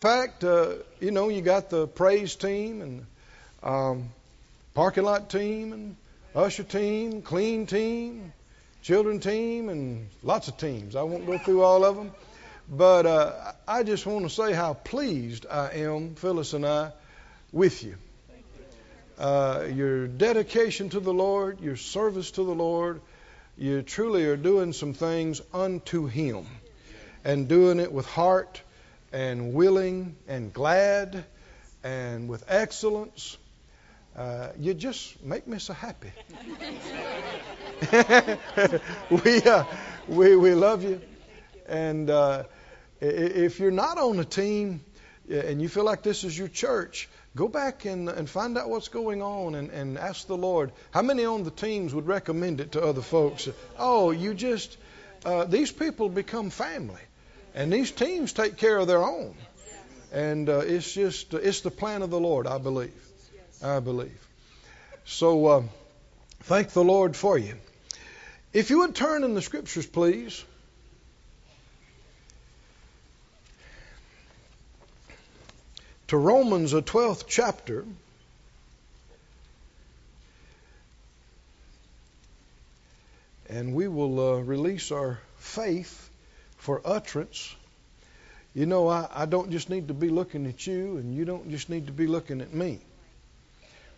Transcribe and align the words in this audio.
fact, 0.00 0.44
uh, 0.44 0.74
you 1.00 1.10
know, 1.10 1.28
you 1.28 1.42
got 1.42 1.70
the 1.70 1.88
praise 1.88 2.36
team 2.36 2.82
and 2.82 3.06
um, 3.64 4.10
parking 4.72 5.02
lot 5.02 5.28
team 5.28 5.72
and 5.72 5.96
usher 6.36 6.62
team, 6.62 7.20
clean 7.20 7.66
team, 7.66 8.32
children 8.80 9.18
team, 9.18 9.68
and 9.68 10.08
lots 10.22 10.46
of 10.46 10.56
teams. 10.56 10.94
I 10.94 11.02
won't 11.02 11.26
go 11.26 11.36
through 11.36 11.62
all 11.62 11.84
of 11.84 11.96
them. 11.96 12.12
But 12.70 13.06
uh, 13.06 13.52
I 13.66 13.82
just 13.82 14.06
want 14.06 14.22
to 14.22 14.30
say 14.30 14.52
how 14.52 14.74
pleased 14.74 15.46
I 15.50 15.70
am, 15.72 16.14
Phyllis 16.14 16.52
and 16.52 16.64
I, 16.64 16.92
with 17.50 17.82
you. 17.82 17.96
Uh, 19.18 19.66
your 19.68 20.06
dedication 20.06 20.90
to 20.90 21.00
the 21.00 21.12
Lord, 21.12 21.60
your 21.60 21.74
service 21.74 22.30
to 22.32 22.44
the 22.44 22.54
Lord, 22.54 23.00
you 23.56 23.82
truly 23.82 24.26
are 24.26 24.36
doing 24.36 24.72
some 24.72 24.94
things 24.94 25.40
unto 25.52 26.06
Him 26.06 26.46
and 27.24 27.48
doing 27.48 27.80
it 27.80 27.90
with 27.90 28.06
heart 28.06 28.62
and 29.12 29.54
willing 29.54 30.16
and 30.26 30.52
glad 30.52 31.24
and 31.82 32.28
with 32.28 32.44
excellence. 32.48 33.36
Uh, 34.16 34.48
you 34.58 34.74
just 34.74 35.22
make 35.22 35.46
me 35.46 35.58
so 35.58 35.72
happy. 35.72 36.10
we, 39.10 39.42
uh, 39.42 39.64
we, 40.08 40.36
we 40.36 40.54
love 40.54 40.82
you. 40.82 41.00
And 41.68 42.10
uh, 42.10 42.44
if 43.00 43.60
you're 43.60 43.70
not 43.70 43.98
on 43.98 44.18
a 44.18 44.24
team 44.24 44.84
and 45.30 45.62
you 45.62 45.68
feel 45.68 45.84
like 45.84 46.02
this 46.02 46.24
is 46.24 46.36
your 46.36 46.48
church, 46.48 47.08
go 47.36 47.46
back 47.46 47.84
and, 47.84 48.08
and 48.08 48.28
find 48.28 48.58
out 48.58 48.68
what's 48.68 48.88
going 48.88 49.22
on 49.22 49.54
and, 49.54 49.70
and 49.70 49.98
ask 49.98 50.26
the 50.26 50.36
Lord. 50.36 50.72
How 50.90 51.02
many 51.02 51.24
on 51.24 51.44
the 51.44 51.50
teams 51.50 51.94
would 51.94 52.06
recommend 52.06 52.60
it 52.60 52.72
to 52.72 52.82
other 52.82 53.02
folks? 53.02 53.48
Oh, 53.78 54.10
you 54.10 54.34
just, 54.34 54.76
uh, 55.24 55.44
these 55.44 55.70
people 55.70 56.08
become 56.08 56.50
family. 56.50 57.00
And 57.58 57.72
these 57.72 57.90
teams 57.90 58.32
take 58.32 58.56
care 58.56 58.78
of 58.78 58.86
their 58.86 59.02
own. 59.02 59.34
And 60.12 60.48
uh, 60.48 60.58
it's 60.58 60.92
just, 60.92 61.34
it's 61.34 61.62
the 61.62 61.72
plan 61.72 62.02
of 62.02 62.10
the 62.10 62.20
Lord, 62.20 62.46
I 62.46 62.58
believe. 62.58 62.94
I 63.60 63.80
believe. 63.80 64.16
So 65.04 65.46
uh, 65.46 65.62
thank 66.44 66.70
the 66.70 66.84
Lord 66.84 67.16
for 67.16 67.36
you. 67.36 67.56
If 68.52 68.70
you 68.70 68.78
would 68.78 68.94
turn 68.94 69.24
in 69.24 69.34
the 69.34 69.42
scriptures, 69.42 69.88
please. 69.88 70.44
To 76.06 76.16
Romans, 76.16 76.70
the 76.70 76.82
12th 76.82 77.24
chapter. 77.26 77.84
And 83.50 83.74
we 83.74 83.88
will 83.88 84.34
uh, 84.34 84.36
release 84.42 84.92
our 84.92 85.18
faith 85.38 86.08
for 86.58 86.82
utterance. 86.84 87.54
You 88.54 88.66
know, 88.66 88.88
I, 88.88 89.08
I 89.14 89.26
don't 89.26 89.50
just 89.50 89.70
need 89.70 89.88
to 89.88 89.94
be 89.94 90.08
looking 90.08 90.46
at 90.46 90.66
you, 90.66 90.96
and 90.96 91.14
you 91.14 91.24
don't 91.24 91.50
just 91.50 91.68
need 91.68 91.86
to 91.86 91.92
be 91.92 92.06
looking 92.06 92.40
at 92.40 92.52
me. 92.52 92.80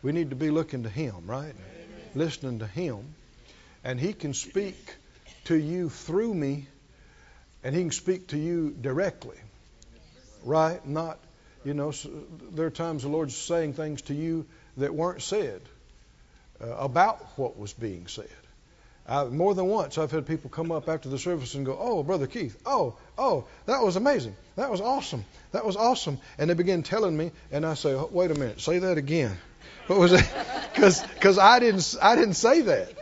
We 0.03 0.13
need 0.13 0.31
to 0.31 0.37
be 0.37 0.51
looking 0.51 0.83
to 0.83 0.89
Him, 0.89 1.15
right? 1.27 1.55
Amen. 1.55 2.11
Listening 2.15 2.59
to 2.59 2.67
Him. 2.67 3.15
And 3.85 3.99
He 3.99 4.13
can 4.13 4.35
speak 4.35 4.97
to 5.45 5.55
you 5.55 5.89
through 5.89 6.35
me, 6.35 6.67
and 7.63 7.75
He 7.75 7.83
can 7.83 7.91
speak 7.91 8.29
to 8.29 8.39
you 8.39 8.71
directly, 8.71 9.37
right? 10.45 10.85
Not, 10.87 11.19
you 11.65 11.75
know, 11.75 11.93
there 12.53 12.67
are 12.67 12.71
times 12.71 13.03
the 13.03 13.09
Lord's 13.09 13.37
saying 13.37 13.75
things 13.75 14.03
to 14.03 14.15
you 14.15 14.47
that 14.77 14.95
weren't 14.95 15.23
said 15.23 15.63
uh, 16.63 16.67
about 16.67 17.25
what 17.37 17.59
was 17.59 17.73
being 17.73 18.07
said. 18.07 18.29
I, 19.11 19.25
more 19.25 19.55
than 19.55 19.67
once, 19.67 19.99
I've 19.99 20.13
had 20.13 20.25
people 20.27 20.51
come 20.51 20.71
up 20.71 20.89
after 20.89 21.09
the 21.09 21.19
service 21.19 21.55
and 21.55 21.67
go, 21.67 21.77
"Oh, 21.79 22.05
Brother 22.05 22.29
Keith, 22.29 22.57
oh, 22.65 22.95
oh, 23.19 23.45
that 23.67 23.83
was 23.83 23.97
amazing, 23.97 24.37
that 24.55 24.71
was 24.71 24.81
awesome, 24.81 25.25
that 25.51 25.67
was 25.67 25.77
awesome," 25.77 26.19
and 26.39 26.49
they 26.49 26.55
begin 26.55 26.85
telling 26.85 27.17
me, 27.17 27.33
and 27.51 27.67
I 27.67 27.75
say, 27.75 27.95
"Wait 28.13 28.31
a 28.31 28.35
minute, 28.35 28.61
say 28.61 28.79
that 28.79 28.97
again." 28.97 29.37
What 29.89 29.99
was 29.99 30.13
it? 30.13 30.25
Because 30.73 31.03
because 31.03 31.37
I 31.37 31.59
didn't 31.59 31.97
I 32.01 32.15
didn't 32.15 32.35
say 32.35 32.61
that. 32.61 32.93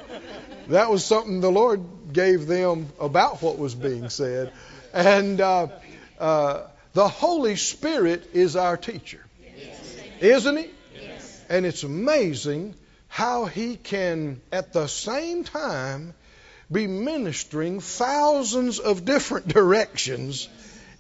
That 0.69 0.91
was 0.91 1.05
something 1.05 1.41
the 1.41 1.51
Lord 1.51 1.85
gave 2.15 2.47
them 2.47 2.89
about 2.99 3.43
what 3.43 3.59
was 3.59 3.75
being 3.75 4.09
said, 4.09 4.53
and 4.95 5.39
uh, 5.39 5.69
uh, 6.19 6.63
the 6.95 7.09
Holy 7.09 7.57
Spirit 7.57 8.31
is 8.33 8.57
our 8.57 8.79
teacher, 8.79 9.21
yes. 9.55 9.97
isn't 10.21 10.57
He? 10.57 10.71
Yes. 10.95 11.45
And 11.51 11.67
it's 11.67 11.83
amazing 11.83 12.75
how 13.09 13.47
he 13.47 13.77
can, 13.77 14.41
at 14.53 14.73
the 14.73 14.87
same 14.87 15.45
time, 15.45 16.15
be 16.71 16.87
ministering 16.87 17.81
thousands 17.81 18.79
of 18.79 19.05
different 19.05 19.49
directions 19.59 20.49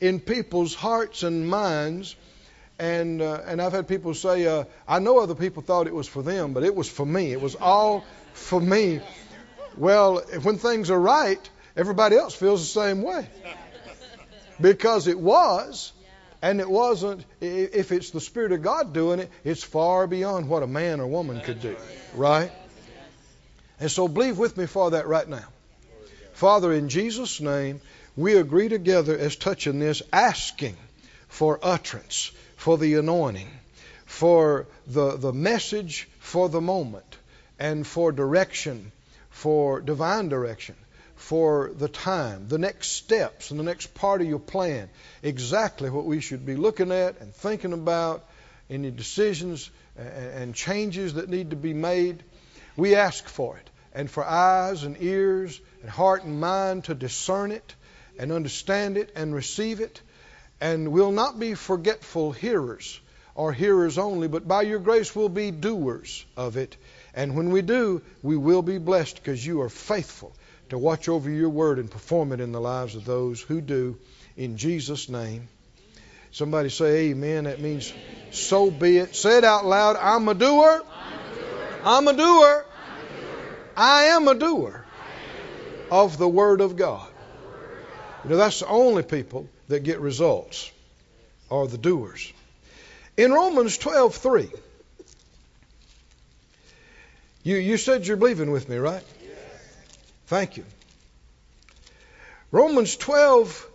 in 0.00 0.20
people's 0.20 0.74
hearts 0.74 1.22
and 1.22 1.48
minds. 1.48 2.16
And, 2.78 3.20
uh, 3.20 3.42
and 3.46 3.60
I've 3.60 3.72
had 3.72 3.88
people 3.88 4.14
say, 4.14 4.46
uh, 4.46 4.64
I 4.86 5.00
know 5.00 5.18
other 5.18 5.34
people 5.34 5.62
thought 5.62 5.86
it 5.86 5.94
was 5.94 6.08
for 6.08 6.22
them, 6.22 6.52
but 6.52 6.62
it 6.62 6.74
was 6.74 6.88
for 6.88 7.04
me. 7.04 7.32
It 7.32 7.40
was 7.40 7.56
all 7.56 8.04
for 8.32 8.60
me. 8.60 9.00
Well, 9.76 10.22
when 10.42 10.58
things 10.58 10.90
are 10.90 10.98
right, 10.98 11.50
everybody 11.76 12.16
else 12.16 12.34
feels 12.34 12.60
the 12.60 12.80
same 12.80 13.02
way. 13.02 13.28
Because 14.60 15.06
it 15.06 15.18
was, 15.18 15.92
and 16.40 16.60
it 16.60 16.70
wasn't, 16.70 17.24
if 17.40 17.92
it's 17.92 18.10
the 18.10 18.20
Spirit 18.20 18.52
of 18.52 18.62
God 18.62 18.92
doing 18.92 19.20
it, 19.20 19.30
it's 19.44 19.62
far 19.62 20.06
beyond 20.06 20.48
what 20.48 20.62
a 20.62 20.66
man 20.66 21.00
or 21.00 21.06
woman 21.06 21.40
could 21.40 21.60
do. 21.60 21.76
Right? 22.14 22.52
And 23.80 23.90
so 23.90 24.08
believe 24.08 24.38
with 24.38 24.56
me 24.56 24.66
for 24.66 24.92
that 24.92 25.06
right 25.06 25.28
now. 25.28 25.46
Father, 26.32 26.72
in 26.72 26.88
Jesus' 26.88 27.40
name, 27.40 27.80
we 28.16 28.36
agree 28.36 28.68
together 28.68 29.16
as 29.16 29.36
touching 29.36 29.80
this, 29.80 30.02
asking 30.12 30.76
for 31.28 31.58
utterance, 31.62 32.30
for 32.56 32.78
the 32.78 32.94
anointing, 32.94 33.50
for 34.06 34.66
the, 34.86 35.16
the 35.16 35.32
message 35.32 36.08
for 36.18 36.48
the 36.48 36.60
moment, 36.60 37.16
and 37.58 37.86
for 37.86 38.12
direction, 38.12 38.92
for 39.30 39.80
divine 39.80 40.28
direction 40.28 40.76
for 41.18 41.72
the 41.74 41.88
time, 41.88 42.46
the 42.48 42.58
next 42.58 42.92
steps, 42.92 43.50
and 43.50 43.58
the 43.58 43.64
next 43.64 43.92
part 43.94 44.20
of 44.20 44.28
your 44.28 44.38
plan. 44.38 44.88
Exactly 45.22 45.90
what 45.90 46.04
we 46.04 46.20
should 46.20 46.46
be 46.46 46.54
looking 46.54 46.92
at 46.92 47.20
and 47.20 47.34
thinking 47.34 47.72
about, 47.72 48.24
any 48.70 48.90
decisions 48.90 49.70
and 49.96 50.54
changes 50.54 51.14
that 51.14 51.28
need 51.28 51.50
to 51.50 51.56
be 51.56 51.74
made. 51.74 52.22
We 52.76 52.94
ask 52.94 53.28
for 53.28 53.56
it, 53.56 53.70
and 53.92 54.10
for 54.10 54.24
eyes 54.24 54.84
and 54.84 54.96
ears 55.00 55.60
and 55.82 55.90
heart 55.90 56.24
and 56.24 56.40
mind 56.40 56.84
to 56.84 56.94
discern 56.94 57.50
it 57.50 57.74
and 58.18 58.30
understand 58.30 58.96
it 58.96 59.10
and 59.16 59.34
receive 59.34 59.80
it. 59.80 60.00
And 60.60 60.92
we'll 60.92 61.12
not 61.12 61.38
be 61.38 61.54
forgetful 61.54 62.32
hearers 62.32 63.00
or 63.34 63.52
hearers 63.52 63.98
only, 63.98 64.28
but 64.28 64.46
by 64.46 64.62
your 64.62 64.80
grace 64.80 65.14
we'll 65.16 65.28
be 65.28 65.50
doers 65.50 66.24
of 66.36 66.56
it. 66.56 66.76
And 67.14 67.36
when 67.36 67.50
we 67.50 67.62
do, 67.62 68.02
we 68.22 68.36
will 68.36 68.62
be 68.62 68.78
blessed 68.78 69.16
because 69.16 69.44
you 69.44 69.62
are 69.62 69.68
faithful 69.68 70.32
to 70.70 70.78
watch 70.78 71.08
over 71.08 71.30
your 71.30 71.48
word 71.48 71.78
and 71.78 71.90
perform 71.90 72.32
it 72.32 72.40
in 72.40 72.52
the 72.52 72.60
lives 72.60 72.94
of 72.94 73.04
those 73.04 73.40
who 73.40 73.60
do. 73.60 73.98
In 74.36 74.56
Jesus' 74.56 75.08
name. 75.08 75.48
Somebody 76.30 76.68
say 76.68 77.10
amen. 77.10 77.44
That 77.44 77.60
means 77.60 77.92
so 78.30 78.70
be 78.70 78.98
it. 78.98 79.16
Say 79.16 79.38
it 79.38 79.44
out 79.44 79.64
loud. 79.64 79.96
I'm 79.96 80.28
a 80.28 80.34
doer. 80.34 80.82
I'm 81.84 82.06
a 82.06 82.12
doer. 82.12 82.66
I 83.76 84.04
am 84.04 84.28
a 84.28 84.34
doer 84.34 84.84
of 85.90 86.18
the 86.18 86.28
Word 86.28 86.60
of 86.60 86.76
God. 86.76 87.08
You 88.24 88.30
know, 88.30 88.36
that's 88.36 88.60
the 88.60 88.66
only 88.66 89.02
people 89.02 89.48
that 89.68 89.84
get 89.84 90.00
results 90.00 90.70
are 91.50 91.66
the 91.66 91.78
doers. 91.78 92.32
In 93.16 93.32
Romans 93.32 93.78
12:3, 93.78 94.50
you, 97.42 97.56
you 97.56 97.76
said 97.76 98.06
you're 98.06 98.16
believing 98.16 98.50
with 98.50 98.68
me, 98.68 98.76
right? 98.76 99.02
Thank 100.28 100.58
you. 100.58 100.66
Romans 102.50 102.98
12, 102.98 103.66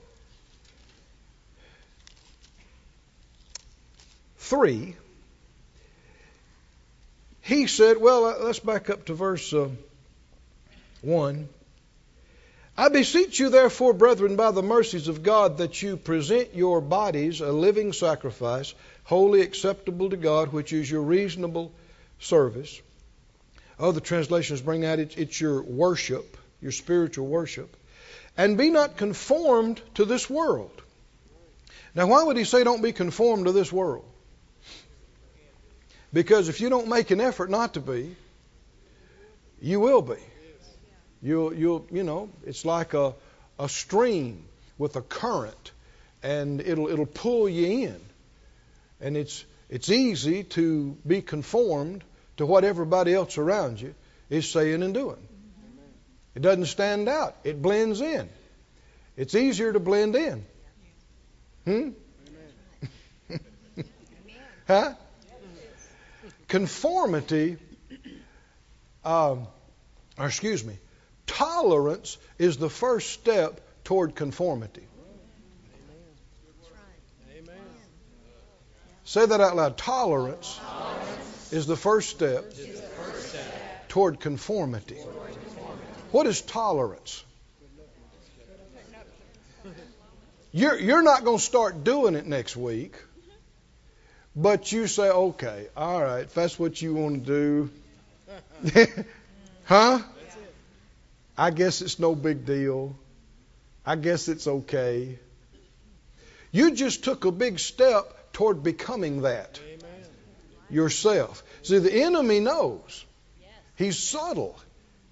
3, 4.37 4.95
he 7.41 7.65
said, 7.65 7.97
well, 7.97 8.25
uh, 8.27 8.35
let's 8.41 8.59
back 8.59 8.91
up 8.91 9.05
to 9.05 9.15
verse 9.15 9.51
uh, 9.51 9.69
1. 11.01 11.49
I 12.77 12.89
beseech 12.89 13.39
you, 13.39 13.49
therefore, 13.49 13.93
brethren, 13.93 14.35
by 14.35 14.51
the 14.51 14.61
mercies 14.61 15.07
of 15.07 15.23
God, 15.23 15.57
that 15.57 15.81
you 15.81 15.97
present 15.97 16.53
your 16.53 16.81
bodies 16.81 17.41
a 17.41 17.51
living 17.51 17.93
sacrifice, 17.93 18.75
holy 19.05 19.41
acceptable 19.41 20.11
to 20.11 20.17
God, 20.17 20.53
which 20.53 20.71
is 20.71 20.89
your 20.89 21.01
reasonable 21.01 21.71
service. 22.19 22.79
Other 23.79 23.99
translations 23.99 24.61
bring 24.61 24.85
out 24.85 24.99
it's, 24.99 25.15
it's 25.15 25.41
your 25.41 25.63
worship 25.63 26.37
your 26.63 26.71
spiritual 26.71 27.27
worship, 27.27 27.77
and 28.35 28.57
be 28.57 28.71
not 28.71 28.97
conformed 28.97 29.79
to 29.95 30.05
this 30.05 30.27
world. 30.29 30.71
Now, 31.93 32.07
why 32.07 32.23
would 32.23 32.37
he 32.37 32.45
say 32.45 32.63
don't 32.63 32.81
be 32.81 32.91
conformed 32.91 33.45
to 33.45 33.51
this 33.51 33.71
world? 33.71 34.05
Because 36.11 36.49
if 36.49 36.61
you 36.61 36.69
don't 36.69 36.87
make 36.87 37.11
an 37.11 37.21
effort 37.21 37.51
not 37.51 37.75
to 37.75 37.81
be, 37.81 38.15
you 39.61 39.79
will 39.79 40.01
be. 40.01 40.15
You'll, 41.21 41.53
you'll, 41.53 41.85
you 41.91 42.03
know, 42.03 42.29
it's 42.45 42.65
like 42.65 42.95
a, 42.95 43.13
a 43.59 43.69
stream 43.69 44.43
with 44.77 44.95
a 44.95 45.01
current, 45.01 45.71
and 46.23 46.59
it'll, 46.61 46.89
it'll 46.89 47.05
pull 47.05 47.47
you 47.47 47.87
in 47.87 48.01
And 48.99 49.17
it's 49.17 49.45
it's 49.69 49.89
easy 49.89 50.43
to 50.43 50.95
be 51.05 51.21
conformed 51.21 52.03
to 52.37 52.45
what 52.45 52.63
everybody 52.63 53.13
else 53.13 53.39
around 53.39 53.81
you 53.81 53.95
is 54.29 54.49
saying 54.49 54.83
and 54.83 54.93
doing. 54.93 55.27
It 56.35 56.41
doesn't 56.41 56.65
stand 56.65 57.07
out. 57.07 57.35
It 57.43 57.61
blends 57.61 58.01
in. 58.01 58.29
It's 59.15 59.35
easier 59.35 59.71
to 59.71 59.79
blend 59.79 60.15
in. 60.15 60.45
Hmm? 61.65 61.89
huh? 64.67 64.93
Conformity, 66.47 67.57
um, 69.05 69.47
or 70.17 70.25
excuse 70.25 70.63
me, 70.63 70.77
tolerance 71.27 72.17
is 72.37 72.57
the 72.57 72.69
first 72.69 73.11
step 73.11 73.61
toward 73.83 74.15
conformity. 74.15 74.83
Say 79.05 79.25
that 79.25 79.41
out 79.41 79.55
loud. 79.55 79.77
Tolerance, 79.77 80.59
Tolerance 80.59 81.53
is 81.53 81.67
the 81.67 81.75
first 81.75 82.09
step, 82.09 82.49
the 82.51 82.65
first 82.65 83.29
step 83.29 83.89
toward, 83.89 84.19
conformity. 84.19 84.95
toward 84.95 85.05
conformity. 85.05 85.22
What 86.13 86.27
is 86.27 86.41
tolerance? 86.41 87.23
You're, 90.51 90.77
you're 90.77 91.01
not 91.01 91.23
going 91.23 91.39
to 91.39 91.43
start 91.43 91.83
doing 91.83 92.13
it 92.13 92.27
next 92.27 92.55
week, 92.55 92.95
but 94.35 94.71
you 94.71 94.85
say, 94.85 95.09
okay, 95.09 95.69
all 95.75 95.99
right, 95.99 96.25
if 96.25 96.35
that's 96.35 96.59
what 96.59 96.79
you 96.79 96.93
want 96.93 97.25
to 97.25 97.69
do. 98.71 98.85
huh? 99.65 100.01
I 101.35 101.49
guess 101.49 101.81
it's 101.81 101.97
no 101.97 102.13
big 102.13 102.45
deal. 102.45 102.95
I 103.83 103.95
guess 103.95 104.27
it's 104.27 104.45
okay. 104.45 105.17
You 106.51 106.75
just 106.75 107.03
took 107.03 107.25
a 107.25 107.31
big 107.31 107.57
step 107.57 108.33
toward 108.33 108.61
becoming 108.61 109.23
that 109.23 109.59
Amen. 109.65 110.05
yourself. 110.69 111.41
See, 111.63 111.79
the 111.79 112.03
enemy 112.03 112.39
knows. 112.39 113.03
He's 113.75 113.97
subtle. 113.97 114.59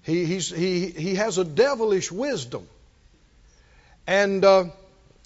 He, 0.02 0.24
he's, 0.24 0.50
he, 0.50 0.86
he 0.86 1.14
has 1.14 1.38
a 1.38 1.44
devilish 1.44 2.10
wisdom. 2.10 2.66
And 4.06 4.44
uh, 4.44 4.64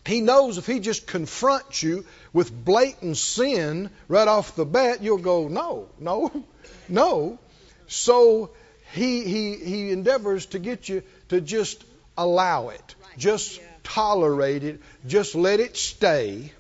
he 0.05 0.21
knows 0.21 0.59
if 0.59 0.67
he 0.67 0.81
just 0.81 1.07
confronts 1.07 1.83
you 1.83 2.05
with 2.33 2.53
blatant 2.53 3.17
sin 3.17 3.91
right 4.09 4.29
off 4.29 4.55
the 4.55 4.67
bat, 4.67 5.03
you'll 5.03 5.19
go, 5.19 5.49
no, 5.49 5.89
no, 5.99 6.45
no. 6.89 7.39
So 7.87 8.51
he, 8.93 9.25
he, 9.25 9.57
he 9.57 9.91
endeavors 9.91 10.47
to 10.47 10.59
get 10.59 10.89
you 10.89 11.03
to 11.31 11.41
just 11.41 11.83
allow 12.19 12.69
it, 12.69 12.95
just 13.17 13.61
tolerate 13.83 14.63
it, 14.63 14.81
just 15.07 15.35
let 15.35 15.61
it 15.61 15.77
stay. 15.77 16.53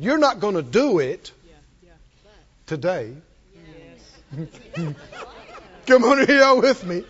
You're 0.00 0.18
not 0.18 0.40
going 0.40 0.54
to 0.54 0.62
do 0.62 0.98
it 0.98 1.32
today. 2.66 3.14
Come 5.88 6.04
on 6.04 6.26
here 6.26 6.54
with 6.54 6.84
me. 6.84 7.02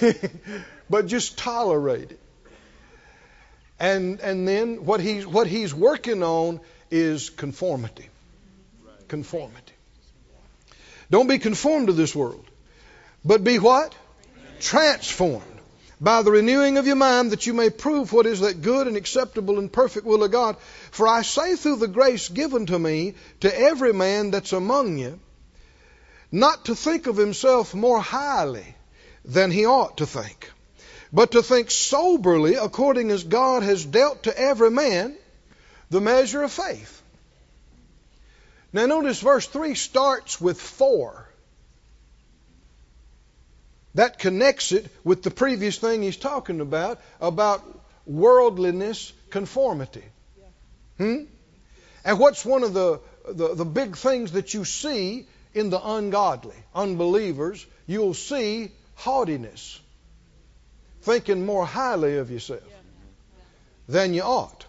but 0.88 1.06
just 1.06 1.36
tolerate 1.36 2.12
it. 2.12 2.20
And 3.78 4.18
and 4.20 4.48
then 4.48 4.86
what 4.86 5.00
he's 5.00 5.26
what 5.26 5.46
he's 5.46 5.74
working 5.74 6.22
on 6.22 6.60
is 6.90 7.28
conformity. 7.28 8.08
Conformity. 9.08 9.74
Don't 11.10 11.26
be 11.26 11.38
conformed 11.38 11.88
to 11.88 11.92
this 11.92 12.16
world, 12.16 12.46
but 13.26 13.44
be 13.44 13.58
what? 13.58 13.94
Transformed 14.60 15.60
by 16.00 16.22
the 16.22 16.30
renewing 16.30 16.78
of 16.78 16.86
your 16.86 16.96
mind 16.96 17.32
that 17.32 17.46
you 17.46 17.52
may 17.52 17.68
prove 17.68 18.10
what 18.10 18.24
is 18.24 18.40
that 18.40 18.62
good 18.62 18.86
and 18.86 18.96
acceptable 18.96 19.58
and 19.58 19.70
perfect 19.70 20.06
will 20.06 20.24
of 20.24 20.30
God. 20.30 20.56
For 20.92 21.06
I 21.06 21.20
say 21.20 21.56
through 21.56 21.76
the 21.76 21.88
grace 21.88 22.30
given 22.30 22.64
to 22.66 22.78
me 22.78 23.16
to 23.40 23.54
every 23.54 23.92
man 23.92 24.30
that's 24.30 24.54
among 24.54 24.96
you, 24.96 25.20
not 26.32 26.64
to 26.64 26.74
think 26.74 27.06
of 27.06 27.16
himself 27.16 27.74
more 27.74 28.00
highly 28.00 28.74
than 29.24 29.50
he 29.50 29.66
ought 29.66 29.98
to 29.98 30.06
think, 30.06 30.50
but 31.12 31.32
to 31.32 31.42
think 31.42 31.70
soberly 31.70 32.54
according 32.54 33.10
as 33.10 33.22
God 33.22 33.62
has 33.62 33.84
dealt 33.84 34.22
to 34.24 34.36
every 34.36 34.70
man 34.70 35.14
the 35.90 36.00
measure 36.00 36.42
of 36.42 36.50
faith. 36.50 37.02
Now 38.72 38.86
notice 38.86 39.20
verse 39.20 39.46
3 39.46 39.74
starts 39.74 40.40
with 40.40 40.58
for. 40.58 41.28
That 43.94 44.18
connects 44.18 44.72
it 44.72 44.86
with 45.04 45.22
the 45.22 45.30
previous 45.30 45.76
thing 45.76 46.02
he's 46.02 46.16
talking 46.16 46.62
about, 46.62 46.98
about 47.20 47.62
worldliness 48.06 49.12
conformity. 49.28 50.04
Hmm? 50.96 51.24
And 52.04 52.18
what's 52.18 52.42
one 52.42 52.62
of 52.62 52.72
the, 52.72 53.00
the, 53.28 53.54
the 53.54 53.64
big 53.66 53.96
things 53.96 54.32
that 54.32 54.54
you 54.54 54.64
see 54.64 55.26
in 55.54 55.70
the 55.70 55.80
ungodly, 55.80 56.56
unbelievers? 56.74 57.64
You'll 57.86 58.14
see 58.14 58.70
haughtiness, 58.94 59.80
thinking 61.02 61.44
more 61.44 61.66
highly 61.66 62.16
of 62.18 62.30
yourself 62.30 62.62
than 63.88 64.14
you 64.14 64.22
ought. 64.22 64.64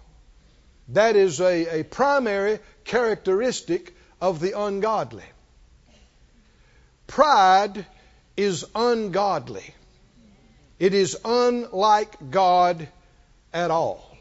That 0.89 1.15
is 1.15 1.39
a, 1.39 1.79
a 1.79 1.83
primary 1.83 2.59
characteristic 2.83 3.95
of 4.19 4.39
the 4.39 4.59
ungodly. 4.59 5.23
Pride 7.07 7.85
is 8.35 8.65
ungodly. 8.75 9.73
It 10.79 10.93
is 10.93 11.17
unlike 11.23 12.31
God 12.31 12.87
at 13.53 13.71
all. 13.71 14.17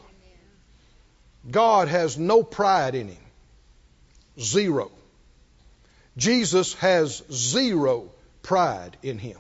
God 1.51 1.89
has 1.89 2.19
no 2.19 2.43
pride 2.43 2.95
in 2.95 3.09
him. 3.09 3.25
Zero. 4.39 4.91
Jesus 6.17 6.75
has 6.75 7.23
zero 7.33 8.11
pride 8.43 8.97
in 9.03 9.19
him. 9.19 9.39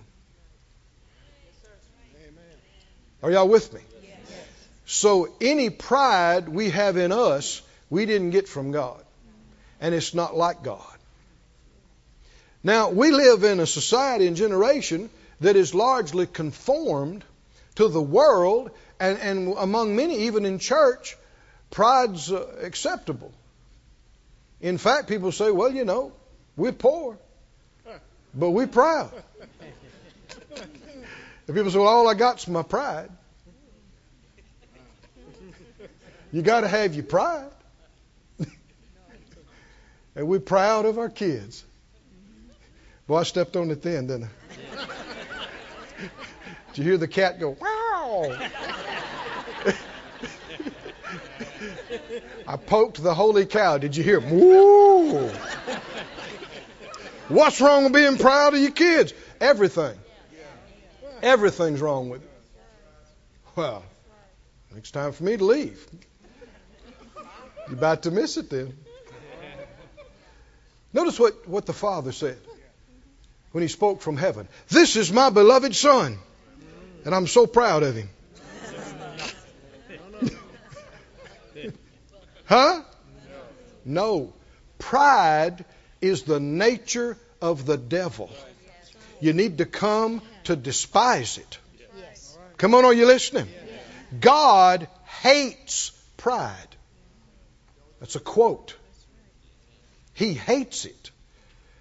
Are 3.22 3.30
y'all 3.30 3.48
with 3.48 3.72
me? 3.72 3.80
So 4.84 5.32
any 5.40 5.70
pride 5.70 6.48
we 6.48 6.70
have 6.70 6.96
in 6.96 7.12
us, 7.12 7.62
we 7.88 8.04
didn't 8.04 8.30
get 8.30 8.48
from 8.48 8.72
God. 8.72 9.02
And 9.80 9.94
it's 9.94 10.14
not 10.14 10.36
like 10.36 10.62
God. 10.62 10.98
Now, 12.62 12.90
we 12.90 13.10
live 13.10 13.42
in 13.42 13.58
a 13.58 13.66
society 13.66 14.26
and 14.26 14.36
generation 14.36 15.10
that 15.40 15.56
is 15.56 15.74
largely 15.74 16.26
conformed 16.26 17.24
to 17.76 17.88
the 17.88 18.02
world, 18.02 18.70
and, 19.00 19.18
and 19.18 19.54
among 19.58 19.96
many, 19.96 20.26
even 20.26 20.44
in 20.44 20.58
church, 20.58 21.16
pride's 21.70 22.30
uh, 22.30 22.46
acceptable. 22.62 23.32
In 24.60 24.78
fact, 24.78 25.08
people 25.08 25.32
say, 25.32 25.50
well, 25.50 25.72
you 25.72 25.84
know, 25.84 26.12
we're 26.56 26.72
poor, 26.72 27.18
but 28.34 28.50
we're 28.50 28.66
proud. 28.66 29.12
And 31.46 31.56
people 31.56 31.70
say, 31.70 31.78
well, 31.78 31.88
all 31.88 32.08
I 32.08 32.14
got's 32.14 32.46
my 32.48 32.62
pride. 32.62 33.10
You 36.32 36.40
got 36.40 36.62
to 36.62 36.68
have 36.68 36.94
your 36.94 37.04
pride. 37.04 37.50
and 40.16 40.26
we're 40.26 40.40
proud 40.40 40.86
of 40.86 40.98
our 40.98 41.10
kids. 41.10 41.62
Boy, 43.06 43.18
I 43.18 43.22
stepped 43.24 43.56
on 43.56 43.70
it 43.70 43.82
then, 43.82 44.06
didn't 44.06 44.24
I? 44.24 44.28
Did 46.72 46.78
you 46.78 46.84
hear 46.84 46.96
the 46.96 47.08
cat 47.08 47.38
go, 47.38 47.56
wow? 47.60 48.48
I 52.48 52.56
poked 52.56 53.02
the 53.02 53.14
holy 53.14 53.44
cow. 53.44 53.76
Did 53.78 53.96
you 53.96 54.02
hear? 54.02 54.20
Woo! 54.20 55.30
What's 57.32 57.60
wrong 57.62 57.84
with 57.84 57.94
being 57.94 58.18
proud 58.18 58.52
of 58.52 58.60
your 58.60 58.72
kids? 58.72 59.14
Everything. 59.40 59.98
Everything's 61.22 61.80
wrong 61.80 62.10
with 62.10 62.22
it. 62.22 62.30
Well, 63.56 63.84
it's 64.76 64.90
time 64.90 65.12
for 65.12 65.24
me 65.24 65.38
to 65.38 65.44
leave. 65.44 65.86
You're 67.68 67.78
about 67.78 68.02
to 68.02 68.10
miss 68.10 68.36
it 68.36 68.50
then. 68.50 68.76
Notice 70.92 71.18
what, 71.18 71.48
what 71.48 71.64
the 71.64 71.72
Father 71.72 72.12
said 72.12 72.38
when 73.52 73.62
he 73.62 73.68
spoke 73.68 74.02
from 74.02 74.18
heaven. 74.18 74.46
This 74.68 74.96
is 74.96 75.10
my 75.10 75.30
beloved 75.30 75.74
Son, 75.74 76.18
and 77.06 77.14
I'm 77.14 77.26
so 77.26 77.46
proud 77.46 77.82
of 77.82 77.96
him. 77.96 78.10
huh? 82.44 82.82
No. 83.86 84.34
Pride 84.78 85.64
is 86.02 86.22
the 86.22 86.40
nature 86.40 87.16
of 87.40 87.64
the 87.64 87.78
devil. 87.78 88.30
You 89.20 89.32
need 89.32 89.58
to 89.58 89.66
come 89.66 90.20
to 90.44 90.56
despise 90.56 91.38
it. 91.38 91.58
Come 92.58 92.74
on, 92.74 92.84
are 92.84 92.92
you 92.92 93.06
listening? 93.06 93.48
God 94.20 94.88
hates 95.22 95.90
pride. 96.16 96.76
That's 98.00 98.16
a 98.16 98.20
quote. 98.20 98.74
He 100.14 100.34
hates 100.34 100.84
it. 100.84 101.10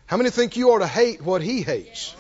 How 0.06 0.18
many 0.18 0.30
think 0.30 0.56
you 0.56 0.72
ought 0.72 0.80
to 0.80 0.88
hate 0.88 1.22
what 1.22 1.42
he 1.42 1.62
hates? 1.62 2.16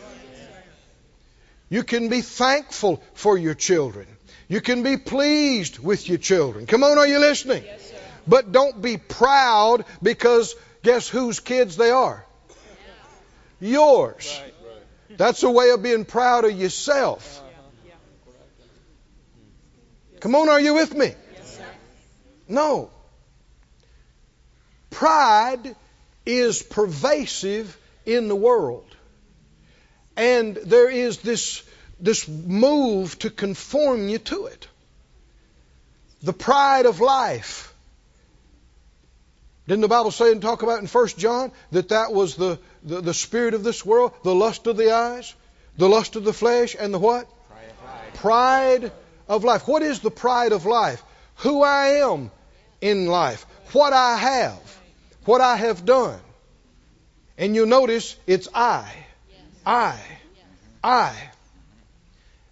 You 1.69 1.83
can 1.83 2.09
be 2.09 2.21
thankful 2.21 3.01
for 3.13 3.37
your 3.37 3.53
children. 3.53 4.07
You 4.47 4.59
can 4.59 4.83
be 4.83 4.97
pleased 4.97 5.79
with 5.79 6.09
your 6.09 6.17
children. 6.17 6.65
Come 6.65 6.83
on, 6.83 6.97
are 6.97 7.07
you 7.07 7.19
listening? 7.19 7.63
But 8.27 8.51
don't 8.51 8.81
be 8.81 8.97
proud 8.97 9.85
because 10.03 10.55
guess 10.83 11.07
whose 11.07 11.39
kids 11.39 11.77
they 11.77 11.91
are? 11.91 12.25
Yours. 13.59 14.41
That's 15.17 15.43
a 15.43 15.51
way 15.51 15.69
of 15.69 15.83
being 15.83 16.05
proud 16.05 16.45
of 16.45 16.51
yourself. 16.51 17.43
Come 20.19 20.35
on, 20.35 20.49
are 20.49 20.59
you 20.59 20.75
with 20.75 20.95
me? 20.95 21.13
No. 22.47 22.91
Pride 24.89 25.75
is 26.25 26.61
pervasive 26.61 27.77
in 28.05 28.27
the 28.27 28.35
world. 28.35 28.85
And 30.15 30.55
there 30.55 30.89
is 30.89 31.17
this, 31.19 31.63
this 31.99 32.27
move 32.27 33.17
to 33.19 33.29
conform 33.29 34.09
you 34.09 34.19
to 34.19 34.45
it. 34.47 34.67
The 36.21 36.33
pride 36.33 36.85
of 36.85 36.99
life. 36.99 37.70
Didn't 39.71 39.83
the 39.83 39.87
Bible 39.87 40.11
say 40.11 40.33
and 40.33 40.41
talk 40.41 40.63
about 40.63 40.81
in 40.81 40.87
1 40.87 41.07
John 41.17 41.49
that 41.71 41.87
that 41.87 42.11
was 42.11 42.35
the, 42.35 42.59
the, 42.83 42.99
the 42.99 43.13
spirit 43.13 43.53
of 43.53 43.63
this 43.63 43.85
world, 43.85 44.11
the 44.21 44.35
lust 44.35 44.67
of 44.67 44.75
the 44.75 44.91
eyes, 44.91 45.33
the 45.77 45.87
lust 45.87 46.17
of 46.17 46.25
the 46.25 46.33
flesh, 46.33 46.75
and 46.77 46.93
the 46.93 46.99
what? 46.99 47.25
Pride. 47.47 48.13
Pride 48.15 48.91
of 49.29 49.45
life. 49.45 49.65
What 49.69 49.81
is 49.81 50.01
the 50.01 50.11
pride 50.11 50.51
of 50.51 50.65
life? 50.65 51.01
Who 51.35 51.63
I 51.63 52.01
am 52.03 52.31
in 52.81 53.05
life, 53.05 53.45
what 53.71 53.93
I 53.93 54.17
have, 54.17 54.79
what 55.23 55.39
I 55.39 55.55
have 55.55 55.85
done. 55.85 56.19
And 57.37 57.55
you'll 57.55 57.65
notice 57.65 58.17
it's 58.27 58.49
I. 58.53 58.93
I. 59.65 59.97
I. 60.83 61.15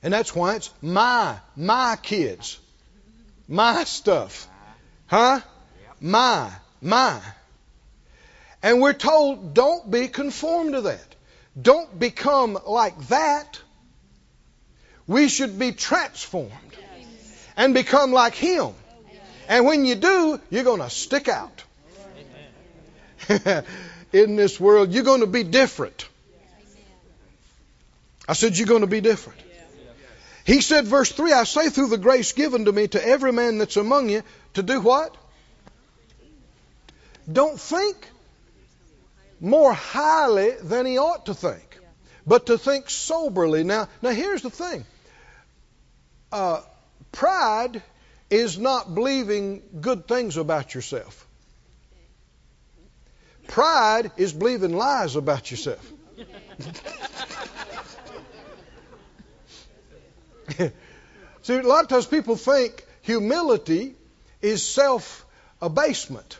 And 0.01 0.13
that's 0.13 0.33
why 0.33 0.55
it's 0.55 0.73
my, 0.81 1.35
my 1.57 1.97
kids, 2.01 2.57
my 3.45 3.83
stuff. 3.83 4.47
Huh? 5.07 5.41
My, 5.99 6.53
my. 6.81 7.19
And 8.61 8.81
we're 8.81 8.93
told 8.93 9.53
don't 9.53 9.89
be 9.89 10.07
conformed 10.07 10.73
to 10.73 10.81
that. 10.81 11.15
Don't 11.59 11.97
become 11.97 12.57
like 12.65 12.97
that. 13.07 13.59
We 15.07 15.27
should 15.27 15.57
be 15.57 15.71
transformed 15.71 16.51
and 17.57 17.73
become 17.73 18.11
like 18.11 18.35
Him. 18.35 18.73
And 19.47 19.65
when 19.65 19.85
you 19.85 19.95
do, 19.95 20.39
you're 20.49 20.63
going 20.63 20.81
to 20.81 20.89
stick 20.89 21.27
out. 21.27 21.63
In 24.13 24.35
this 24.35 24.59
world, 24.59 24.91
you're 24.91 25.03
going 25.03 25.21
to 25.21 25.27
be 25.27 25.43
different. 25.43 26.07
I 28.27 28.33
said, 28.33 28.57
You're 28.57 28.67
going 28.67 28.81
to 28.81 28.87
be 28.87 29.01
different. 29.01 29.39
He 30.49 30.61
said, 30.61 30.87
verse 30.87 31.11
3 31.11 31.31
I 31.31 31.43
say, 31.43 31.69
through 31.69 31.89
the 31.89 31.97
grace 31.99 32.31
given 32.31 32.65
to 32.65 32.71
me 32.71 32.87
to 32.87 33.05
every 33.05 33.31
man 33.31 33.59
that's 33.59 33.77
among 33.77 34.09
you, 34.09 34.23
to 34.55 34.63
do 34.63 34.81
what? 34.81 35.15
Don't 37.31 37.59
think 37.59 37.95
more 39.39 39.73
highly 39.73 40.51
than 40.61 40.85
he 40.85 40.97
ought 40.97 41.27
to 41.27 41.33
think, 41.33 41.79
but 42.25 42.47
to 42.47 42.57
think 42.57 42.89
soberly. 42.89 43.63
Now, 43.63 43.87
now 44.01 44.09
here's 44.09 44.41
the 44.41 44.49
thing 44.49 44.85
uh, 46.31 46.61
pride 47.11 47.81
is 48.29 48.57
not 48.57 48.93
believing 48.93 49.61
good 49.81 50.07
things 50.07 50.37
about 50.37 50.73
yourself. 50.75 51.27
Pride 53.47 54.11
is 54.17 54.31
believing 54.33 54.75
lies 54.75 55.15
about 55.15 55.49
yourself. 55.49 55.91
See, 61.41 61.55
a 61.55 61.61
lot 61.61 61.83
of 61.83 61.89
times 61.89 62.05
people 62.05 62.35
think 62.35 62.85
humility 63.01 63.95
is 64.41 64.61
self 64.63 65.25
abasement. 65.61 66.37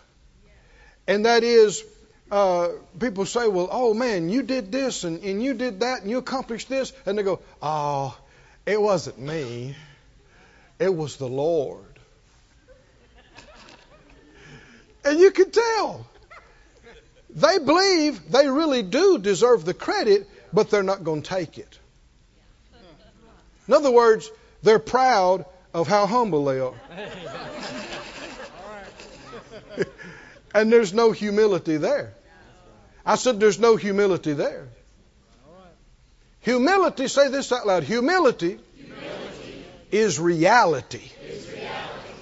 And 1.09 1.25
that 1.25 1.43
is, 1.43 1.83
uh, 2.29 2.69
people 2.99 3.25
say, 3.25 3.47
well, 3.47 3.67
oh 3.71 3.95
man, 3.95 4.29
you 4.29 4.43
did 4.43 4.71
this 4.71 5.03
and, 5.03 5.23
and 5.23 5.41
you 5.41 5.55
did 5.55 5.79
that 5.79 6.03
and 6.03 6.11
you 6.11 6.19
accomplished 6.19 6.69
this. 6.69 6.93
And 7.07 7.17
they 7.17 7.23
go, 7.23 7.39
oh, 7.63 8.15
it 8.67 8.79
wasn't 8.79 9.17
me, 9.17 9.75
it 10.77 10.93
was 10.93 11.17
the 11.17 11.27
Lord. 11.27 11.83
And 15.03 15.19
you 15.19 15.31
can 15.31 15.49
tell. 15.49 16.05
They 17.31 17.57
believe 17.57 18.31
they 18.31 18.47
really 18.47 18.83
do 18.83 19.17
deserve 19.17 19.65
the 19.65 19.73
credit, 19.73 20.29
but 20.53 20.69
they're 20.69 20.83
not 20.83 21.03
going 21.03 21.23
to 21.23 21.29
take 21.29 21.57
it. 21.57 21.79
In 23.67 23.73
other 23.73 23.89
words, 23.89 24.29
they're 24.61 24.77
proud 24.77 25.45
of 25.73 25.87
how 25.87 26.05
humble 26.05 26.45
they 26.45 26.59
are. 26.59 26.75
and 30.53 30.71
there's 30.71 30.93
no 30.93 31.11
humility 31.11 31.77
there. 31.77 32.13
I 33.05 33.15
said 33.15 33.39
there's 33.39 33.59
no 33.59 33.75
humility 33.75 34.33
there. 34.33 34.67
Humility, 36.41 37.07
say 37.07 37.29
this 37.29 37.51
out 37.51 37.67
loud. 37.67 37.83
Humility, 37.83 38.59
Humility 38.75 39.65
is 39.91 40.19
reality. 40.19 41.11
is 41.27 41.47
reality. 41.51 42.13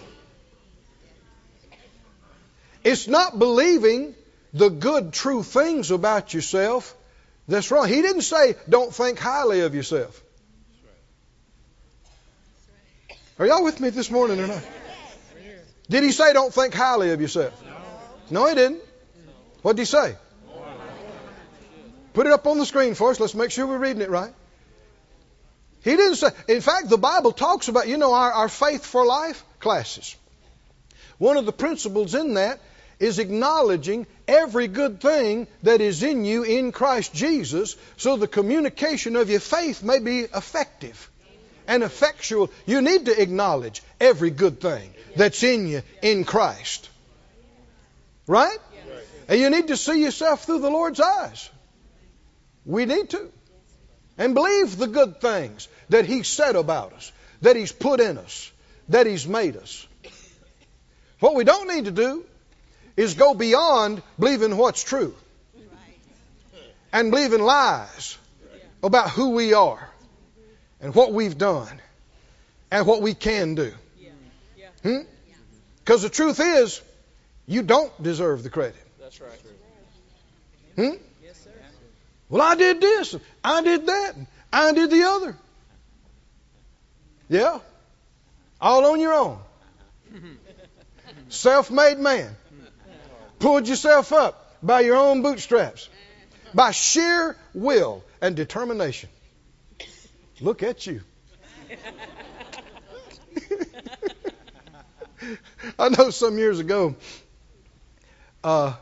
It's 2.84 3.08
not 3.08 3.38
believing 3.38 4.16
the 4.54 4.70
good, 4.70 5.14
true 5.14 5.44
things 5.44 5.92
about 5.92 6.34
yourself 6.34 6.96
that's 7.48 7.70
wrong. 7.70 7.88
He 7.88 8.02
didn't 8.02 8.22
say 8.24 8.56
don't 8.68 8.94
think 8.94 9.20
highly 9.20 9.62
of 9.62 9.76
yourself. 9.76 10.22
Are 13.40 13.46
y'all 13.46 13.64
with 13.64 13.80
me 13.80 13.90
this 13.90 14.10
morning 14.10 14.40
or 14.40 14.48
not? 14.48 14.64
Did 15.90 16.04
he 16.04 16.12
say 16.12 16.34
don't 16.34 16.54
think 16.54 16.74
highly 16.74 17.12
of 17.12 17.22
yourself? 17.22 17.54
No, 18.30 18.48
he 18.48 18.56
didn't. 18.56 18.82
What 19.62 19.76
did 19.76 19.82
he 19.82 19.86
say? 19.86 20.16
Put 22.14 22.26
it 22.26 22.34
up 22.34 22.48
on 22.48 22.58
the 22.58 22.66
screen 22.66 22.96
for 22.96 23.12
us. 23.12 23.20
Let's 23.20 23.36
make 23.36 23.52
sure 23.52 23.68
we're 23.68 23.78
reading 23.78 24.02
it 24.02 24.10
right. 24.10 24.34
He 25.84 25.96
didn't 25.96 26.16
say, 26.16 26.30
in 26.48 26.62
fact, 26.62 26.90
the 26.90 26.98
Bible 26.98 27.32
talks 27.32 27.68
about, 27.68 27.88
you 27.88 27.98
know, 27.98 28.14
our, 28.14 28.32
our 28.32 28.50
faith 28.50 28.86
for 28.86 29.06
life 29.06 29.44
classes. 29.60 30.16
One 31.18 31.38
of 31.38 31.46
the 31.46 31.52
principles 31.52 32.16
in 32.16 32.34
that 32.34 32.60
is 33.00 33.20
acknowledging 33.20 34.08
every 34.28 34.68
good 34.68 35.00
thing 35.00 35.48
that 35.64 35.82
is 35.82 36.04
in 36.04 36.26
you 36.26 36.44
in 36.44 36.72
Christ 36.72 37.14
Jesus 37.14 37.76
so 37.96 38.18
the 38.18 38.28
communication 38.28 39.16
of 39.16 39.30
your 39.30 39.40
faith 39.40 39.84
may 39.84 40.00
be 40.00 40.22
effective 40.22 41.10
and 41.68 41.84
effectual. 41.84 42.50
You 42.66 42.82
need 42.82 43.06
to 43.06 43.22
acknowledge 43.22 43.84
every 44.00 44.32
good 44.32 44.60
thing 44.60 44.94
that's 45.16 45.44
in 45.44 45.68
you 45.68 45.84
in 46.02 46.24
Christ. 46.24 46.90
Right? 48.28 48.58
And 49.30 49.40
you 49.40 49.50
need 49.50 49.68
to 49.70 49.78
see 49.78 50.04
yourself 50.04 50.46
through 50.46 50.60
the 50.60 50.70
Lord's 50.70 51.00
eyes. 51.00 51.50
We 52.66 52.86
need 52.86 53.10
to. 53.12 53.32
And 54.18 54.34
believe 54.34 54.78
the 54.78 54.88
good 54.88 55.22
things 55.22 55.68
that 55.90 56.06
He 56.06 56.24
said 56.24 56.56
about 56.56 56.94
us, 56.94 57.12
that 57.42 57.56
He's 57.56 57.72
put 57.72 58.00
in 58.00 58.18
us, 58.18 58.52
that 58.90 59.06
He's 59.06 59.28
made 59.28 59.56
us. 59.58 59.88
What 61.20 61.36
we 61.36 61.44
don't 61.44 61.68
need 61.68 61.86
to 61.86 61.92
do 61.92 62.26
is 62.96 63.14
go 63.14 63.34
beyond 63.34 64.02
believing 64.20 64.58
what's 64.58 64.84
true 64.84 65.16
and 66.92 67.12
believing 67.12 67.42
lies 67.42 68.18
about 68.84 69.10
who 69.12 69.32
we 69.32 69.54
are 69.54 69.90
and 70.82 70.94
what 70.94 71.14
we've 71.14 71.38
done 71.38 71.82
and 72.72 72.86
what 72.86 73.02
we 73.02 73.14
can 73.14 73.56
do. 73.56 73.72
Because 74.82 76.02
hmm? 76.02 76.04
the 76.04 76.10
truth 76.10 76.40
is, 76.40 76.82
you 77.48 77.64
don't 77.64 77.92
deserve 78.04 78.44
the 78.44 78.50
credit. 78.50 78.76
That's 79.00 79.20
right. 79.22 79.42
Hmm? 80.76 80.98
Yes, 81.24 81.38
sir. 81.44 81.50
Well, 82.30 82.42
I 82.42 82.56
did 82.56 82.82
this, 82.82 83.16
I 83.44 83.64
did 83.64 83.88
that, 83.88 84.16
I 84.54 84.74
did 84.74 84.92
the 84.92 85.04
other. 85.04 85.38
Yeah, 87.30 87.60
all 88.62 88.86
on 88.86 89.00
your 89.00 89.14
own. 89.14 89.40
Self 91.30 91.70
made 91.72 91.98
man. 91.98 92.36
Pulled 93.40 93.68
yourself 93.68 94.14
up 94.14 94.56
by 94.64 94.82
your 94.82 94.96
own 94.96 95.22
bootstraps, 95.22 95.90
by 96.54 96.72
sheer 96.72 97.36
will 97.54 98.04
and 98.22 98.36
determination. 98.36 99.10
Look 100.42 100.64
at 100.64 100.88
you. 100.88 101.02
I 105.80 105.90
know 105.90 106.10
some 106.12 106.38
years 106.38 106.60
ago, 106.60 106.96
uh, 108.48 108.74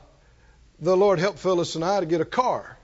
the 0.80 0.96
Lord 0.96 1.18
helped 1.18 1.40
Phyllis 1.40 1.74
and 1.74 1.84
I 1.84 2.00
to 2.00 2.06
get 2.06 2.22
a 2.22 2.26
car. 2.26 2.78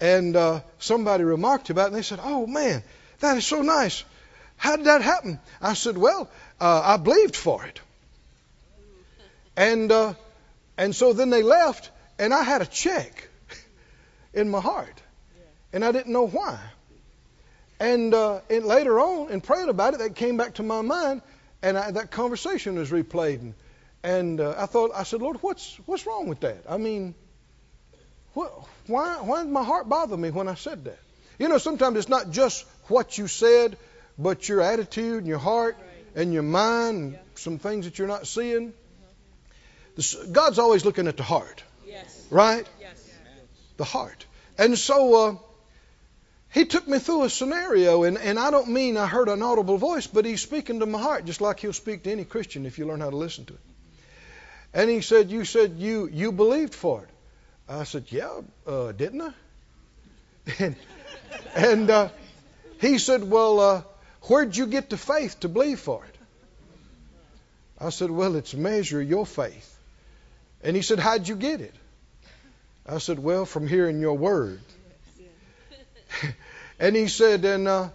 And 0.00 0.34
uh, 0.34 0.60
somebody 0.78 1.22
remarked 1.22 1.68
about 1.68 1.84
it, 1.84 1.86
and 1.88 1.96
they 1.96 2.02
said, 2.02 2.18
Oh, 2.22 2.46
man, 2.46 2.82
that 3.20 3.36
is 3.36 3.44
so 3.44 3.60
nice. 3.60 4.02
How 4.56 4.76
did 4.76 4.86
that 4.86 5.02
happen? 5.02 5.38
I 5.60 5.74
said, 5.74 5.98
Well, 5.98 6.30
uh, 6.60 6.82
I 6.82 6.96
believed 6.96 7.36
for 7.36 7.62
it. 7.66 7.78
And, 9.54 9.92
uh, 9.92 10.14
and 10.78 10.96
so 10.96 11.12
then 11.12 11.28
they 11.28 11.42
left, 11.42 11.90
and 12.18 12.32
I 12.32 12.42
had 12.42 12.62
a 12.62 12.66
check 12.66 13.28
in 14.32 14.48
my 14.48 14.60
heart. 14.60 15.02
And 15.74 15.84
I 15.84 15.92
didn't 15.92 16.12
know 16.12 16.26
why. 16.26 16.58
And, 17.78 18.14
uh, 18.14 18.40
and 18.48 18.64
later 18.64 18.98
on, 18.98 19.30
in 19.30 19.42
praying 19.42 19.68
about 19.68 19.92
it, 19.92 19.98
that 19.98 20.14
came 20.14 20.38
back 20.38 20.54
to 20.54 20.62
my 20.62 20.80
mind, 20.80 21.20
and 21.60 21.76
I, 21.76 21.90
that 21.90 22.10
conversation 22.10 22.76
was 22.76 22.90
replayed. 22.90 23.40
And, 23.40 23.54
and 24.02 24.40
uh, 24.40 24.54
I 24.56 24.66
thought, 24.66 24.92
I 24.94 25.02
said, 25.02 25.20
Lord, 25.20 25.38
what's 25.42 25.76
what's 25.86 26.06
wrong 26.06 26.28
with 26.28 26.40
that? 26.40 26.64
I 26.68 26.76
mean, 26.76 27.14
what, 28.34 28.52
why 28.86 29.16
why 29.22 29.42
did 29.42 29.50
my 29.52 29.64
heart 29.64 29.88
bother 29.88 30.16
me 30.16 30.30
when 30.30 30.48
I 30.48 30.54
said 30.54 30.84
that? 30.84 30.98
You 31.38 31.48
know, 31.48 31.58
sometimes 31.58 31.98
it's 31.98 32.08
not 32.08 32.30
just 32.30 32.64
what 32.88 33.18
you 33.18 33.26
said, 33.28 33.76
but 34.18 34.48
your 34.48 34.60
attitude 34.62 35.18
and 35.18 35.26
your 35.26 35.38
heart 35.38 35.76
and 36.14 36.32
your 36.32 36.42
mind 36.42 37.14
and 37.14 37.18
some 37.34 37.58
things 37.58 37.84
that 37.84 37.98
you're 37.98 38.08
not 38.08 38.26
seeing. 38.26 38.72
God's 40.32 40.58
always 40.58 40.84
looking 40.84 41.08
at 41.08 41.16
the 41.16 41.22
heart, 41.22 41.62
Yes. 41.86 42.26
right? 42.30 42.66
Yes. 42.80 43.10
The 43.78 43.84
heart. 43.84 44.26
And 44.58 44.78
so 44.78 45.26
uh, 45.26 45.36
he 46.52 46.64
took 46.66 46.86
me 46.88 46.98
through 46.98 47.24
a 47.24 47.30
scenario, 47.30 48.04
and, 48.04 48.18
and 48.18 48.38
I 48.38 48.50
don't 48.50 48.68
mean 48.68 48.96
I 48.96 49.06
heard 49.06 49.28
an 49.28 49.42
audible 49.42 49.78
voice, 49.78 50.06
but 50.06 50.24
he's 50.24 50.42
speaking 50.42 50.80
to 50.80 50.86
my 50.86 51.00
heart, 51.00 51.24
just 51.24 51.40
like 51.40 51.60
he'll 51.60 51.72
speak 51.72 52.04
to 52.04 52.12
any 52.12 52.24
Christian 52.24 52.66
if 52.66 52.78
you 52.78 52.86
learn 52.86 53.00
how 53.00 53.10
to 53.10 53.16
listen 53.16 53.44
to 53.46 53.54
it. 53.54 53.60
And 54.76 54.90
he 54.90 55.00
said, 55.00 55.30
"You 55.30 55.46
said 55.46 55.78
you 55.78 56.06
you 56.06 56.32
believed 56.32 56.74
for 56.74 57.02
it." 57.02 57.08
I 57.66 57.84
said, 57.84 58.04
"Yeah, 58.10 58.42
uh, 58.66 58.92
didn't 58.92 59.22
I?" 59.22 59.32
And 60.58 60.76
and 61.54 61.90
uh, 61.90 62.08
he 62.78 62.98
said, 62.98 63.24
"Well, 63.24 63.58
uh, 63.58 63.82
where'd 64.24 64.54
you 64.54 64.66
get 64.66 64.90
the 64.90 64.98
faith 64.98 65.40
to 65.40 65.48
believe 65.48 65.80
for 65.80 66.04
it?" 66.04 66.14
I 67.80 67.88
said, 67.88 68.10
"Well, 68.10 68.36
it's 68.36 68.52
measure 68.52 69.00
your 69.00 69.24
faith." 69.24 69.78
And 70.62 70.76
he 70.76 70.82
said, 70.82 70.98
"How'd 70.98 71.26
you 71.26 71.36
get 71.36 71.62
it?" 71.62 71.74
I 72.84 72.98
said, 72.98 73.18
"Well, 73.18 73.46
from 73.46 73.66
hearing 73.66 73.98
your 74.02 74.18
word." 74.18 74.60
and 76.78 76.94
he 76.94 77.08
said, 77.08 77.46
"And 77.46 77.66
uh, 77.66 77.88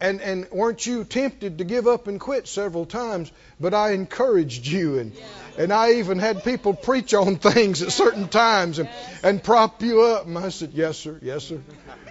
and 0.00 0.20
and 0.20 0.48
weren't 0.50 0.84
you 0.86 1.04
tempted 1.04 1.58
to 1.58 1.64
give 1.64 1.86
up 1.86 2.06
and 2.06 2.20
quit 2.20 2.48
several 2.48 2.86
times? 2.86 3.30
But 3.58 3.74
I 3.74 3.92
encouraged 3.92 4.66
you 4.66 4.98
and." 4.98 5.12
And 5.60 5.74
I 5.74 5.94
even 5.94 6.18
had 6.18 6.42
people 6.42 6.72
preach 6.72 7.12
on 7.12 7.36
things 7.36 7.82
at 7.82 7.92
certain 7.92 8.28
times 8.28 8.78
and, 8.78 8.88
and 9.22 9.42
prop 9.42 9.82
you 9.82 10.02
up. 10.02 10.26
And 10.26 10.38
I 10.38 10.48
said, 10.48 10.70
Yes, 10.72 10.96
sir, 10.96 11.18
yes, 11.20 11.44
sir, 11.44 11.60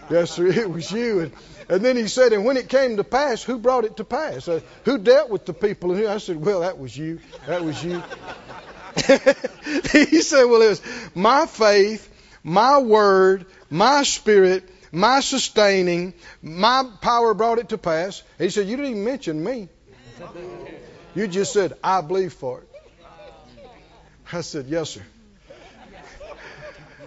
yes, 0.09 0.29
sir, 0.31 0.45
it 0.45 0.69
was 0.69 0.91
you. 0.91 1.21
And, 1.21 1.31
and 1.67 1.83
then 1.83 1.97
he 1.97 2.07
said, 2.07 2.31
And 2.31 2.45
when 2.45 2.57
it 2.57 2.69
came 2.69 2.97
to 2.97 3.03
pass, 3.03 3.41
who 3.41 3.57
brought 3.57 3.85
it 3.85 3.97
to 3.97 4.03
pass? 4.03 4.47
Uh, 4.47 4.59
who 4.85 4.99
dealt 4.99 5.31
with 5.31 5.45
the 5.45 5.53
people? 5.53 5.93
And 5.93 6.05
I 6.07 6.19
said, 6.19 6.43
Well, 6.43 6.61
that 6.61 6.77
was 6.77 6.95
you. 6.95 7.19
That 7.47 7.63
was 7.63 7.83
you. 7.83 8.03
he 9.91 10.21
said, 10.21 10.43
Well, 10.45 10.61
it 10.61 10.69
was 10.69 10.81
my 11.15 11.47
faith, 11.47 12.07
my 12.43 12.77
word, 12.79 13.47
my 13.69 14.03
spirit, 14.03 14.69
my 14.91 15.19
sustaining, 15.19 16.13
my 16.41 16.89
power 17.01 17.33
brought 17.33 17.59
it 17.59 17.69
to 17.69 17.77
pass. 17.77 18.23
he 18.37 18.49
said, 18.49 18.67
You 18.67 18.77
didn't 18.77 18.91
even 18.91 19.03
mention 19.03 19.43
me. 19.43 19.69
You 21.15 21.27
just 21.27 21.53
said, 21.53 21.73
I 21.83 22.01
believe 22.01 22.33
for 22.33 22.61
it. 22.61 22.69
I 24.31 24.41
said, 24.41 24.67
Yes, 24.67 24.91
sir. 24.91 25.03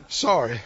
Sorry. 0.08 0.60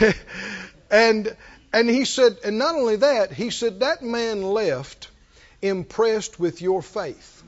and 0.90 1.36
and 1.72 1.90
he 1.90 2.06
said, 2.06 2.38
and 2.42 2.58
not 2.58 2.74
only 2.74 2.96
that, 2.96 3.32
he 3.32 3.50
said 3.50 3.80
that 3.80 4.02
man 4.02 4.42
left 4.42 5.10
impressed 5.60 6.40
with 6.40 6.62
your 6.62 6.80
faith. 6.82 7.42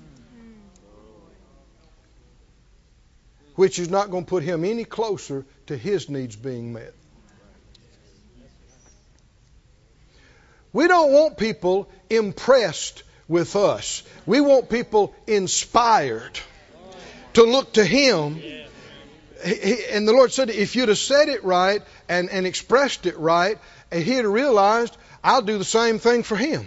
Which 3.54 3.78
is 3.78 3.88
not 3.88 4.10
going 4.10 4.24
to 4.24 4.28
put 4.28 4.42
him 4.42 4.64
any 4.64 4.84
closer 4.84 5.46
to 5.66 5.76
his 5.76 6.08
needs 6.08 6.36
being 6.36 6.72
met. 6.72 6.92
We 10.72 10.86
don't 10.88 11.12
want 11.12 11.38
people 11.38 11.88
impressed 12.10 13.02
with 13.26 13.56
us. 13.56 14.02
We 14.26 14.40
want 14.40 14.68
people 14.68 15.14
inspired 15.26 16.38
to 17.34 17.42
look 17.44 17.74
to 17.74 17.84
Him. 17.84 18.40
And 19.92 20.08
the 20.08 20.12
Lord 20.12 20.32
said, 20.32 20.50
if 20.50 20.74
you'd 20.74 20.88
have 20.88 20.98
said 20.98 21.28
it 21.28 21.44
right 21.44 21.82
and, 22.08 22.28
and 22.30 22.46
expressed 22.46 23.06
it 23.06 23.18
right, 23.18 23.58
and 23.90 24.02
He'd 24.02 24.16
have 24.16 24.26
realized, 24.26 24.96
I'll 25.22 25.42
do 25.42 25.58
the 25.58 25.64
same 25.64 25.98
thing 25.98 26.22
for 26.22 26.36
Him. 26.36 26.66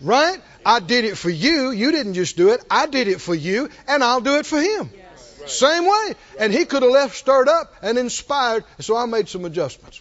Right? 0.00 0.40
I 0.64 0.80
did 0.80 1.04
it 1.04 1.16
for 1.16 1.30
you. 1.30 1.70
You 1.70 1.90
didn't 1.92 2.14
just 2.14 2.36
do 2.36 2.50
it. 2.50 2.64
I 2.70 2.86
did 2.86 3.08
it 3.08 3.20
for 3.20 3.34
you, 3.34 3.68
and 3.86 4.04
I'll 4.04 4.20
do 4.20 4.36
it 4.36 4.46
for 4.46 4.60
Him. 4.60 4.90
Same 5.46 5.84
way. 5.84 6.14
And 6.38 6.52
He 6.52 6.64
could 6.64 6.82
have 6.82 6.92
left 6.92 7.16
stirred 7.16 7.48
up 7.48 7.74
and 7.82 7.98
inspired, 7.98 8.64
so 8.80 8.96
I 8.96 9.06
made 9.06 9.28
some 9.28 9.44
adjustments. 9.44 10.00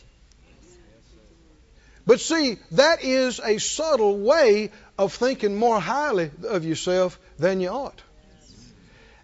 But 2.06 2.20
see, 2.20 2.58
that 2.72 3.04
is 3.04 3.40
a 3.40 3.58
subtle 3.60 4.20
way 4.20 4.72
of 4.98 5.14
thinking 5.14 5.56
more 5.56 5.80
highly 5.80 6.32
of 6.48 6.66
yourself 6.66 7.20
than 7.40 7.62
you 7.62 7.70
ought. 7.70 8.02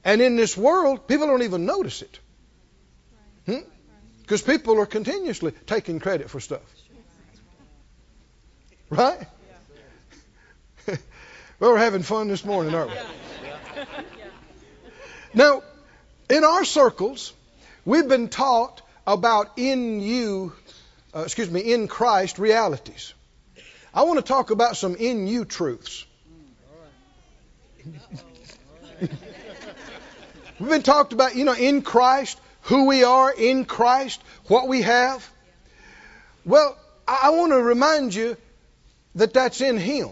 And 0.04 0.22
in 0.22 0.38
this 0.38 0.56
world, 0.56 1.08
people 1.08 1.28
don't 1.28 1.44
even 1.44 1.65
notice 1.65 2.02
it. 2.02 2.20
Because 4.22 4.42
hmm? 4.42 4.52
people 4.52 4.80
are 4.80 4.86
continuously 4.86 5.52
taking 5.65 6.00
credit 6.00 6.30
for 6.30 6.39
stuff. 6.39 6.62
Right? 8.89 9.28
well, 10.88 10.98
we're 11.60 11.78
having 11.78 12.02
fun 12.02 12.28
this 12.30 12.46
morning, 12.46 12.74
aren't 12.74 12.92
we? 12.92 12.98
Now, 15.34 15.62
in 16.30 16.44
our 16.44 16.65
circles, 16.65 17.34
we've 17.86 18.08
been 18.08 18.30
taught 18.30 18.82
about 19.06 19.58
in 19.58 20.00
you, 20.02 20.54
uh, 21.15 21.22
excuse 21.22 21.50
me, 21.50 21.62
in 21.74 21.88
Christ 21.88 22.39
realities. 22.39 23.13
I 23.93 24.04
want 24.04 24.19
to 24.19 24.26
talk 24.26 24.52
about 24.52 24.78
some 24.78 24.95
in 24.95 25.28
you 25.28 25.45
truths. 25.45 26.06
We've 30.60 30.69
been 30.69 30.84
talked 30.84 31.13
about, 31.13 31.36
you 31.36 31.45
know, 31.45 31.54
in 31.54 31.82
Christ, 31.82 32.39
who 32.63 32.86
we 32.86 33.04
are 33.04 33.32
in 33.32 33.65
Christ, 33.65 34.22
what 34.48 34.67
we 34.67 34.82
have. 34.82 35.28
Well, 36.45 36.78
I 37.08 37.32
want 37.32 37.54
to 37.54 37.62
remind 37.62 38.13
you 38.13 38.38
that 39.15 39.34
that's 39.34 39.62
in 39.62 39.78
Him. 39.78 40.10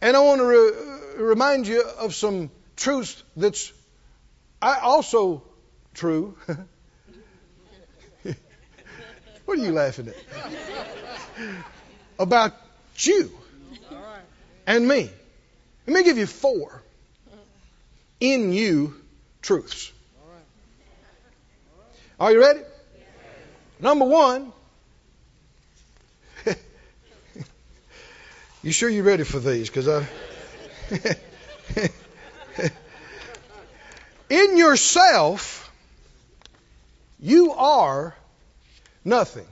And 0.00 0.16
I 0.16 0.20
want 0.20 0.40
to 0.40 0.46
re- 0.46 1.24
remind 1.24 1.66
you 1.66 1.82
of 1.82 2.14
some 2.14 2.50
truths 2.76 3.22
that's 3.36 3.72
also 4.62 5.42
true. 5.94 6.36
what 9.50 9.58
are 9.58 9.62
you 9.62 9.72
laughing 9.72 10.06
at? 10.06 10.14
About 12.20 12.54
you 12.98 13.36
and 14.64 14.86
me. 14.86 15.10
Let 15.88 15.96
me 15.96 16.04
give 16.04 16.18
you 16.18 16.26
four 16.26 16.80
in 18.20 18.52
you 18.52 18.94
truths. 19.42 19.90
Are 22.20 22.30
you 22.30 22.40
ready? 22.40 22.60
Number 23.80 24.04
one. 24.04 24.52
you 28.62 28.70
sure 28.70 28.88
you're 28.88 29.02
ready 29.02 29.24
for 29.24 29.40
these? 29.40 29.68
Because 29.68 29.88
I. 29.88 30.06
in 34.30 34.56
yourself, 34.56 35.72
you 37.18 37.50
are 37.54 38.14
nothing. 39.04 39.46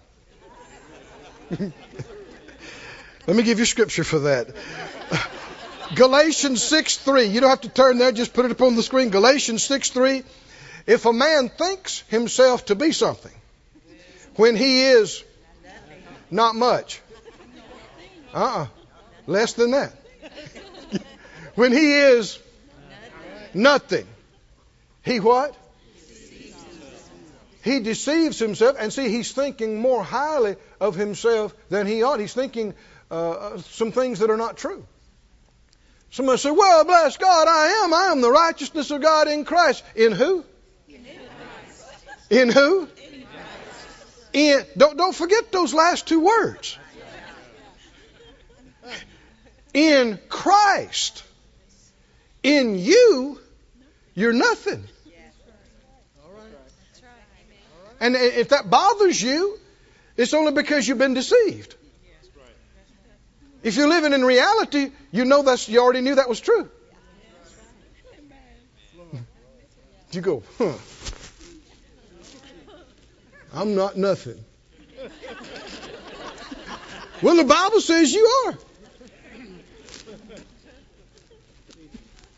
Let 3.26 3.36
me 3.36 3.42
give 3.42 3.58
you 3.58 3.64
scripture 3.64 4.04
for 4.04 4.20
that. 4.20 4.48
Galatians 5.94 6.62
6 6.62 6.96
3. 6.98 7.24
You 7.24 7.40
don't 7.40 7.50
have 7.50 7.62
to 7.62 7.68
turn 7.68 7.98
there, 7.98 8.12
just 8.12 8.32
put 8.32 8.44
it 8.44 8.50
up 8.50 8.60
on 8.60 8.76
the 8.76 8.82
screen. 8.82 9.10
Galatians 9.10 9.62
6 9.64 9.90
3. 9.90 10.22
If 10.86 11.04
a 11.04 11.12
man 11.12 11.48
thinks 11.48 12.00
himself 12.08 12.66
to 12.66 12.74
be 12.74 12.92
something, 12.92 13.32
when 14.36 14.56
he 14.56 14.82
is 14.82 15.22
not 16.30 16.54
much, 16.54 17.00
uh 18.32 18.38
uh-uh, 18.38 18.62
uh, 18.62 18.66
less 19.26 19.54
than 19.54 19.72
that. 19.72 19.92
when 21.54 21.72
he 21.72 21.94
is 21.94 22.38
nothing, 23.52 24.06
he 25.04 25.20
what? 25.20 25.54
He 27.68 27.80
deceives 27.80 28.38
himself, 28.38 28.76
and 28.78 28.90
see, 28.90 29.10
he's 29.10 29.32
thinking 29.32 29.78
more 29.78 30.02
highly 30.02 30.56
of 30.80 30.94
himself 30.94 31.54
than 31.68 31.86
he 31.86 32.02
ought. 32.02 32.18
He's 32.18 32.32
thinking 32.32 32.72
uh, 33.10 33.58
some 33.58 33.92
things 33.92 34.20
that 34.20 34.30
are 34.30 34.38
not 34.38 34.56
true. 34.56 34.86
Somebody 36.10 36.38
say, 36.38 36.50
Well, 36.50 36.84
bless 36.84 37.18
God, 37.18 37.46
I 37.46 37.84
am. 37.84 37.92
I 37.92 38.04
am 38.06 38.22
the 38.22 38.30
righteousness 38.30 38.90
of 38.90 39.02
God 39.02 39.28
in 39.28 39.44
Christ. 39.44 39.84
In 39.94 40.12
who? 40.12 40.46
In 42.30 42.48
who? 42.48 42.88
In 44.32 44.64
don't 44.74 44.96
don't 44.96 45.14
forget 45.14 45.52
those 45.52 45.74
last 45.74 46.08
two 46.08 46.20
words. 46.20 46.78
In 49.74 50.18
Christ. 50.30 51.22
In 52.42 52.78
you, 52.78 53.38
you're 54.14 54.32
nothing. 54.32 54.84
And 58.00 58.14
if 58.16 58.50
that 58.50 58.70
bothers 58.70 59.20
you, 59.20 59.58
it's 60.16 60.34
only 60.34 60.52
because 60.52 60.86
you've 60.86 60.98
been 60.98 61.14
deceived. 61.14 61.74
If 63.62 63.76
you're 63.76 63.88
living 63.88 64.12
in 64.12 64.24
reality, 64.24 64.92
you 65.10 65.24
know 65.24 65.42
that's 65.42 65.68
you 65.68 65.80
already 65.80 66.00
knew 66.00 66.14
that 66.14 66.28
was 66.28 66.40
true. 66.40 66.70
You 70.10 70.20
go, 70.20 70.42
huh? 70.58 70.72
I'm 73.52 73.74
not 73.74 73.96
nothing. 73.96 74.42
Well, 77.20 77.36
the 77.36 77.44
Bible 77.44 77.80
says 77.80 78.12
you 78.12 78.26
are. 78.46 78.58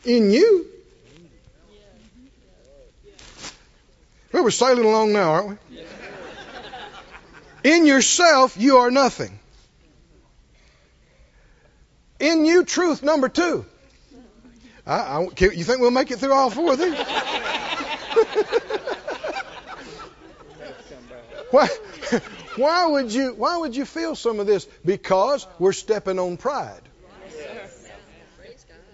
In 0.05 0.31
you. 0.31 0.70
Well, 4.31 4.43
we're 4.43 4.51
sailing 4.51 4.85
along 4.85 5.13
now, 5.13 5.31
aren't 5.31 5.49
we? 5.49 5.57
In 7.63 7.85
yourself, 7.85 8.57
you 8.57 8.77
are 8.77 8.89
nothing. 8.89 9.37
In 12.19 12.45
you, 12.45 12.63
truth 12.63 13.03
number 13.03 13.29
two. 13.29 13.65
I, 14.85 14.97
I, 14.97 15.21
you 15.39 15.63
think 15.63 15.79
we'll 15.79 15.91
make 15.91 16.11
it 16.11 16.19
through 16.19 16.33
all 16.33 16.49
four 16.49 16.73
of 16.73 16.79
these? 16.79 16.93
why, 21.51 21.67
why 22.55 22.87
would 22.87 23.13
you? 23.13 23.33
Why 23.33 23.57
would 23.57 23.75
you 23.75 23.85
feel 23.85 24.15
some 24.15 24.39
of 24.39 24.47
this? 24.47 24.65
Because 24.85 25.45
we're 25.59 25.73
stepping 25.73 26.17
on 26.19 26.37
pride. 26.37 26.81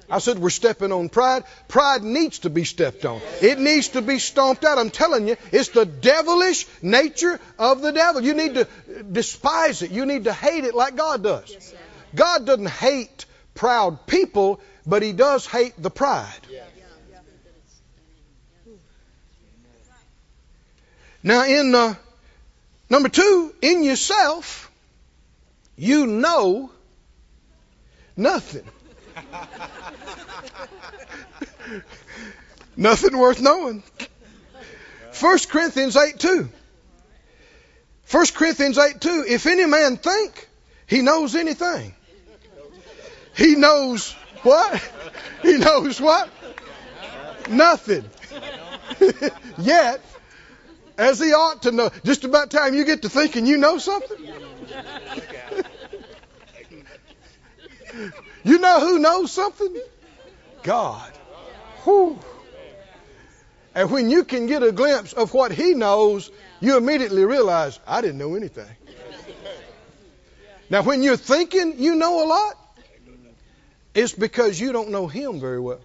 I 0.10 0.20
said 0.20 0.39
we're 0.39 0.50
stepping 0.50 0.91
on 0.91 1.10
pride. 1.10 1.43
Pride 1.67 2.02
needs 2.04 2.39
to 2.39 2.50
be 2.50 2.63
stepped 2.63 3.06
on. 3.06 3.22
It 3.41 3.60
needs 3.60 3.89
to 3.89 4.02
be 4.02 4.20
stomped 4.20 4.63
out. 4.63 4.78
I'm 4.78 4.89
telling 4.89 5.28
you, 5.28 5.36
it's 5.52 5.70
the 5.70 5.86
devilish 5.86 6.65
nature 6.82 7.39
of 7.60 7.82
the 7.82 7.91
devil. 7.91 8.24
You 8.24 8.34
need 8.34 8.56
to 8.56 8.67
despise 9.04 9.82
it. 9.82 9.91
You 9.91 10.06
need 10.06 10.24
to 10.24 10.34
hate 10.34 10.63
it 10.63 10.74
like 10.74 10.96
God 10.96 11.24
does. 11.24 11.76
God 12.15 12.46
doesn't 12.46 12.70
hate 12.70 13.26
proud 13.54 14.08
people, 14.08 14.62
but 14.86 15.02
He 15.02 15.12
does 15.12 15.46
hate 15.46 15.74
the 15.78 15.89
pride. 15.89 16.48
Now, 21.22 21.43
in 21.43 21.76
uh, 21.76 21.96
number 22.89 23.10
two, 23.10 23.54
in 23.62 23.84
yourself, 23.84 24.72
you 25.76 26.08
know 26.08 26.72
nothing. 28.15 28.63
Nothing 32.77 33.17
worth 33.17 33.41
knowing. 33.41 33.84
1 35.19 35.39
Corinthians 35.49 35.95
8 35.95 36.19
2. 36.19 36.49
1 38.12 38.25
Corinthians 38.36 38.77
8 38.77 39.01
2. 39.01 39.25
If 39.27 39.47
any 39.47 39.65
man 39.65 39.97
think 39.97 40.47
he 40.86 41.01
knows 41.01 41.36
anything, 41.36 41.95
he 43.36 43.56
knows 43.56 44.12
what? 44.43 44.91
He 45.43 45.56
knows 45.58 46.01
what? 46.01 46.30
Nothing. 47.47 48.03
Yet, 49.60 50.01
as 50.97 51.19
he 51.19 51.32
ought 51.32 51.62
to 51.62 51.71
know, 51.71 51.91
just 52.03 52.23
about 52.23 52.49
time 52.49 52.73
you 52.73 52.86
get 52.86 53.03
to 53.03 53.10
thinking 53.10 53.45
you 53.45 53.58
know 53.58 53.77
something. 53.77 54.17
You 58.47 58.60
know 58.60 58.79
who 58.79 58.99
knows 58.99 59.33
something? 59.33 59.75
God. 60.63 61.12
Whew. 61.83 62.17
And 63.75 63.91
when 63.91 64.10
you 64.10 64.23
can 64.23 64.47
get 64.47 64.63
a 64.63 64.71
glimpse 64.71 65.12
of 65.12 65.33
what 65.33 65.51
He 65.51 65.73
knows, 65.73 66.31
you 66.62 66.77
immediately 66.77 67.25
realize, 67.25 67.77
I 67.86 67.99
didn't 67.99 68.17
know 68.17 68.36
anything. 68.36 68.69
Now, 70.69 70.81
when 70.81 71.03
you're 71.03 71.17
thinking 71.17 71.75
you 71.77 71.95
know 71.95 72.23
a 72.23 72.25
lot, 72.25 72.77
it's 73.93 74.13
because 74.13 74.57
you 74.57 74.71
don't 74.71 74.91
know 74.91 75.07
Him 75.07 75.41
very 75.41 75.60
well. 75.60 75.81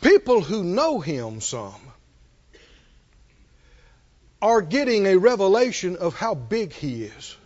People 0.00 0.42
who 0.42 0.62
know 0.62 1.00
Him 1.00 1.40
some 1.40 1.80
are 4.40 4.62
getting 4.62 5.06
a 5.06 5.16
revelation 5.16 5.96
of 5.96 6.14
how 6.14 6.36
big 6.36 6.72
He 6.72 7.02
is 7.02 7.36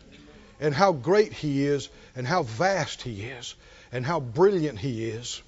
and 0.61 0.75
how 0.75 0.93
great 0.93 1.33
He 1.33 1.65
is, 1.65 1.89
and 2.17 2.27
how 2.27 2.43
vast 2.43 3.03
He 3.03 3.23
is, 3.23 3.55
and 3.93 4.05
how 4.05 4.21
brilliant 4.21 4.79
He 4.79 5.09
is. 5.09 5.41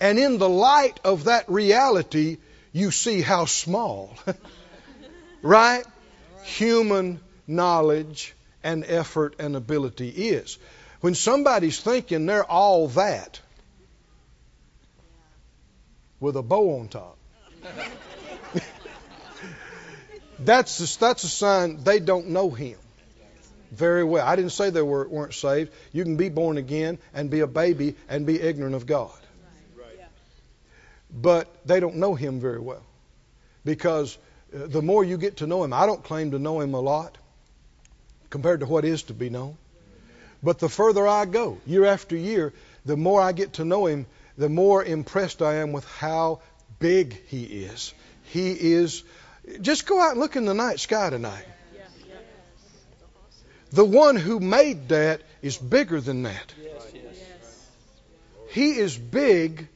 And 0.00 0.18
in 0.18 0.38
the 0.38 0.48
light 0.48 1.00
of 1.04 1.24
that 1.24 1.48
reality, 1.48 2.38
you 2.72 2.90
see 2.90 3.20
how 3.20 3.46
small, 3.46 4.16
right? 5.42 5.84
Human 6.44 7.20
knowledge 7.46 8.34
and 8.62 8.84
effort 8.84 9.34
and 9.38 9.56
ability 9.56 10.08
is. 10.08 10.58
When 11.00 11.14
somebody's 11.14 11.80
thinking 11.80 12.26
they're 12.26 12.44
all 12.44 12.88
that 12.88 13.40
with 16.20 16.36
a 16.36 16.42
bow 16.42 16.80
on 16.80 16.88
top, 16.88 17.16
that's 20.40 20.80
a, 20.80 20.98
that's 20.98 21.24
a 21.24 21.28
sign 21.28 21.82
they 21.84 22.00
don't 22.00 22.28
know 22.28 22.50
Him 22.50 22.78
very 23.70 24.04
well. 24.04 24.26
I 24.26 24.36
didn't 24.36 24.52
say 24.52 24.70
they 24.70 24.82
were, 24.82 25.08
weren't 25.08 25.34
saved. 25.34 25.72
You 25.92 26.04
can 26.04 26.16
be 26.16 26.28
born 26.28 26.56
again 26.56 26.98
and 27.14 27.30
be 27.30 27.40
a 27.40 27.46
baby 27.46 27.96
and 28.08 28.26
be 28.26 28.40
ignorant 28.40 28.74
of 28.74 28.86
God. 28.86 29.10
But 31.10 31.48
they 31.66 31.80
don't 31.80 31.96
know 31.96 32.14
Him 32.14 32.40
very 32.40 32.60
well. 32.60 32.82
Because 33.64 34.16
uh, 34.54 34.66
the 34.66 34.82
more 34.82 35.04
you 35.04 35.18
get 35.18 35.38
to 35.38 35.46
know 35.46 35.64
Him, 35.64 35.72
I 35.72 35.86
don't 35.86 36.02
claim 36.02 36.32
to 36.32 36.38
know 36.38 36.60
Him 36.60 36.74
a 36.74 36.80
lot 36.80 37.16
compared 38.30 38.60
to 38.60 38.66
what 38.66 38.84
is 38.84 39.04
to 39.04 39.14
be 39.14 39.30
known. 39.30 39.56
But 40.42 40.58
the 40.58 40.68
further 40.68 41.06
I 41.06 41.24
go, 41.24 41.58
year 41.66 41.84
after 41.84 42.16
year, 42.16 42.52
the 42.84 42.96
more 42.96 43.20
I 43.20 43.32
get 43.32 43.54
to 43.54 43.64
know 43.64 43.86
Him, 43.86 44.06
the 44.36 44.48
more 44.48 44.84
impressed 44.84 45.42
I 45.42 45.56
am 45.56 45.72
with 45.72 45.84
how 45.86 46.40
big 46.78 47.20
He 47.26 47.44
is. 47.44 47.92
He 48.24 48.52
is. 48.52 49.02
Just 49.60 49.86
go 49.86 50.00
out 50.00 50.12
and 50.12 50.20
look 50.20 50.36
in 50.36 50.44
the 50.44 50.54
night 50.54 50.78
sky 50.78 51.10
tonight. 51.10 51.44
The 53.70 53.84
one 53.84 54.16
who 54.16 54.40
made 54.40 54.88
that 54.88 55.22
is 55.42 55.56
bigger 55.56 56.00
than 56.00 56.22
that. 56.22 56.54
He 58.50 58.78
is 58.78 58.96
big 58.96 59.68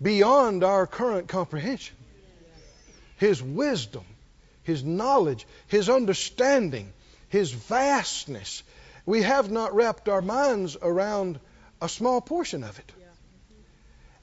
beyond 0.00 0.64
our 0.64 0.86
current 0.86 1.28
comprehension. 1.28 1.96
His 3.18 3.42
wisdom, 3.42 4.04
His 4.62 4.82
knowledge, 4.82 5.46
His 5.68 5.88
understanding, 5.88 6.92
His 7.28 7.52
vastness. 7.52 8.62
We 9.04 9.22
have 9.22 9.50
not 9.50 9.74
wrapped 9.74 10.08
our 10.08 10.22
minds 10.22 10.76
around 10.80 11.38
a 11.80 11.88
small 11.88 12.20
portion 12.20 12.64
of 12.64 12.78
it. 12.78 12.92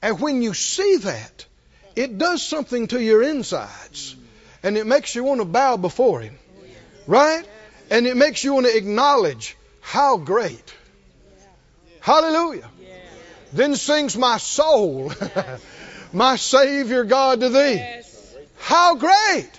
And 0.02 0.20
when 0.20 0.42
you 0.42 0.54
see 0.54 0.96
that, 0.96 1.46
it 1.94 2.18
does 2.18 2.42
something 2.42 2.88
to 2.88 3.00
your 3.00 3.22
insides. 3.22 4.16
And 4.62 4.76
it 4.76 4.86
makes 4.86 5.14
you 5.14 5.24
want 5.24 5.40
to 5.40 5.46
bow 5.46 5.76
before 5.76 6.20
Him. 6.20 6.38
Right? 7.06 7.46
And 7.90 8.06
it 8.06 8.16
makes 8.16 8.44
you 8.44 8.54
want 8.54 8.66
to 8.66 8.76
acknowledge 8.76 9.56
how 9.80 10.16
great. 10.16 10.74
Hallelujah. 12.00 12.68
Then 13.52 13.74
sings 13.74 14.16
my 14.16 14.38
soul, 14.38 15.12
my 16.12 16.36
Savior 16.36 17.04
God 17.04 17.40
to 17.40 17.48
thee. 17.48 17.84
How 18.58 18.94
great. 18.94 19.50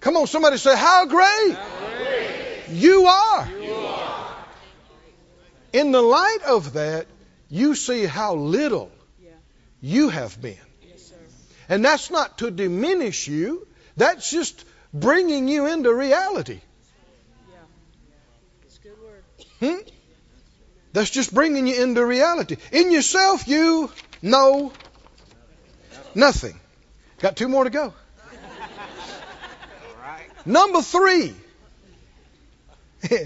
Come 0.00 0.16
on, 0.16 0.26
somebody 0.26 0.58
say, 0.58 0.76
How 0.76 1.06
great, 1.06 1.56
You, 2.70 3.06
are. 3.06 3.48
In 5.72 5.90
the 5.90 6.02
light 6.02 6.42
of 6.46 6.74
that, 6.74 7.06
you 7.48 7.74
see 7.74 8.04
how 8.04 8.34
little 8.34 8.92
you 9.80 10.10
have 10.10 10.40
been. 10.40 10.58
and 11.68 11.84
that's 11.84 12.10
not 12.10 12.38
to 12.38 12.50
diminish 12.50 13.26
you, 13.26 13.66
that's 13.96 14.30
just 14.30 14.64
bringing 14.92 15.48
you 15.48 15.66
into 15.66 15.92
reality. 15.92 16.60
Hmm? 19.64 19.80
That's 20.92 21.10
just 21.10 21.34
bringing 21.34 21.66
you 21.66 21.82
into 21.82 22.04
reality. 22.04 22.56
In 22.70 22.90
yourself, 22.92 23.48
you 23.48 23.90
know 24.20 24.72
nothing. 26.14 26.60
Got 27.18 27.36
two 27.36 27.48
more 27.48 27.64
to 27.64 27.70
go. 27.70 27.94
Number 30.44 30.82
three. 30.82 31.34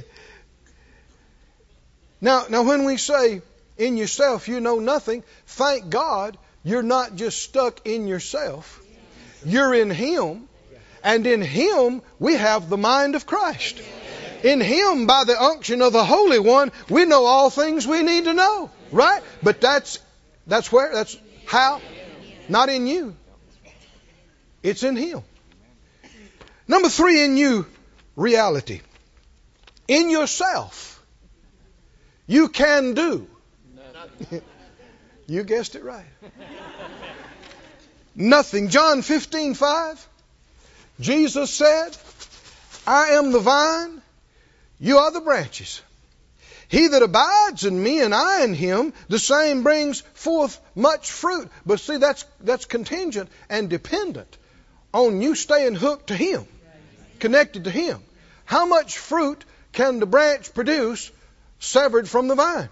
now, 2.20 2.44
now, 2.48 2.62
when 2.62 2.84
we 2.84 2.96
say 2.96 3.42
in 3.76 3.96
yourself 3.96 4.46
you 4.48 4.60
know 4.60 4.78
nothing, 4.78 5.24
thank 5.46 5.90
God 5.90 6.38
you're 6.62 6.82
not 6.82 7.16
just 7.16 7.42
stuck 7.42 7.86
in 7.86 8.06
yourself. 8.06 8.80
You're 9.44 9.74
in 9.74 9.90
Him, 9.90 10.48
and 11.02 11.26
in 11.26 11.42
Him 11.42 12.02
we 12.20 12.34
have 12.34 12.68
the 12.68 12.76
mind 12.76 13.16
of 13.16 13.26
Christ. 13.26 13.80
In 14.42 14.60
Him, 14.60 15.06
by 15.06 15.24
the 15.24 15.40
unction 15.40 15.82
of 15.82 15.92
the 15.92 16.04
Holy 16.04 16.38
One, 16.38 16.72
we 16.88 17.04
know 17.04 17.24
all 17.24 17.50
things 17.50 17.86
we 17.86 18.02
need 18.02 18.24
to 18.24 18.34
know. 18.34 18.70
Right? 18.90 19.22
But 19.42 19.60
that's 19.60 19.98
that's 20.46 20.72
where 20.72 20.94
that's 20.94 21.16
how? 21.46 21.80
Not 22.48 22.68
in 22.68 22.86
you. 22.86 23.16
It's 24.62 24.82
in 24.82 24.96
Him. 24.96 25.22
Number 26.66 26.88
three 26.88 27.24
in 27.24 27.36
you, 27.36 27.66
reality. 28.16 28.80
In 29.86 30.10
yourself, 30.10 31.02
you 32.26 32.48
can 32.48 32.94
do 32.94 33.26
You 35.28 35.42
guessed 35.42 35.74
it 35.74 35.84
right. 35.84 36.06
Nothing. 38.14 38.70
John 38.70 39.02
15, 39.02 39.54
5. 39.54 40.08
Jesus 41.00 41.50
said, 41.52 41.96
I 42.86 43.10
am 43.10 43.30
the 43.30 43.38
vine, 43.38 44.02
you 44.78 44.98
are 44.98 45.10
the 45.10 45.20
branches. 45.20 45.82
He 46.68 46.88
that 46.88 47.02
abides 47.02 47.64
in 47.64 47.82
me 47.82 48.00
and 48.00 48.14
I 48.14 48.44
in 48.44 48.52
him, 48.52 48.92
the 49.08 49.18
same 49.18 49.62
brings 49.62 50.02
forth 50.12 50.60
much 50.74 51.10
fruit. 51.10 51.48
But 51.64 51.80
see, 51.80 51.96
that's, 51.96 52.24
that's 52.40 52.66
contingent 52.66 53.30
and 53.48 53.70
dependent 53.70 54.36
on 54.92 55.22
you 55.22 55.34
staying 55.34 55.76
hooked 55.76 56.08
to 56.08 56.14
him, 56.14 56.46
connected 57.20 57.64
to 57.64 57.70
him. 57.70 58.02
How 58.44 58.66
much 58.66 58.98
fruit 58.98 59.44
can 59.72 59.98
the 59.98 60.06
branch 60.06 60.52
produce 60.52 61.10
severed 61.58 62.08
from 62.08 62.28
the 62.28 62.34
vine? 62.34 62.68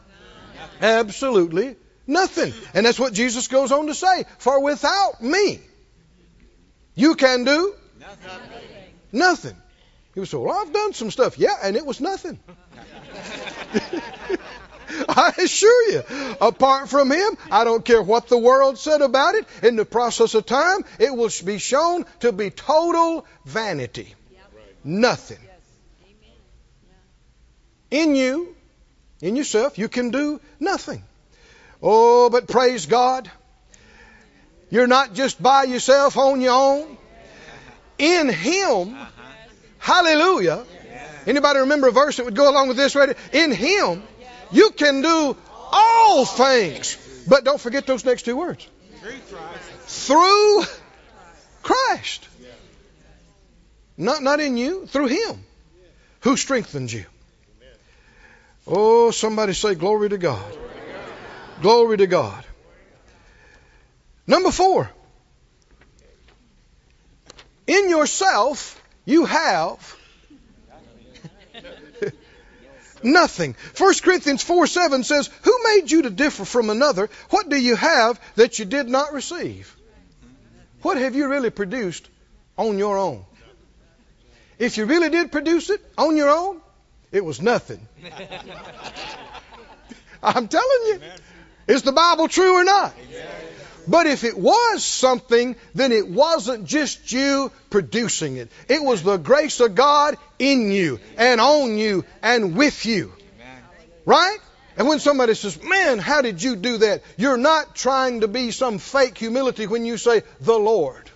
Absolutely 0.81 1.77
nothing. 2.07 2.53
And 2.75 2.87
that's 2.87 2.99
what 2.99 3.13
Jesus 3.13 3.49
goes 3.49 3.73
on 3.73 3.87
to 3.87 3.95
say. 3.95 4.25
For 4.39 4.63
without 4.63 5.23
me, 5.23 5.61
you 6.95 7.15
can 7.15 7.45
do 7.45 7.75
nothing. 9.13 9.57
He 10.17 10.21
was 10.21 10.31
so, 10.31 10.41
well, 10.41 10.59
I've 10.59 10.73
done 10.73 10.95
some 10.95 11.11
stuff. 11.11 11.39
Yeah, 11.39 11.55
and 11.63 11.77
it 11.77 11.85
was 11.85 12.01
nothing. 12.01 12.39
I 15.11 15.35
assure 15.37 15.93
you, 15.93 16.03
apart 16.41 16.89
from 16.89 17.13
him, 17.13 17.37
I 17.51 17.65
don't 17.65 17.85
care 17.85 18.01
what 18.01 18.29
the 18.29 18.39
world 18.39 18.79
said 18.79 19.03
about 19.03 19.35
it. 19.35 19.47
In 19.63 19.77
the 19.77 19.85
process 19.85 20.33
of 20.33 20.47
time, 20.47 20.87
it 20.99 21.15
will 21.15 21.29
be 21.45 21.59
shown 21.59 22.07
to 22.21 22.33
be 22.33 22.49
total 22.49 23.27
vanity. 23.45 24.15
Nothing. 24.83 25.37
In 27.91 28.15
you, 28.15 28.57
in 29.21 29.37
yourself, 29.37 29.77
you 29.77 29.91
can 29.91 30.13
do 30.13 30.41
nothing. 30.59 31.05
Oh, 31.83 32.31
but 32.31 32.49
praise 32.49 32.87
God. 32.87 33.31
You're 34.71 34.87
not 34.87 35.13
just 35.13 35.43
by 35.43 35.65
yourself 35.65 36.17
on 36.17 36.41
your 36.41 36.55
own. 36.55 36.97
In 37.99 38.31
Him, 38.31 38.97
hallelujah. 39.87 40.65
Anybody 41.27 41.61
remember 41.61 41.89
a 41.89 41.93
verse 41.93 42.17
that 42.17 42.25
would 42.25 42.35
go 42.35 42.51
along 42.51 42.69
with 42.69 42.77
this 42.77 42.95
right? 42.97 43.17
In 43.33 43.53
Him, 43.53 44.03
you 44.51 44.71
can 44.71 45.01
do 45.01 45.37
all 45.73 46.25
things. 46.25 46.97
But 47.29 47.45
don't 47.45 47.61
forget 47.61 47.87
those 47.87 48.05
next 48.05 48.23
two 48.23 48.37
words. 48.37 48.67
Through 49.87 50.63
Christ. 51.63 52.29
Not, 53.97 54.23
not 54.23 54.41
in 54.41 54.57
you, 54.57 54.87
through 54.87 55.07
Him 55.07 55.45
who 56.21 56.37
strengthens 56.37 56.93
you. 56.93 57.05
Oh, 58.67 59.13
somebody 59.13 59.53
say, 59.53 59.77
Glory 59.77 60.09
to 60.09 60.19
God. 60.19 60.53
Glory 61.63 61.97
to 61.99 62.07
God. 62.07 62.45
Number 64.27 64.51
four. 64.51 64.91
In 67.69 67.89
yourself, 67.91 68.81
you 69.07 69.25
have 69.25 69.97
nothing. 73.03 73.57
1 73.79 73.95
Corinthians 74.03 74.43
4 74.43 74.67
7 74.67 75.05
says, 75.05 75.31
Who 75.43 75.59
made 75.65 75.91
you 75.91 76.03
to 76.03 76.11
differ 76.11 76.45
from 76.45 76.69
another? 76.69 77.09
What 77.31 77.49
do 77.49 77.57
you 77.57 77.77
have 77.77 78.21
that 78.35 78.59
you 78.59 78.67
did 78.67 78.89
not 78.89 79.15
receive? 79.15 79.75
What 80.83 80.99
have 80.99 81.15
you 81.15 81.29
really 81.29 81.51
produced 81.51 82.09
on 82.59 82.77
your 82.79 82.99
own? 82.99 83.25
If 84.59 84.77
you 84.77 84.87
really 84.87 85.11
did 85.11 85.33
produce 85.33 85.71
it 85.71 85.85
on 85.97 86.17
your 86.17 86.31
own, 86.31 86.61
it 87.13 87.25
was 87.25 87.41
nothing. 87.41 87.87
I'm 90.23 90.49
telling 90.49 90.83
you. 90.87 91.01
Is 91.67 91.83
the 91.83 91.93
Bible 91.93 92.29
true 92.29 92.55
or 92.61 92.65
not? 92.65 92.95
But 93.89 94.07
if 94.07 94.25
it 94.25 94.37
was 94.37 94.85
something, 94.85 95.57
then 95.75 95.93
it 95.93 96.09
wasn't 96.09 96.65
just 96.65 97.13
you 97.13 97.53
producing 97.71 98.37
it. 98.37 98.51
It 98.69 98.83
was 98.83 99.03
the 99.03 99.17
grace 99.17 99.61
of 99.61 99.75
God 99.75 100.17
in 100.39 100.73
you 100.73 100.99
and 101.17 101.41
on 101.41 101.79
you 101.79 102.05
and 102.23 102.57
with 102.57 102.85
you. 102.85 103.13
Right? 104.05 104.39
And 104.77 104.89
when 104.89 104.99
somebody 104.99 105.35
says, 105.35 105.63
Man, 105.63 105.99
how 105.99 106.23
did 106.23 106.43
you 106.43 106.57
do 106.57 106.79
that? 106.79 107.03
You're 107.17 107.39
not 107.39 107.75
trying 107.75 108.21
to 108.21 108.29
be 108.29 108.51
some 108.51 108.79
fake 108.79 109.17
humility 109.19 109.67
when 109.67 109.85
you 109.85 109.97
say, 109.97 110.23
The 110.41 110.59
Lord. 110.59 111.11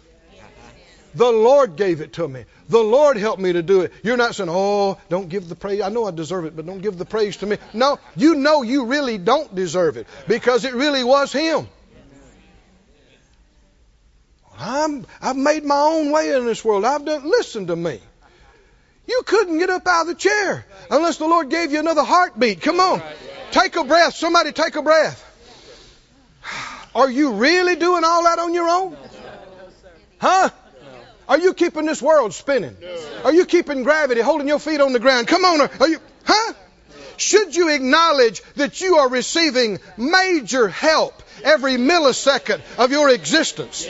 The 1.15 1.31
Lord 1.31 1.77
gave 1.77 2.01
it 2.01 2.15
to 2.15 2.29
me. 2.29 2.45
The 2.69 2.79
Lord 2.79 3.17
helped 3.17 3.43
me 3.43 3.53
to 3.53 3.63
do 3.63 3.81
it. 3.81 3.93
You're 4.05 4.17
not 4.17 4.37
saying, 4.37 4.49
oh, 4.51 4.97
don't 5.09 5.29
give 5.29 5.49
the 5.49 5.57
praise. 5.57 5.81
I 5.81 5.89
know 5.89 6.07
I 6.07 6.13
deserve 6.13 6.45
it, 6.45 6.55
but 6.55 6.67
don't 6.67 6.79
give 6.79 6.99
the 6.99 7.05
praise 7.05 7.39
to 7.39 7.47
me. 7.47 7.59
No, 7.73 7.99
you 8.15 8.37
know 8.37 8.63
you 8.63 8.85
really 8.85 9.19
don't 9.19 9.53
deserve 9.53 9.97
it 9.97 10.07
because 10.29 10.65
it 10.65 10.73
really 10.73 11.03
was 11.03 11.33
Him. 11.33 11.67
I'm, 14.61 15.07
I've 15.23 15.37
made 15.37 15.65
my 15.65 15.81
own 15.81 16.13
way 16.13 16.33
in 16.35 16.45
this 16.45 16.65
world. 16.65 16.85
I've 16.85 17.05
done, 17.05 17.29
listen 17.29 17.69
to 17.69 17.77
me. 17.77 17.99
You 19.09 19.23
couldn't 19.25 19.59
get 19.59 19.71
up 19.71 19.87
out 19.87 20.03
of 20.03 20.07
the 20.09 20.15
chair 20.15 20.67
unless 20.91 21.17
the 21.17 21.27
Lord 21.27 21.51
gave 21.51 21.73
you 21.73 21.81
another 21.81 22.05
heartbeat. 22.05 22.61
Come 22.61 22.79
on. 22.79 23.03
Take 23.51 23.75
a 23.77 23.85
breath. 23.85 24.15
Somebody 24.15 24.53
take 24.53 24.77
a 24.77 24.83
breath. 24.83 25.27
Are 26.95 27.11
you 27.11 27.33
really 27.33 27.77
doing 27.77 28.05
all 28.05 28.25
that 28.25 28.39
on 28.39 28.53
your 28.53 28.69
own? 28.69 28.97
Huh? 30.19 30.51
Are 31.29 31.39
you 31.39 31.55
keeping 31.55 31.87
this 31.87 32.03
world 32.03 32.35
spinning? 32.35 32.77
Are 33.25 33.33
you 33.33 33.47
keeping 33.47 33.83
gravity 33.83 34.21
holding 34.21 34.49
your 34.49 34.59
feet 34.59 34.81
on 34.81 34.93
the 34.93 35.01
ground? 35.01 35.29
Come 35.29 35.45
on. 35.45 35.61
Are 35.61 35.89
you, 35.89 35.99
huh? 36.25 36.53
Should 37.17 37.55
you 37.55 37.69
acknowledge 37.75 38.43
that 38.57 38.81
you 38.81 38.97
are 38.97 39.09
receiving 39.09 39.79
major 39.97 40.69
help 40.69 41.23
every 41.45 41.77
millisecond 41.77 42.61
of 42.79 42.91
your 42.91 43.09
existence? 43.11 43.89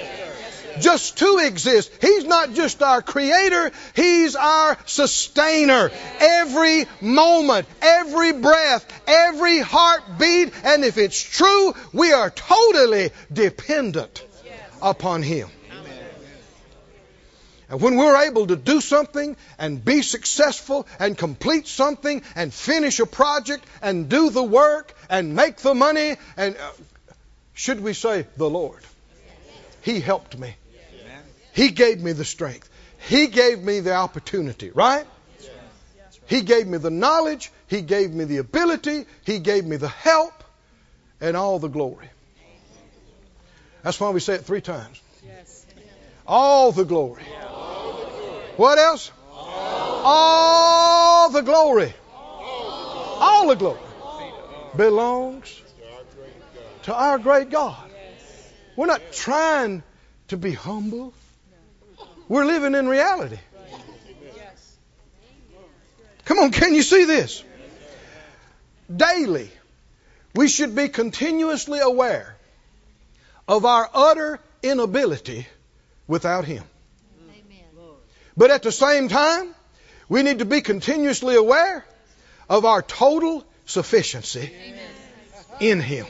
Just 0.78 1.18
to 1.18 1.38
exist. 1.44 1.90
He's 2.00 2.24
not 2.24 2.54
just 2.54 2.82
our 2.82 3.02
creator, 3.02 3.70
He's 3.94 4.36
our 4.36 4.78
sustainer. 4.86 5.90
Every 6.20 6.86
moment, 7.00 7.66
every 7.82 8.32
breath, 8.32 8.86
every 9.06 9.60
heartbeat, 9.60 10.52
and 10.64 10.84
if 10.84 10.98
it's 10.98 11.20
true, 11.20 11.74
we 11.92 12.12
are 12.12 12.30
totally 12.30 13.10
dependent 13.32 14.24
upon 14.82 15.22
Him. 15.22 15.48
And 17.70 17.80
when 17.80 17.96
we're 17.96 18.24
able 18.24 18.48
to 18.48 18.56
do 18.56 18.80
something 18.80 19.36
and 19.56 19.84
be 19.84 20.02
successful 20.02 20.88
and 20.98 21.16
complete 21.16 21.68
something 21.68 22.22
and 22.34 22.52
finish 22.52 22.98
a 22.98 23.06
project 23.06 23.64
and 23.80 24.08
do 24.08 24.30
the 24.30 24.42
work 24.42 24.92
and 25.08 25.36
make 25.36 25.58
the 25.58 25.72
money, 25.72 26.16
and 26.36 26.56
uh, 26.56 26.72
should 27.54 27.80
we 27.80 27.92
say, 27.92 28.26
the 28.36 28.50
Lord? 28.50 28.82
He 29.82 30.00
helped 30.00 30.36
me. 30.36 30.56
He 31.52 31.70
gave 31.70 32.00
me 32.00 32.12
the 32.12 32.24
strength. 32.24 32.68
He 33.08 33.26
gave 33.28 33.62
me 33.62 33.80
the 33.80 33.94
opportunity, 33.94 34.70
right? 34.70 35.06
He 36.26 36.42
gave 36.42 36.66
me 36.66 36.78
the 36.78 36.90
knowledge. 36.90 37.50
He 37.66 37.82
gave 37.82 38.12
me 38.12 38.24
the 38.24 38.38
ability. 38.38 39.06
He 39.24 39.40
gave 39.40 39.64
me 39.64 39.76
the 39.76 39.88
help 39.88 40.44
and 41.20 41.36
all 41.36 41.58
the 41.58 41.68
glory. 41.68 42.08
That's 43.82 43.98
why 43.98 44.10
we 44.10 44.20
say 44.20 44.34
it 44.34 44.44
three 44.44 44.60
times. 44.60 45.00
All 46.26 46.70
the 46.70 46.84
glory. 46.84 47.24
What 48.56 48.78
else? 48.78 49.10
All 49.32 51.30
the 51.30 51.40
glory. 51.40 51.94
All 52.14 53.48
the 53.48 53.56
glory 53.56 53.80
belongs 54.76 55.60
to 56.84 56.94
our 56.94 57.18
great 57.18 57.50
God. 57.50 57.90
We're 58.76 58.86
not 58.86 59.02
trying 59.12 59.82
to 60.28 60.36
be 60.36 60.52
humble. 60.52 61.12
We're 62.30 62.44
living 62.44 62.76
in 62.76 62.86
reality. 62.86 63.40
Come 66.26 66.38
on, 66.38 66.52
can 66.52 66.74
you 66.74 66.82
see 66.84 67.04
this? 67.04 67.42
Daily, 68.94 69.50
we 70.36 70.46
should 70.46 70.76
be 70.76 70.88
continuously 70.88 71.80
aware 71.80 72.36
of 73.48 73.64
our 73.64 73.90
utter 73.92 74.38
inability 74.62 75.48
without 76.06 76.44
Him. 76.44 76.62
But 78.36 78.52
at 78.52 78.62
the 78.62 78.70
same 78.70 79.08
time, 79.08 79.52
we 80.08 80.22
need 80.22 80.38
to 80.38 80.44
be 80.44 80.60
continuously 80.60 81.34
aware 81.34 81.84
of 82.48 82.64
our 82.64 82.80
total 82.80 83.44
sufficiency 83.66 84.54
in 85.58 85.80
Him. 85.80 86.06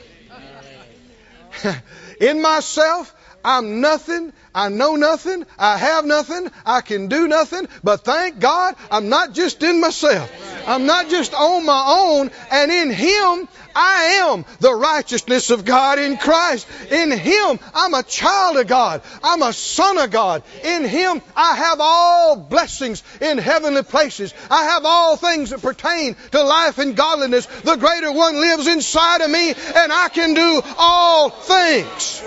in 2.20 2.42
myself, 2.42 3.14
I'm 3.44 3.80
nothing. 3.80 4.32
I 4.54 4.68
know 4.68 4.96
nothing. 4.96 5.46
I 5.58 5.76
have 5.76 6.04
nothing. 6.04 6.50
I 6.66 6.80
can 6.80 7.08
do 7.08 7.28
nothing. 7.28 7.68
But 7.82 8.04
thank 8.04 8.40
God 8.40 8.74
I'm 8.90 9.08
not 9.08 9.32
just 9.32 9.62
in 9.62 9.80
myself. 9.80 10.30
I'm 10.66 10.86
not 10.86 11.08
just 11.08 11.34
on 11.34 11.64
my 11.64 11.84
own, 11.98 12.30
and 12.50 12.70
in 12.70 12.90
Him 12.90 13.48
I 13.74 14.02
am 14.24 14.44
the 14.58 14.74
righteousness 14.74 15.50
of 15.50 15.64
God 15.64 15.98
in 15.98 16.16
Christ. 16.16 16.66
In 16.90 17.10
Him 17.10 17.58
I'm 17.74 17.94
a 17.94 18.02
child 18.02 18.56
of 18.58 18.66
God. 18.66 19.02
I'm 19.22 19.42
a 19.42 19.52
son 19.52 19.98
of 19.98 20.10
God. 20.10 20.42
In 20.62 20.84
Him 20.84 21.22
I 21.34 21.56
have 21.56 21.78
all 21.80 22.36
blessings 22.36 23.02
in 23.20 23.38
heavenly 23.38 23.82
places. 23.82 24.34
I 24.50 24.64
have 24.64 24.84
all 24.84 25.16
things 25.16 25.50
that 25.50 25.62
pertain 25.62 26.16
to 26.32 26.42
life 26.42 26.78
and 26.78 26.96
godliness. 26.96 27.46
The 27.46 27.76
greater 27.76 28.12
one 28.12 28.36
lives 28.36 28.66
inside 28.66 29.22
of 29.22 29.30
me, 29.30 29.50
and 29.50 29.92
I 29.92 30.08
can 30.12 30.34
do 30.34 30.62
all 30.76 31.30
things 31.30 32.22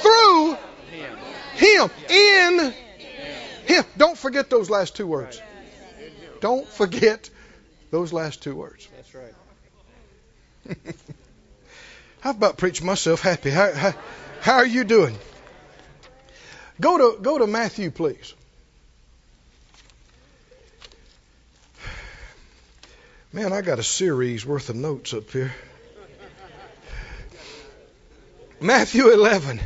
Through 0.00 0.54
Him. 0.54 0.58
That's 0.90 1.22
right. 1.22 1.58
through 1.58 1.68
Him. 1.68 1.90
Him. 2.08 2.10
In 2.10 2.74
Him. 3.66 3.84
Don't 3.96 4.18
forget 4.18 4.50
those 4.50 4.70
last 4.70 4.96
two 4.96 5.06
words. 5.06 5.40
Don't 6.40 6.68
forget 6.68 7.30
those 7.90 8.12
last 8.12 8.42
two 8.42 8.54
words. 8.54 8.88
That's 8.96 9.14
right. 9.14 9.34
How 12.20 12.30
about 12.30 12.56
preach 12.56 12.82
myself 12.82 13.22
happy? 13.22 13.50
How, 13.50 13.72
how, 13.72 13.94
how 14.40 14.54
are 14.56 14.66
you 14.66 14.84
doing? 14.84 15.16
Go 16.80 16.98
to 16.98 17.20
go 17.20 17.38
to 17.38 17.46
Matthew, 17.46 17.90
please. 17.90 18.34
Man, 23.32 23.52
I 23.52 23.60
got 23.60 23.78
a 23.78 23.82
series 23.82 24.46
worth 24.46 24.70
of 24.70 24.76
notes 24.76 25.12
up 25.12 25.30
here. 25.30 25.54
Matthew 28.60 29.10
11. 29.10 29.60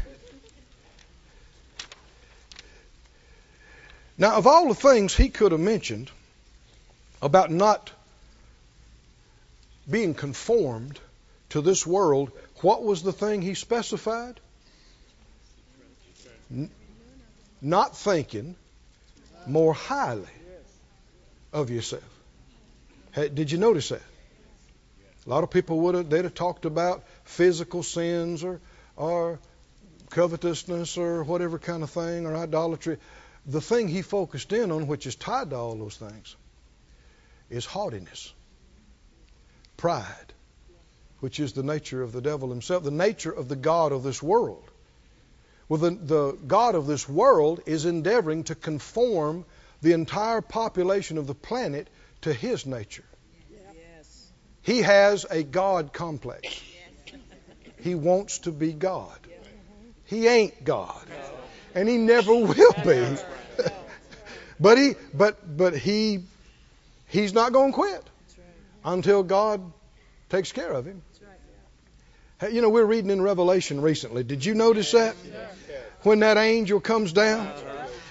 Now, 4.23 4.37
of 4.37 4.47
all 4.47 4.69
the 4.69 4.77
things 4.77 5.17
he 5.17 5.31
could 5.31 5.51
have 5.51 5.61
mentioned 5.61 6.09
about 7.21 7.51
not 7.51 7.91
being 9.91 10.15
conformed 10.15 11.01
to 11.49 11.61
this 11.61 11.85
world, 11.85 12.31
what 12.61 12.85
was 12.85 13.03
the 13.03 13.13
thing 13.13 13.43
he 13.43 13.55
specified? 13.55 14.39
N- 16.53 16.71
not 17.61 17.97
thinking 17.97 18.55
more 19.49 19.75
highly 19.75 20.31
of 21.53 21.71
yourself. 21.71 22.05
Hey, 23.11 23.29
did 23.29 23.51
you 23.51 23.59
notice 23.59 23.89
that? 23.89 24.03
A 25.27 25.31
lot 25.31 25.43
of 25.43 25.51
people 25.51 25.81
would 25.81 25.97
have 25.97 26.09
they'd 26.09 26.23
have 26.23 26.35
talked 26.35 26.65
about 26.65 27.03
physical 27.25 27.83
sins 27.83 28.45
or 28.45 28.61
or 28.95 29.41
covetousness 30.11 30.97
or 30.97 31.25
whatever 31.25 31.59
kind 31.59 31.83
of 31.83 31.91
thing 31.91 32.25
or 32.25 32.37
idolatry. 32.37 32.99
The 33.47 33.61
thing 33.61 33.89
he 33.89 34.03
focused 34.03 34.53
in 34.53 34.71
on, 34.71 34.87
which 34.87 35.07
is 35.07 35.17
tied 35.17 35.51
to 35.51 35.57
all 35.57 35.75
those 35.75 35.97
things, 35.97 36.37
is 37.51 37.67
haughtiness, 37.67 38.33
pride, 39.77 40.33
which 41.21 41.41
is 41.41 41.53
the 41.53 41.63
nature 41.63 42.03
of 42.03 42.13
the 42.13 42.21
devil 42.21 42.51
himself, 42.51 42.85
the 42.85 42.91
nature 42.91 43.33
of 43.33 43.49
the 43.49 43.57
God 43.57 43.93
of 43.93 44.03
this 44.03 44.23
world. 44.23 44.71
Well, 45.69 45.81
the, 45.81 45.91
the 45.91 46.33
God 46.47 46.75
of 46.75 46.87
this 46.87 47.09
world 47.09 47.63
is 47.67 47.85
endeavoring 47.85 48.45
to 48.45 48.55
conform 48.55 49.45
the 49.81 49.93
entire 49.93 50.41
population 50.41 51.19
of 51.19 51.27
the 51.27 51.35
planet 51.35 51.89
to 52.23 52.33
his 52.33 52.67
nature. 52.67 53.05
Yes. 53.51 54.31
He 54.63 54.83
has 54.83 55.27
a 55.29 55.43
God 55.43 55.93
complex. 55.93 56.63
He 57.81 57.95
wants 57.97 58.39
to 58.41 58.53
be 58.53 58.73
God. 58.73 59.19
He 60.05 60.29
ain't 60.29 60.65
God. 60.65 61.07
And 61.75 61.89
he 61.89 61.97
never 61.97 62.35
will 62.35 62.75
be. 62.85 63.17
but 64.61 64.79
he 64.79 64.95
but 65.15 65.57
but 65.57 65.77
he 65.77 66.25
he's 67.09 67.33
not 67.33 67.53
going 67.53 67.73
to 67.73 67.75
quit 67.75 68.05
until 68.85 69.23
God 69.23 69.61
takes 70.29 70.53
care 70.53 70.73
of 70.73 70.87
him. 70.87 71.03
Hey, 72.41 72.51
You 72.53 72.61
know, 72.63 72.71
we're 72.71 72.85
reading 72.85 73.11
in 73.11 73.23
Revelation 73.23 73.81
recently. 73.81 74.25
Did 74.25 74.45
you 74.45 74.55
notice 74.55 74.93
that? 74.93 75.15
When 76.03 76.21
that 76.21 76.37
angel 76.37 76.81
comes 76.81 77.13
down 77.13 77.53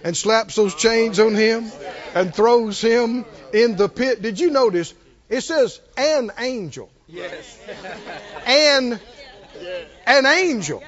and 0.03 0.15
slaps 0.15 0.55
those 0.55 0.73
chains 0.75 1.19
on 1.19 1.35
him 1.35 1.69
and 2.15 2.33
throws 2.33 2.79
him 2.79 3.25
in 3.53 3.75
the 3.75 3.89
pit. 3.89 4.21
Did 4.21 4.39
you 4.39 4.49
notice? 4.49 4.93
It 5.29 5.41
says 5.41 5.79
an 5.97 6.31
angel. 6.37 6.89
Yes. 7.07 7.59
An 8.45 8.99
an 10.05 10.25
angel. 10.25 10.83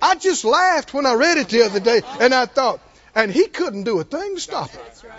I 0.00 0.14
just 0.16 0.44
laughed 0.44 0.94
when 0.94 1.06
I 1.06 1.14
read 1.14 1.38
it 1.38 1.48
the 1.48 1.62
other 1.62 1.80
day 1.80 2.02
and 2.20 2.34
I 2.34 2.46
thought, 2.46 2.80
and 3.14 3.30
he 3.30 3.46
couldn't 3.46 3.84
do 3.84 3.98
a 4.00 4.04
thing 4.04 4.36
to 4.36 4.40
stop 4.40 4.72
it. 4.72 4.80
That's 4.84 5.04
right. 5.04 5.12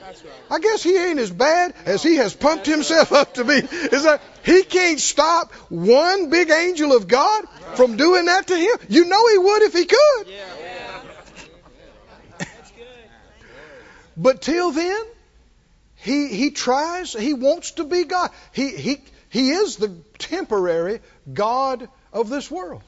That's 0.00 0.24
right. 0.24 0.32
I 0.50 0.58
guess 0.60 0.82
he 0.82 0.96
ain't 0.96 1.18
as 1.18 1.30
bad 1.30 1.74
as 1.86 2.02
he 2.02 2.16
has 2.16 2.34
pumped 2.34 2.66
himself 2.66 3.12
up 3.12 3.34
to 3.34 3.44
be. 3.44 3.54
Is 3.54 4.02
that 4.04 4.20
he 4.44 4.62
can't 4.62 5.00
stop 5.00 5.52
one 5.70 6.28
big 6.30 6.50
angel 6.50 6.94
of 6.94 7.08
God 7.08 7.44
from 7.74 7.96
doing 7.96 8.26
that 8.26 8.46
to 8.48 8.56
him? 8.56 8.76
You 8.88 9.06
know 9.06 9.28
he 9.28 9.38
would 9.38 9.62
if 9.62 9.72
he 9.72 9.84
could. 9.84 10.26
Yeah. 10.26 11.00
That's 12.38 12.70
good. 12.72 12.86
But 14.16 14.42
till 14.42 14.72
then, 14.72 15.02
he 15.96 16.28
he 16.28 16.50
tries. 16.50 17.12
He 17.12 17.32
wants 17.32 17.72
to 17.72 17.84
be 17.84 18.04
God. 18.04 18.30
He 18.52 18.68
he 18.70 19.00
he 19.28 19.50
is 19.50 19.76
the 19.76 19.88
temporary 20.18 21.00
God 21.32 21.88
of 22.12 22.28
this 22.28 22.50
world, 22.50 22.82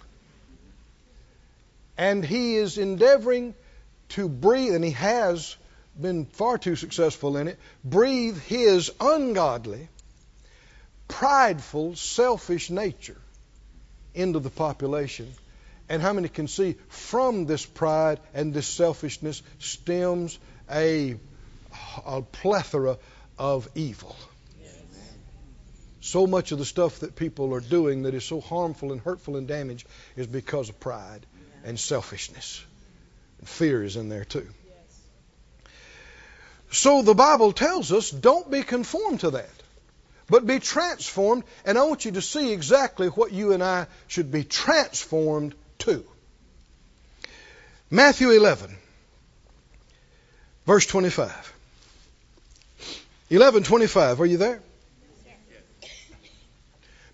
and 1.96 2.24
he 2.24 2.56
is 2.56 2.78
endeavoring 2.78 3.54
to 4.10 4.28
breathe, 4.28 4.74
and 4.74 4.84
he 4.84 4.90
has 4.92 5.56
been 6.00 6.26
far 6.26 6.58
too 6.58 6.76
successful 6.76 7.36
in 7.36 7.48
it. 7.48 7.58
Breathe 7.84 8.38
his 8.42 8.90
ungodly, 9.00 9.88
prideful, 11.08 11.96
selfish 11.96 12.70
nature 12.70 13.20
into 14.14 14.40
the 14.40 14.50
population. 14.50 15.32
And 15.88 16.00
how 16.00 16.12
many 16.12 16.28
can 16.28 16.48
see 16.48 16.76
from 16.88 17.46
this 17.46 17.64
pride 17.64 18.18
and 18.32 18.54
this 18.54 18.66
selfishness 18.66 19.42
stems 19.58 20.38
a, 20.70 21.16
a 22.06 22.22
plethora 22.22 22.98
of 23.38 23.68
evil? 23.74 24.16
So 26.00 26.26
much 26.26 26.52
of 26.52 26.58
the 26.58 26.64
stuff 26.64 27.00
that 27.00 27.16
people 27.16 27.54
are 27.54 27.60
doing 27.60 28.02
that 28.02 28.14
is 28.14 28.24
so 28.24 28.40
harmful 28.40 28.92
and 28.92 29.00
hurtful 29.00 29.36
and 29.36 29.48
damaged 29.48 29.86
is 30.16 30.26
because 30.26 30.68
of 30.68 30.78
pride 30.78 31.24
and 31.64 31.78
selfishness. 31.80 32.62
And 33.40 33.48
fear 33.48 33.82
is 33.82 33.96
in 33.96 34.08
there 34.08 34.24
too. 34.24 34.46
So 36.70 37.02
the 37.02 37.14
Bible 37.14 37.52
tells 37.52 37.92
us 37.92 38.10
don't 38.10 38.50
be 38.50 38.62
conformed 38.62 39.20
to 39.20 39.30
that, 39.30 39.62
but 40.28 40.46
be 40.46 40.58
transformed. 40.58 41.44
And 41.64 41.78
I 41.78 41.84
want 41.84 42.04
you 42.04 42.12
to 42.12 42.22
see 42.22 42.52
exactly 42.52 43.08
what 43.08 43.32
you 43.32 43.52
and 43.52 43.62
I 43.62 43.86
should 44.08 44.30
be 44.30 44.44
transformed 44.44 45.54
to. 45.80 46.04
Matthew 47.90 48.30
11, 48.30 48.76
verse 50.66 50.86
25. 50.86 51.52
11:25. 53.30 54.20
Are 54.20 54.26
you 54.26 54.36
there? 54.36 54.60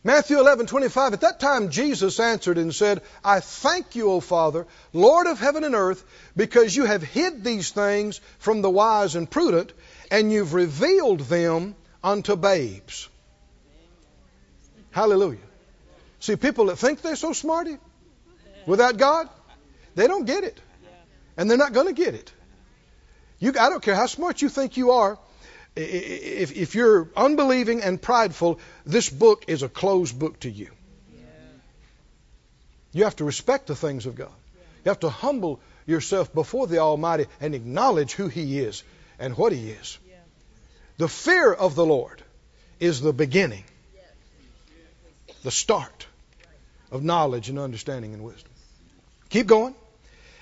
Matthew 0.03 0.39
11:25. 0.39 1.13
At 1.13 1.21
that 1.21 1.41
time 1.41 1.71
Jesus 1.71 2.19
answered 2.21 2.57
and 2.57 2.75
said, 2.75 3.03
"I 3.23 3.41
thank 3.41 3.95
you, 3.95 4.11
O 4.11 4.21
Father, 4.21 4.67
Lord 4.93 5.27
of 5.27 5.39
heaven 5.39 5.63
and 5.63 5.75
earth, 5.75 6.03
because 6.35 6.75
you 6.75 6.87
have 6.87 7.03
hid 7.03 7.45
these 7.45 7.71
things 7.71 8.21
from 8.39 8.63
the 8.63 8.71
wise 8.71 9.15
and 9.15 9.31
prudent, 9.31 9.73
and 10.11 10.33
you've 10.33 10.55
revealed 10.55 11.21
them 11.21 11.77
unto 12.03 12.35
babes." 12.35 13.09
Hallelujah. 14.91 15.39
See, 16.19 16.37
people 16.37 16.67
that 16.67 16.77
think 16.77 17.03
they're 17.03 17.17
so 17.17 17.33
smarty 17.33 17.79
without 18.67 18.97
God, 18.97 19.29
they 19.95 20.07
don't 20.07 20.25
get 20.25 20.45
it. 20.45 20.59
And 21.37 21.51
they're 21.51 21.59
not 21.59 21.73
going 21.73 21.87
to 21.87 21.93
get 21.93 22.15
it. 22.15 22.33
You, 23.39 23.51
I 23.59 23.71
don't 23.71 23.83
care 23.83 23.95
how 23.95 24.07
smart 24.07 24.43
you 24.43 24.49
think 24.49 24.77
you 24.77 24.91
are. 24.91 25.19
If, 25.77 26.57
if 26.57 26.75
you're 26.75 27.09
unbelieving 27.17 27.83
and 27.83 28.01
prideful, 28.01 28.59
this 28.85 29.09
book 29.09 29.45
is 29.47 29.63
a 29.63 29.69
closed 29.69 30.19
book 30.19 30.41
to 30.41 30.51
you. 30.51 30.71
You 32.93 33.05
have 33.05 33.17
to 33.17 33.25
respect 33.25 33.69
the 33.69 33.77
things 33.77 34.07
of 34.07 34.17
God. 34.17 34.33
You 34.85 34.89
have 34.89 35.01
to 35.01 35.11
humble 35.11 35.61
yourself 35.87 36.33
before 36.35 36.67
the 36.67 36.79
Almighty 36.79 37.27
and 37.41 37.55
acknowledge 37.55 38.13
who 38.13 38.29
He 38.29 38.59
is 38.59 38.83
and 39.19 39.37
what 39.37 39.53
He 39.53 39.71
is. 39.71 39.99
Yeah. 40.09 40.17
The 40.99 41.09
fear 41.09 41.53
of 41.53 41.75
the 41.75 41.87
Lord 41.87 42.23
is 42.81 43.01
the 43.01 43.13
beginning, 43.13 43.65
the 45.45 45.51
start 45.51 46.07
of 46.91 47.05
knowledge 47.05 47.49
and 47.49 47.59
understanding 47.59 48.15
and 48.15 48.25
wisdom. 48.25 48.51
Keep 49.29 49.47
going. 49.47 49.75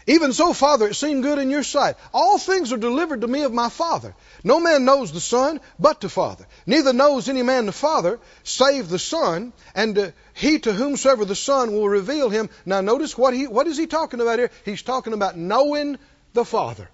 Even 0.09 0.33
so, 0.33 0.55
Father, 0.55 0.89
it 0.89 0.95
seemed 0.95 1.23
good 1.23 1.39
in 1.39 1.51
your 1.51 1.63
sight. 1.63 1.97
All 2.15 2.39
things 2.39 2.73
are 2.73 2.79
delivered 2.79 3.21
to 3.21 3.29
me 3.29 3.43
of 3.43 3.53
my 3.53 3.69
Father. 3.69 4.15
No 4.43 4.59
man 4.59 4.87
knows 4.87 5.13
the 5.13 5.21
Son 5.21 5.61
but 5.79 6.01
the 6.01 6.09
Father. 6.09 6.47
Neither 6.65 6.95
knows 6.95 7.29
any 7.29 7.43
man 7.43 7.67
the 7.67 7.73
Father 7.73 8.19
save 8.43 8.89
the 8.89 8.99
Son, 8.99 9.53
and 9.75 9.99
uh, 9.99 10.11
he 10.33 10.61
to 10.61 10.73
whomsoever 10.73 11.27
the 11.27 11.37
Son 11.37 11.75
will 11.75 11.91
reveal 11.91 12.31
him. 12.31 12.49
Now, 12.65 12.81
notice 12.81 13.19
what 13.19 13.35
he 13.35 13.47
what 13.47 13.67
is 13.67 13.77
he 13.77 13.87
talking 13.87 14.23
about 14.23 14.39
here? 14.39 14.51
He's 14.65 14.81
talking 14.81 15.13
about 15.13 15.37
knowing 15.37 15.99
the 16.33 16.47
Father. 16.47 16.89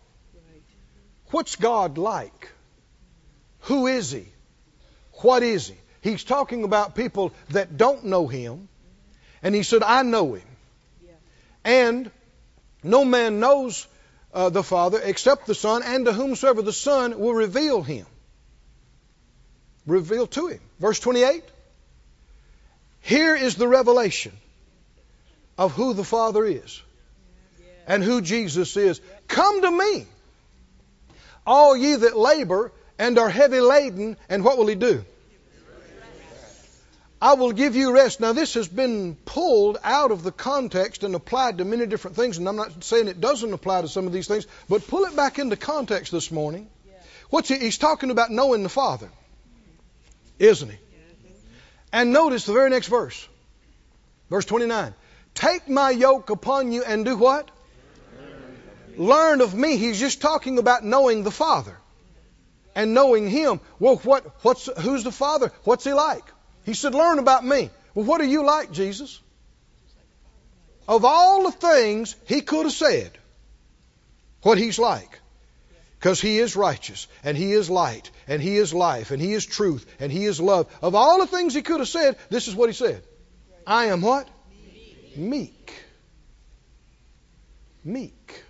What's 1.30 1.54
God 1.54 1.98
like? 1.98 2.50
Who 3.60 3.86
is 3.86 4.10
he? 4.10 4.26
What 5.22 5.44
is 5.44 5.68
he? 5.68 5.76
He's 6.00 6.24
talking 6.24 6.64
about 6.64 6.96
people 6.96 7.32
that 7.50 7.76
don't 7.76 8.06
know 8.06 8.26
him. 8.26 8.68
And 9.40 9.54
he 9.54 9.62
said, 9.62 9.84
I 9.84 10.02
know 10.02 10.34
him. 10.34 10.48
And 11.64 12.10
no 12.84 13.04
man 13.04 13.40
knows 13.40 13.86
uh, 14.32 14.50
the 14.50 14.62
Father 14.62 15.00
except 15.02 15.46
the 15.46 15.54
Son, 15.54 15.82
and 15.82 16.04
to 16.04 16.12
whomsoever 16.12 16.62
the 16.62 16.72
Son 16.72 17.18
will 17.18 17.34
reveal 17.34 17.82
him. 17.82 18.06
Reveal 19.86 20.26
to 20.28 20.48
him. 20.48 20.60
Verse 20.78 21.00
28. 21.00 21.42
Here 23.00 23.36
is 23.36 23.56
the 23.56 23.68
revelation 23.68 24.32
of 25.58 25.72
who 25.72 25.94
the 25.94 26.04
Father 26.04 26.44
is 26.44 26.82
and 27.86 28.02
who 28.02 28.20
Jesus 28.20 28.76
is. 28.76 29.00
Come 29.28 29.62
to 29.62 29.70
me, 29.70 30.06
all 31.46 31.76
ye 31.76 31.94
that 31.96 32.16
labor 32.16 32.72
and 32.98 33.18
are 33.18 33.28
heavy 33.28 33.60
laden, 33.60 34.16
and 34.28 34.44
what 34.44 34.56
will 34.56 34.66
he 34.66 34.74
do? 34.74 35.04
I 37.24 37.32
will 37.32 37.52
give 37.52 37.74
you 37.74 37.94
rest. 37.94 38.20
Now, 38.20 38.34
this 38.34 38.52
has 38.52 38.68
been 38.68 39.14
pulled 39.14 39.78
out 39.82 40.10
of 40.10 40.22
the 40.22 40.30
context 40.30 41.04
and 41.04 41.14
applied 41.14 41.56
to 41.56 41.64
many 41.64 41.86
different 41.86 42.16
things, 42.16 42.36
and 42.36 42.46
I'm 42.46 42.56
not 42.56 42.84
saying 42.84 43.08
it 43.08 43.18
doesn't 43.18 43.50
apply 43.50 43.80
to 43.80 43.88
some 43.88 44.06
of 44.06 44.12
these 44.12 44.28
things, 44.28 44.46
but 44.68 44.86
pull 44.86 45.04
it 45.04 45.16
back 45.16 45.38
into 45.38 45.56
context 45.56 46.12
this 46.12 46.30
morning. 46.30 46.68
What's 47.30 47.48
he? 47.48 47.56
He's 47.56 47.78
talking 47.78 48.10
about 48.10 48.30
knowing 48.30 48.62
the 48.62 48.68
Father, 48.68 49.08
isn't 50.38 50.68
he? 50.68 50.76
And 51.94 52.12
notice 52.12 52.44
the 52.44 52.52
very 52.52 52.68
next 52.68 52.88
verse, 52.88 53.26
verse 54.28 54.44
29. 54.44 54.92
Take 55.32 55.66
my 55.66 55.92
yoke 55.92 56.28
upon 56.28 56.72
you 56.72 56.84
and 56.84 57.06
do 57.06 57.16
what? 57.16 57.50
Learn 58.98 59.40
of 59.40 59.54
me. 59.54 59.78
He's 59.78 59.98
just 59.98 60.20
talking 60.20 60.58
about 60.58 60.84
knowing 60.84 61.22
the 61.22 61.30
Father 61.30 61.78
and 62.74 62.92
knowing 62.92 63.30
Him. 63.30 63.60
Well, 63.78 63.96
what, 63.96 64.44
what's, 64.44 64.68
who's 64.82 65.04
the 65.04 65.10
Father? 65.10 65.52
What's 65.62 65.84
He 65.84 65.94
like? 65.94 66.33
He 66.64 66.74
said, 66.74 66.94
Learn 66.94 67.18
about 67.18 67.44
me. 67.44 67.70
Well, 67.94 68.06
what 68.06 68.20
are 68.20 68.26
you 68.26 68.44
like, 68.44 68.72
Jesus? 68.72 69.20
Of 70.86 71.04
all 71.04 71.44
the 71.44 71.52
things 71.52 72.14
he 72.26 72.42
could 72.42 72.66
have 72.66 72.72
said, 72.72 73.16
what 74.42 74.58
he's 74.58 74.78
like. 74.78 75.20
Because 75.98 76.20
he 76.20 76.38
is 76.38 76.54
righteous, 76.54 77.06
and 77.22 77.34
he 77.34 77.52
is 77.52 77.70
light, 77.70 78.10
and 78.28 78.42
he 78.42 78.58
is 78.58 78.74
life, 78.74 79.10
and 79.10 79.22
he 79.22 79.32
is 79.32 79.46
truth, 79.46 79.86
and 79.98 80.12
he 80.12 80.26
is 80.26 80.38
love. 80.38 80.66
Of 80.82 80.94
all 80.94 81.20
the 81.20 81.26
things 81.26 81.54
he 81.54 81.62
could 81.62 81.80
have 81.80 81.88
said, 81.88 82.18
this 82.28 82.46
is 82.46 82.54
what 82.54 82.68
he 82.68 82.74
said 82.74 83.02
I 83.66 83.86
am 83.86 84.02
what? 84.02 84.28
Meek. 85.16 85.72
Meek. 87.82 88.42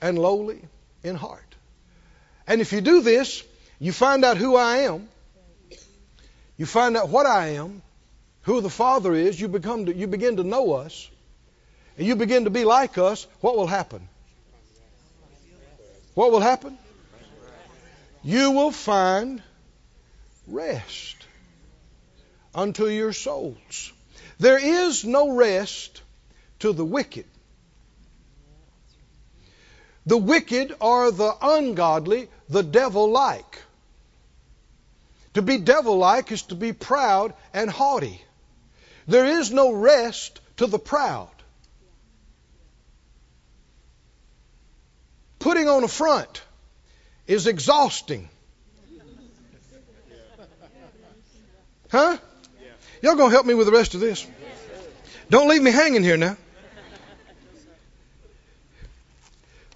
And 0.00 0.16
lowly 0.16 0.62
in 1.02 1.16
heart. 1.16 1.56
And 2.46 2.60
if 2.60 2.72
you 2.72 2.80
do 2.80 3.00
this, 3.00 3.42
you 3.80 3.90
find 3.90 4.24
out 4.24 4.36
who 4.36 4.54
I 4.54 4.78
am, 4.82 5.08
you 6.56 6.66
find 6.66 6.96
out 6.96 7.08
what 7.08 7.26
I 7.26 7.48
am, 7.48 7.82
who 8.42 8.60
the 8.60 8.70
Father 8.70 9.14
is, 9.14 9.40
you, 9.40 9.48
become 9.48 9.86
to, 9.86 9.94
you 9.94 10.06
begin 10.06 10.36
to 10.36 10.44
know 10.44 10.74
us, 10.74 11.10
and 11.98 12.06
you 12.06 12.16
begin 12.16 12.44
to 12.44 12.50
be 12.50 12.64
like 12.64 12.98
us, 12.98 13.26
what 13.40 13.56
will 13.56 13.66
happen? 13.66 14.08
What 16.14 16.32
will 16.32 16.40
happen? 16.40 16.78
You 18.22 18.52
will 18.52 18.70
find 18.70 19.42
rest 20.46 21.16
unto 22.54 22.86
your 22.86 23.12
souls. 23.12 23.92
There 24.38 24.58
is 24.58 25.04
no 25.04 25.36
rest 25.36 26.02
to 26.60 26.72
the 26.72 26.84
wicked. 26.84 27.26
The 30.06 30.16
wicked 30.16 30.74
are 30.80 31.10
the 31.10 31.34
ungodly, 31.42 32.28
the 32.48 32.62
devil 32.62 33.10
like. 33.10 33.62
To 35.36 35.42
be 35.42 35.58
devil 35.58 35.98
like 35.98 36.32
is 36.32 36.40
to 36.44 36.54
be 36.54 36.72
proud 36.72 37.34
and 37.52 37.68
haughty. 37.68 38.22
There 39.06 39.26
is 39.26 39.52
no 39.52 39.70
rest 39.70 40.40
to 40.56 40.66
the 40.66 40.78
proud. 40.78 41.28
Putting 45.38 45.68
on 45.68 45.84
a 45.84 45.88
front 45.88 46.42
is 47.26 47.46
exhausting. 47.46 48.30
Huh? 51.90 52.16
Y'all 53.02 53.16
gonna 53.16 53.30
help 53.30 53.44
me 53.44 53.52
with 53.52 53.66
the 53.66 53.74
rest 53.74 53.92
of 53.92 54.00
this? 54.00 54.26
Don't 55.28 55.50
leave 55.50 55.62
me 55.62 55.70
hanging 55.70 56.02
here 56.02 56.16
now. 56.16 56.38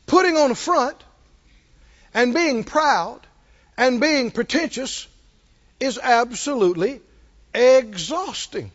Putting 0.07 0.39
on 0.39 0.53
a 0.53 0.55
front 0.55 0.97
and 2.15 2.33
being 2.33 2.65
proud 2.65 3.21
and 3.77 4.01
being 4.01 4.31
pretentious 4.31 5.07
is 5.81 5.99
absolutely 5.99 7.01
exhausting. 7.55 8.71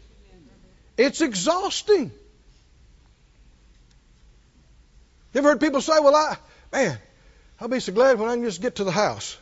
It's 0.98 1.22
exhausting. 1.22 2.12
You 5.34 5.40
ever 5.40 5.50
heard 5.50 5.60
people 5.60 5.82
say, 5.82 6.00
Well, 6.00 6.16
I, 6.16 6.38
man, 6.72 6.98
I'll 7.60 7.68
be 7.68 7.80
so 7.80 7.94
glad 7.94 8.20
when 8.20 8.30
I 8.30 8.34
can 8.34 8.44
just 8.44 8.62
get 8.62 8.76
to 8.78 8.84
the 8.84 8.92
house 8.92 9.38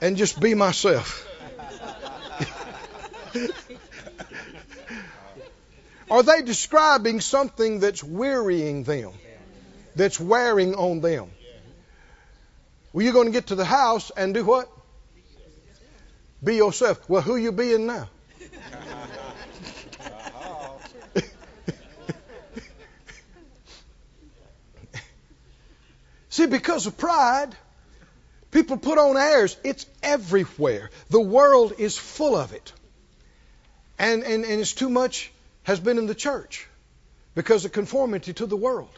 and 0.00 0.16
just 0.16 0.40
be 0.40 0.54
myself. 0.54 1.26
Are 6.10 6.22
they 6.22 6.42
describing 6.42 7.20
something 7.20 7.80
that's 7.80 8.04
wearying 8.04 8.84
them, 8.84 9.12
that's 9.96 10.20
wearing 10.20 10.74
on 10.74 11.00
them? 11.00 11.30
Well, 12.92 13.02
you're 13.04 13.14
going 13.14 13.26
to 13.26 13.32
get 13.32 13.46
to 13.48 13.54
the 13.54 13.64
house 13.64 14.12
and 14.16 14.34
do 14.34 14.44
what? 14.44 14.68
Be 16.44 16.56
yourself. 16.56 17.08
Well, 17.08 17.22
who 17.22 17.36
you 17.36 17.52
being 17.52 17.86
now? 17.86 18.10
See, 26.28 26.46
because 26.46 26.86
of 26.86 26.98
pride, 26.98 27.56
people 28.50 28.76
put 28.76 28.98
on 28.98 29.16
airs. 29.16 29.56
It's 29.64 29.86
everywhere. 30.02 30.90
The 31.08 31.20
world 31.20 31.72
is 31.78 31.96
full 31.96 32.36
of 32.36 32.52
it. 32.52 32.72
And, 33.98 34.22
and, 34.22 34.44
and 34.44 34.60
it's 34.60 34.74
too 34.74 34.90
much 34.90 35.32
has 35.62 35.80
been 35.80 35.96
in 35.96 36.06
the 36.06 36.14
church 36.14 36.68
because 37.34 37.64
of 37.64 37.72
conformity 37.72 38.34
to 38.34 38.44
the 38.44 38.56
world. 38.56 38.90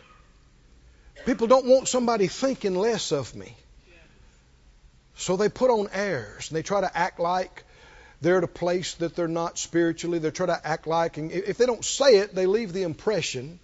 People 1.25 1.47
don't 1.47 1.67
want 1.67 1.87
somebody 1.87 2.27
thinking 2.27 2.75
less 2.75 3.13
of 3.13 3.37
me. 3.37 3.57
So 5.17 5.37
they 5.37 5.49
put 5.49 5.71
on 5.71 5.89
airs 5.93 6.51
and 6.51 6.57
they 6.57 6.63
try 6.63 6.81
to 6.81 6.97
act 6.97 7.19
like 7.19 7.65
they're 8.21 8.39
at 8.39 8.45
a 8.45 8.49
place 8.49 8.95
that 8.95 9.17
they're 9.17 9.29
not 9.29 9.59
spiritually. 9.59 10.19
They 10.19 10.31
try 10.31 10.47
to 10.47 10.67
act 10.67 10.87
like, 10.87 11.17
and 11.17 11.31
if 11.33 11.59
they 11.59 11.67
don't 11.67 11.85
say 11.85 12.17
it, 12.19 12.35
they 12.35 12.47
leave 12.47 12.73
the 12.73 12.83
impression 12.83 13.59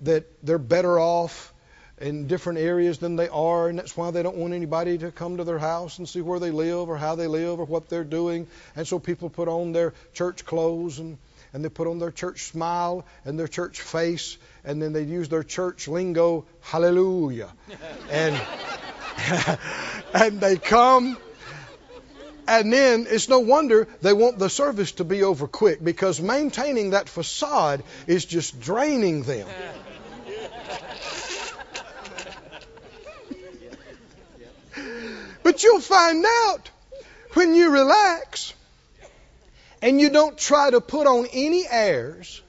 that 0.00 0.24
they're 0.44 0.58
better 0.58 0.98
off 0.98 1.52
in 2.00 2.26
different 2.26 2.58
areas 2.58 2.98
than 2.98 3.14
they 3.14 3.28
are, 3.28 3.68
and 3.68 3.78
that's 3.78 3.96
why 3.96 4.10
they 4.10 4.22
don't 4.22 4.36
want 4.36 4.52
anybody 4.52 4.98
to 4.98 5.12
come 5.12 5.36
to 5.36 5.44
their 5.44 5.58
house 5.58 5.98
and 5.98 6.08
see 6.08 6.20
where 6.20 6.40
they 6.40 6.50
live 6.50 6.88
or 6.88 6.96
how 6.96 7.14
they 7.14 7.28
live 7.28 7.60
or 7.60 7.64
what 7.64 7.88
they're 7.88 8.02
doing. 8.02 8.48
And 8.74 8.86
so 8.86 8.98
people 8.98 9.30
put 9.30 9.46
on 9.46 9.70
their 9.72 9.94
church 10.12 10.44
clothes 10.44 10.98
and, 10.98 11.18
and 11.52 11.64
they 11.64 11.68
put 11.68 11.86
on 11.86 12.00
their 12.00 12.10
church 12.10 12.44
smile 12.44 13.04
and 13.24 13.38
their 13.38 13.46
church 13.46 13.80
face, 13.80 14.36
and 14.64 14.82
then 14.82 14.92
they 14.92 15.04
use 15.04 15.28
their 15.28 15.44
church 15.44 15.86
lingo, 15.86 16.44
hallelujah. 16.62 17.52
and 18.10 18.40
and 20.14 20.40
they 20.40 20.56
come 20.56 21.16
and 22.46 22.72
then 22.72 23.06
it's 23.08 23.28
no 23.28 23.38
wonder 23.38 23.86
they 24.00 24.12
want 24.12 24.38
the 24.38 24.50
service 24.50 24.92
to 24.92 25.04
be 25.04 25.22
over 25.22 25.46
quick 25.46 25.82
because 25.82 26.20
maintaining 26.20 26.90
that 26.90 27.08
facade 27.08 27.82
is 28.06 28.24
just 28.24 28.60
draining 28.60 29.22
them. 29.22 29.48
but 35.42 35.62
you'll 35.62 35.80
find 35.80 36.24
out 36.26 36.70
when 37.34 37.54
you 37.54 37.70
relax 37.70 38.54
and 39.80 40.00
you 40.00 40.10
don't 40.10 40.36
try 40.38 40.70
to 40.70 40.80
put 40.80 41.06
on 41.06 41.26
any 41.32 41.64
airs 41.68 42.42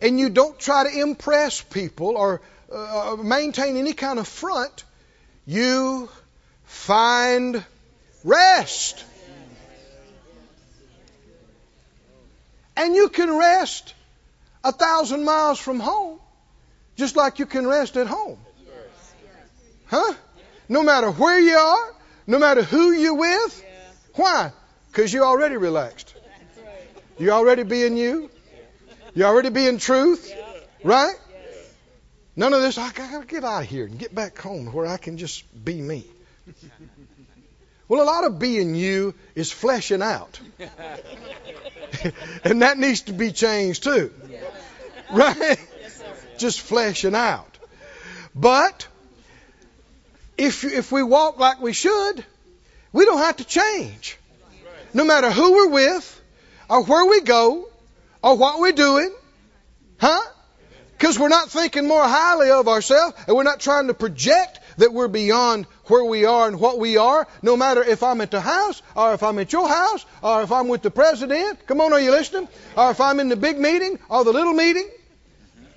and 0.00 0.18
you 0.18 0.30
don't 0.30 0.58
try 0.58 0.84
to 0.84 1.00
impress 1.00 1.60
people 1.60 2.16
or 2.16 2.40
uh, 2.72 3.16
maintain 3.22 3.76
any 3.76 3.92
kind 3.92 4.18
of 4.18 4.26
front, 4.26 4.84
you 5.46 6.08
find 6.64 7.64
rest. 8.24 9.04
And 12.76 12.94
you 12.94 13.08
can 13.08 13.36
rest 13.36 13.94
a 14.64 14.72
thousand 14.72 15.24
miles 15.24 15.58
from 15.58 15.80
home, 15.80 16.18
just 16.96 17.16
like 17.16 17.38
you 17.38 17.46
can 17.46 17.66
rest 17.66 17.96
at 17.96 18.06
home. 18.06 18.38
Huh? 19.86 20.14
No 20.68 20.82
matter 20.82 21.10
where 21.10 21.38
you 21.38 21.56
are, 21.56 21.94
no 22.26 22.38
matter 22.38 22.62
who 22.62 22.92
you're 22.92 23.14
with. 23.14 23.64
Why? 24.14 24.52
Because 24.90 25.12
you're 25.12 25.24
already 25.24 25.56
relaxed. 25.56 26.14
You're 27.18 27.34
already 27.34 27.64
being 27.64 27.96
you. 27.96 28.30
You're 29.14 29.28
already 29.28 29.50
being 29.50 29.78
truth. 29.78 30.32
Right? 30.82 31.16
None 32.40 32.54
of 32.54 32.62
this, 32.62 32.78
I 32.78 32.90
gotta 32.92 33.26
get 33.26 33.44
out 33.44 33.64
of 33.64 33.68
here 33.68 33.84
and 33.84 33.98
get 33.98 34.14
back 34.14 34.38
home 34.38 34.72
where 34.72 34.86
I 34.86 34.96
can 34.96 35.18
just 35.18 35.44
be 35.62 35.74
me. 35.74 36.06
Well, 37.86 38.02
a 38.02 38.08
lot 38.08 38.24
of 38.24 38.38
being 38.38 38.74
you 38.74 39.12
is 39.34 39.52
fleshing 39.52 40.00
out. 40.00 40.40
and 42.44 42.62
that 42.62 42.78
needs 42.78 43.02
to 43.02 43.12
be 43.12 43.32
changed 43.32 43.82
too. 43.82 44.10
Right? 45.12 45.58
Just 46.38 46.62
fleshing 46.62 47.14
out. 47.14 47.58
But 48.34 48.88
if, 50.38 50.64
if 50.64 50.90
we 50.90 51.02
walk 51.02 51.38
like 51.38 51.60
we 51.60 51.74
should, 51.74 52.24
we 52.90 53.04
don't 53.04 53.18
have 53.18 53.36
to 53.36 53.44
change. 53.44 54.16
No 54.94 55.04
matter 55.04 55.30
who 55.30 55.52
we're 55.52 55.68
with, 55.68 56.22
or 56.70 56.84
where 56.84 57.04
we 57.04 57.20
go, 57.20 57.68
or 58.22 58.38
what 58.38 58.60
we're 58.60 58.72
doing. 58.72 59.12
Huh? 59.98 60.22
Because 61.00 61.18
we're 61.18 61.28
not 61.28 61.50
thinking 61.50 61.88
more 61.88 62.06
highly 62.06 62.50
of 62.50 62.68
ourselves, 62.68 63.16
and 63.26 63.34
we're 63.34 63.42
not 63.42 63.58
trying 63.58 63.86
to 63.86 63.94
project 63.94 64.60
that 64.76 64.92
we're 64.92 65.08
beyond 65.08 65.64
where 65.86 66.04
we 66.04 66.26
are 66.26 66.46
and 66.46 66.60
what 66.60 66.78
we 66.78 66.98
are, 66.98 67.26
no 67.40 67.56
matter 67.56 67.82
if 67.82 68.02
I'm 68.02 68.20
at 68.20 68.30
the 68.30 68.40
house, 68.42 68.82
or 68.94 69.14
if 69.14 69.22
I'm 69.22 69.38
at 69.38 69.50
your 69.50 69.66
house, 69.66 70.04
or 70.22 70.42
if 70.42 70.52
I'm 70.52 70.68
with 70.68 70.82
the 70.82 70.90
president. 70.90 71.66
Come 71.66 71.80
on, 71.80 71.94
are 71.94 72.00
you 72.00 72.10
listening? 72.10 72.48
Or 72.76 72.90
if 72.90 73.00
I'm 73.00 73.18
in 73.18 73.30
the 73.30 73.36
big 73.36 73.58
meeting 73.58 73.98
or 74.10 74.24
the 74.24 74.32
little 74.34 74.52
meeting. 74.52 74.86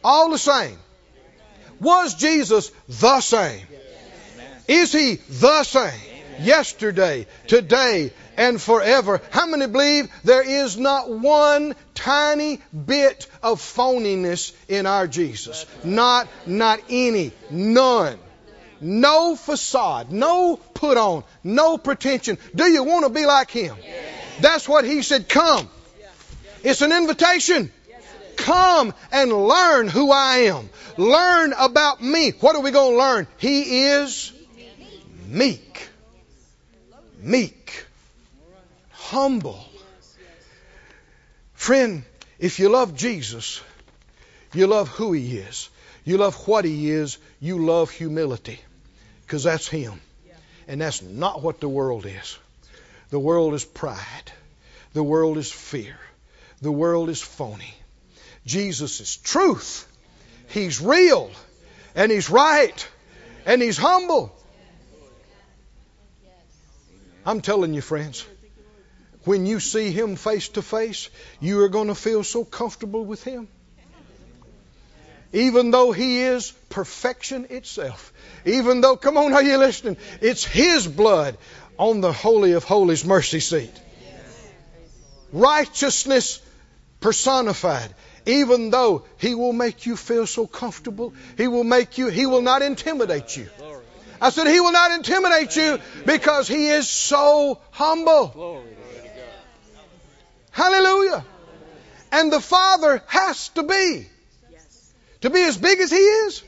All 0.04 0.30
the 0.30 0.38
same. 0.38 0.78
Was 1.80 2.16
Jesus 2.16 2.70
the 2.90 3.22
same? 3.22 3.66
Is 4.68 4.92
he 4.92 5.16
the 5.30 5.64
same? 5.64 6.02
Yesterday, 6.42 7.28
today, 7.48 8.12
and 8.38 8.62
forever. 8.62 9.22
How 9.32 9.48
many 9.48 9.68
believe 9.68 10.10
there 10.24 10.44
is 10.44 10.78
not 10.78 11.10
one 11.10 11.76
tiny 11.94 12.60
bit 12.74 13.28
of 13.42 13.60
phoniness 13.60 14.54
in 14.68 14.86
our 14.86 15.08
Jesus? 15.08 15.66
Not, 15.84 16.28
not 16.46 16.80
any. 16.90 17.32
None. 17.50 18.20
No 18.82 19.38
facade, 19.38 20.12
no 20.12 20.58
put 20.74 20.98
on, 20.98 21.24
no 21.42 21.78
pretension. 21.78 22.38
Do 22.54 22.66
you 22.66 22.84
want 22.84 23.06
to 23.06 23.10
be 23.10 23.26
like 23.26 23.50
him? 23.50 23.78
That's 24.42 24.68
what 24.68 24.84
he 24.84 25.02
said. 25.04 25.30
Come. 25.30 25.70
It's 26.64 26.82
an 26.82 26.92
invitation. 26.92 27.72
Come 28.36 28.94
and 29.12 29.32
learn 29.32 29.88
who 29.88 30.12
I 30.12 30.50
am. 30.50 30.70
Learn 30.98 31.54
about 31.54 32.02
me. 32.02 32.32
What 32.32 32.56
are 32.56 32.62
we 32.62 32.72
going 32.72 32.94
to 32.94 32.98
learn? 32.98 33.28
He 33.38 33.84
is 33.86 34.34
meek. 35.28 35.88
Meek. 37.22 37.86
Humble. 39.10 39.64
Friend, 41.54 42.04
if 42.40 42.60
you 42.60 42.70
love 42.70 42.96
Jesus, 42.96 43.62
you 44.54 44.68
love 44.68 44.88
who 44.88 45.14
he 45.14 45.38
is. 45.38 45.70
You 46.06 46.18
love 46.18 46.36
what 46.48 46.66
he 46.66 46.90
is. 46.90 47.18
You 47.40 47.66
love 47.66 47.92
humility. 47.92 48.60
Because 49.22 49.44
that's 49.44 49.68
him. 49.68 50.00
And 50.68 50.82
that's 50.82 51.02
not 51.02 51.42
what 51.42 51.60
the 51.60 51.70
world 51.70 52.06
is. 52.06 52.38
The 53.10 53.20
world 53.20 53.54
is 53.54 53.66
pride. 53.66 54.32
The 54.94 55.04
world 55.04 55.38
is 55.38 55.52
fear. 55.52 55.98
The 56.62 56.72
world 56.72 57.10
is 57.10 57.22
phony. 57.22 57.74
Jesus 58.46 59.02
is 59.02 59.18
truth. 59.18 59.88
He's 60.48 60.82
real. 60.82 61.32
And 61.96 62.12
He's 62.12 62.30
right. 62.30 62.90
And 63.46 63.62
He's 63.62 63.78
humble. 63.78 64.36
I'm 67.26 67.42
telling 67.42 67.74
you, 67.74 67.82
friends, 67.82 68.26
when 69.26 69.46
you 69.46 69.60
see 69.60 69.92
Him 69.92 70.16
face 70.16 70.50
to 70.50 70.62
face, 70.62 71.10
you 71.40 71.62
are 71.62 71.70
going 71.70 71.88
to 71.88 71.96
feel 71.96 72.24
so 72.24 72.44
comfortable 72.44 73.06
with 73.06 73.24
Him. 73.24 73.48
Even 75.32 75.72
though 75.72 75.92
He 75.92 76.22
is 76.22 76.52
perfection 76.70 77.48
itself. 77.50 78.14
Even 78.46 78.82
though, 78.82 78.98
come 78.98 79.18
on, 79.18 79.34
are 79.34 79.44
you 79.44 79.58
listening? 79.58 79.98
It's 80.22 80.44
His 80.44 80.88
blood 80.88 81.38
on 81.78 82.02
the 82.02 82.14
Holy 82.14 82.54
of 82.54 82.64
Holies 82.64 83.06
mercy 83.06 83.40
seat. 83.40 83.74
Righteousness 85.32 86.42
personified 87.00 87.94
even 88.26 88.70
though 88.70 89.04
he 89.18 89.36
will 89.36 89.54
make 89.54 89.86
you 89.86 89.98
feel 89.98 90.26
so 90.26 90.48
comfortable, 90.48 91.14
he 91.38 91.48
will 91.48 91.64
make 91.64 91.98
you, 91.98 92.08
he 92.08 92.26
will 92.26 92.42
not 92.42 92.62
intimidate 92.62 93.36
you. 93.36 93.50
I 94.22 94.30
said, 94.30 94.48
he 94.48 94.60
will 94.60 94.72
not 94.72 94.92
intimidate 94.92 95.56
you 95.56 95.80
because 96.06 96.48
he 96.48 96.70
is 96.70 96.88
so 96.88 97.60
humble. 97.72 98.64
Hallelujah. 100.54 101.26
And 102.12 102.32
the 102.32 102.40
Father 102.40 103.04
has 103.08 103.50
to 103.50 103.64
be. 103.64 104.08
To 105.22 105.30
be 105.30 105.44
as 105.44 105.58
big 105.58 105.80
as 105.80 105.92
he 105.92 105.98
is. 105.98 106.44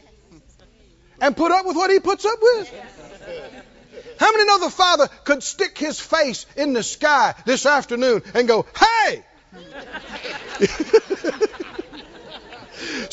And 1.20 1.36
put 1.36 1.52
up 1.52 1.66
with 1.66 1.76
what 1.76 1.92
he 1.92 2.00
puts 2.00 2.26
up 2.26 2.40
with. 2.42 2.74
How 4.20 4.32
many 4.32 4.46
know 4.46 4.60
the 4.60 4.70
Father 4.70 5.08
could 5.24 5.44
stick 5.44 5.78
his 5.78 6.00
face 6.00 6.46
in 6.56 6.74
the 6.74 6.84
sky 6.84 7.36
this 7.46 7.66
afternoon 7.66 8.22
and 8.34 8.48
go, 8.48 8.66
hey! 8.78 9.26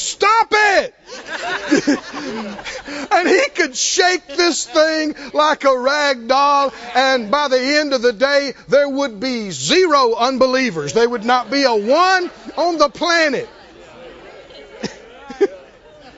And 3.12 3.28
he 3.28 3.48
could 3.54 3.76
shake 3.76 4.26
this 4.26 4.64
thing 4.64 5.14
like 5.34 5.64
a 5.64 5.78
rag 5.78 6.28
doll, 6.28 6.72
and 6.94 7.30
by 7.30 7.48
the 7.48 7.60
end 7.60 7.92
of 7.92 8.00
the 8.02 8.12
day, 8.12 8.54
there 8.68 8.88
would 8.88 9.20
be 9.20 9.50
zero 9.50 10.14
unbelievers. 10.14 10.94
There 10.94 11.08
would 11.08 11.24
not 11.24 11.50
be 11.50 11.64
a 11.64 11.74
one 11.74 12.30
on 12.56 12.78
the 12.78 12.88
planet. 12.88 13.48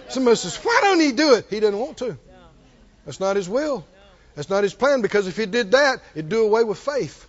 Somebody 0.09 0.37
says, 0.37 0.57
Why 0.57 0.81
don't 0.83 1.01
he 1.01 1.13
do 1.13 1.35
it? 1.35 1.47
He 1.51 1.61
doesn't 1.61 1.79
want 1.79 1.99
to. 1.99 2.17
That's 3.05 3.21
not 3.21 3.37
his 3.37 3.49
will. 3.49 3.85
That's 4.37 4.51
not 4.51 4.63
his 4.63 4.75
plan 4.75 5.03
because 5.03 5.27
if 5.27 5.37
he 5.37 5.47
did 5.47 5.73
that, 5.73 6.01
it'd 6.15 6.29
do 6.29 6.45
away 6.45 6.65
with 6.65 6.79
faith 6.79 7.27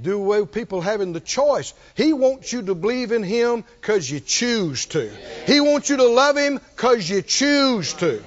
do 0.00 0.16
away 0.16 0.40
with 0.40 0.52
people 0.52 0.80
having 0.80 1.12
the 1.12 1.20
choice. 1.20 1.72
He 1.94 2.12
wants 2.12 2.52
you 2.52 2.62
to 2.62 2.74
believe 2.74 3.12
in 3.12 3.22
Him 3.22 3.64
because 3.80 4.10
you 4.10 4.20
choose 4.20 4.86
to. 4.86 5.10
He 5.46 5.60
wants 5.60 5.88
you 5.88 5.96
to 5.96 6.06
love 6.06 6.36
Him 6.36 6.60
because 6.76 7.08
you 7.08 7.22
choose 7.22 7.94
to. 7.94 8.22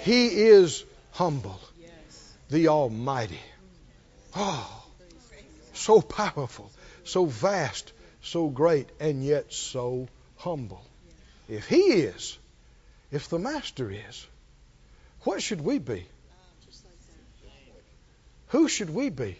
He 0.00 0.26
is 0.26 0.84
humble, 1.12 1.60
the 2.50 2.68
Almighty. 2.68 3.40
Oh, 4.34 4.84
so 5.74 6.00
powerful, 6.00 6.70
so 7.04 7.26
vast, 7.26 7.92
so 8.22 8.48
great, 8.48 8.88
and 8.98 9.24
yet 9.24 9.52
so 9.52 10.08
humble. 10.38 10.84
If 11.48 11.68
He 11.68 11.76
is, 11.76 12.36
if 13.10 13.28
the 13.28 13.38
Master 13.38 13.90
is, 13.90 14.26
what 15.20 15.42
should 15.42 15.60
we 15.60 15.78
be? 15.78 16.06
Who 18.48 18.68
should 18.68 18.90
we 18.90 19.08
be? 19.08 19.38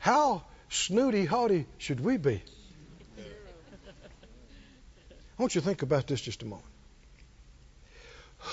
How 0.00 0.42
snooty 0.70 1.26
haughty 1.26 1.66
should 1.76 2.00
we 2.00 2.16
be? 2.16 2.42
I 5.38 5.42
want 5.42 5.54
you 5.54 5.60
to 5.60 5.66
think 5.66 5.82
about 5.82 6.06
this 6.06 6.20
just 6.20 6.42
a 6.42 6.46
moment. 6.46 6.66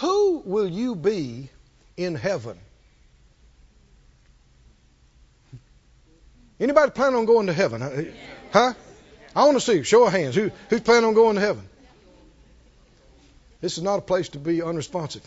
Who 0.02 0.44
will 0.46 0.70
you 0.70 0.96
be 0.96 1.50
in 1.96 2.16
heaven? 2.16 2.60
Anybody 6.60 6.92
plan 6.92 7.16
on 7.16 7.26
going 7.26 7.48
to 7.48 7.54
heaven? 7.54 8.14
Huh? 8.52 8.74
I 9.36 9.46
want 9.46 9.56
to 9.56 9.62
see. 9.62 9.84
Show 9.84 10.06
of 10.06 10.12
hands. 10.12 10.36
Who, 10.36 10.52
who's 10.70 10.82
planning 10.82 11.06
on 11.06 11.14
going 11.14 11.36
to 11.36 11.42
heaven? 11.42 11.68
This 13.62 13.78
is 13.78 13.84
not 13.84 14.00
a 14.00 14.02
place 14.02 14.30
to 14.30 14.40
be 14.40 14.62
unresponsive. 14.62 15.24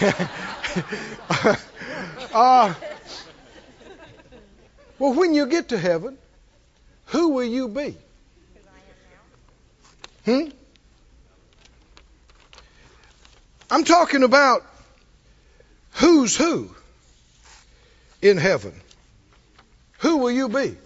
uh, 2.32 2.74
well, 4.98 5.14
when 5.14 5.34
you 5.34 5.46
get 5.46 5.68
to 5.68 5.78
heaven, 5.78 6.18
who 7.06 7.28
will 7.30 7.44
you 7.44 7.68
be? 7.68 7.96
Hmm? 10.24 10.48
I'm 13.70 13.84
talking 13.84 14.22
about 14.22 14.64
who's 15.92 16.36
who 16.36 16.74
in 18.20 18.36
heaven. 18.36 18.72
Who 19.98 20.18
will 20.18 20.30
you 20.30 20.48
be? 20.48 20.76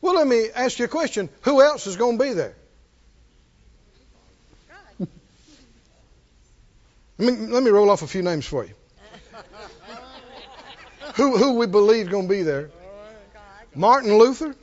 Well, 0.00 0.14
let 0.14 0.26
me 0.26 0.48
ask 0.54 0.78
you 0.78 0.84
a 0.84 0.88
question. 0.88 1.28
Who 1.42 1.60
else 1.62 1.86
is 1.86 1.96
going 1.96 2.18
to 2.18 2.24
be 2.24 2.32
there? 2.32 2.54
let, 5.00 5.08
me, 7.18 7.32
let 7.46 7.62
me 7.62 7.70
roll 7.70 7.90
off 7.90 8.02
a 8.02 8.06
few 8.06 8.22
names 8.22 8.46
for 8.46 8.64
you 8.64 8.75
who, 11.16 11.36
who 11.38 11.54
we 11.54 11.66
believe 11.66 12.10
going 12.10 12.28
to 12.28 12.34
be 12.34 12.42
there. 12.42 12.70
Martin 13.74 14.16
Luther, 14.16 14.54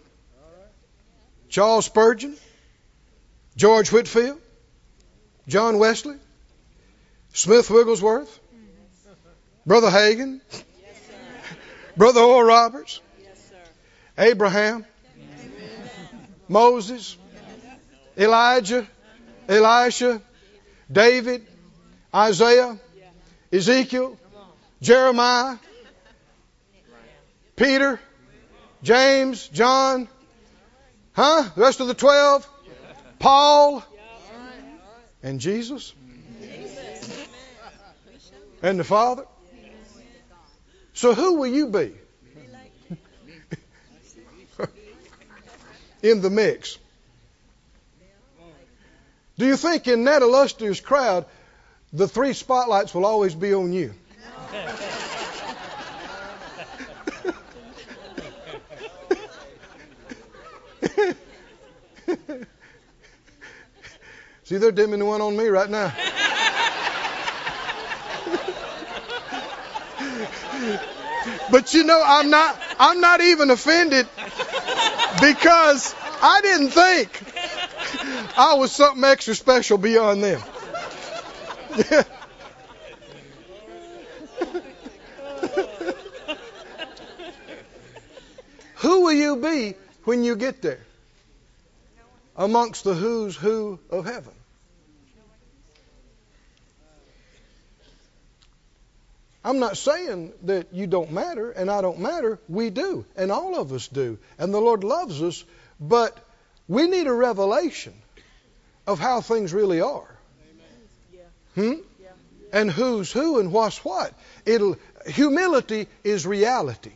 Charles 1.50 1.86
Spurgeon, 1.86 2.36
George 3.56 3.92
Whitefield, 3.92 4.40
John 5.48 5.78
Wesley, 5.78 6.16
Smith 7.34 7.70
Wigglesworth, 7.70 8.40
Brother 9.66 9.90
Hagin, 9.90 10.42
Brother 11.98 12.22
Oral 12.22 12.44
Roberts, 12.48 13.02
Abraham, 14.18 14.86
Moses, 16.48 17.18
Elijah, 18.18 18.88
Elisha, 19.50 20.22
David, 20.92 21.46
Isaiah, 22.14 22.78
Ezekiel, 23.52 24.18
Jeremiah, 24.82 25.58
Peter, 27.56 28.00
James, 28.82 29.48
John, 29.48 30.08
huh? 31.14 31.50
The 31.56 31.62
rest 31.62 31.80
of 31.80 31.88
the 31.88 31.94
12, 31.94 32.50
Paul, 33.20 33.84
and 35.22 35.40
Jesus, 35.40 35.94
and 38.62 38.80
the 38.80 38.84
Father. 38.84 39.26
So 40.94 41.14
who 41.14 41.36
will 41.36 41.48
you 41.48 41.68
be 41.68 41.94
in 46.02 46.22
the 46.22 46.30
mix? 46.30 46.78
Do 49.38 49.46
you 49.48 49.58
think 49.58 49.88
in 49.88 50.04
that 50.06 50.22
illustrious 50.22 50.80
crowd, 50.80 51.26
the 51.92 52.08
three 52.08 52.34
spotlights 52.34 52.94
will 52.94 53.06
always 53.06 53.34
be 53.34 53.54
on 53.54 53.74
you? 53.74 53.94
See, 64.54 64.60
they're 64.60 64.72
dimming 64.72 65.04
one 65.04 65.20
on 65.20 65.36
me 65.36 65.48
right 65.48 65.68
now. 65.68 65.92
but 71.50 71.74
you 71.74 71.84
know, 71.84 72.04
I'm 72.06 72.30
not 72.30 72.62
I'm 72.80 73.02
not 73.02 73.20
even 73.22 73.50
offended 73.50 74.08
because 75.20 75.96
I 76.22 76.42
didn't 76.44 76.70
think 76.70 77.20
I 78.38 78.54
was 78.54 78.72
something 78.72 79.04
extra 79.04 79.34
special 79.34 79.80
beyond 79.80 80.24
them. 80.24 80.40
Who 88.76 89.02
will 89.02 89.14
you 89.14 89.38
be 89.38 89.74
when 90.04 90.24
you 90.24 90.36
get 90.36 90.62
there? 90.62 90.82
Amongst 92.36 92.84
the 92.84 92.94
who's 92.94 93.36
who 93.36 93.80
of 93.90 94.06
heaven. 94.06 94.34
I'm 99.44 99.60
not 99.60 99.78
saying 99.78 100.32
that 100.44 100.74
you 100.74 100.88
don't 100.88 101.12
matter 101.12 101.52
and 101.52 101.70
I 101.70 101.82
don't 101.82 102.00
matter. 102.00 102.40
We 102.48 102.70
do. 102.70 103.06
And 103.18 103.32
all 103.32 103.60
of 103.60 103.74
us 103.74 103.88
do. 103.88 104.18
And 104.38 104.54
the 104.54 104.62
Lord 104.62 104.84
loves 104.84 105.22
us. 105.22 105.44
But 105.80 106.18
we 106.68 106.88
need 106.88 107.08
a 107.08 107.14
revelation 107.14 107.94
of 108.88 109.00
how 109.00 109.22
things 109.22 109.54
really 109.54 109.82
are. 109.82 110.08
Hmm? 111.56 111.74
And 112.54 112.72
who's 112.72 113.12
who 113.12 113.40
and 113.40 113.52
what's 113.52 113.84
what. 113.84 114.14
It'll 114.46 114.78
humility 115.06 115.88
is 116.04 116.26
reality. 116.26 116.92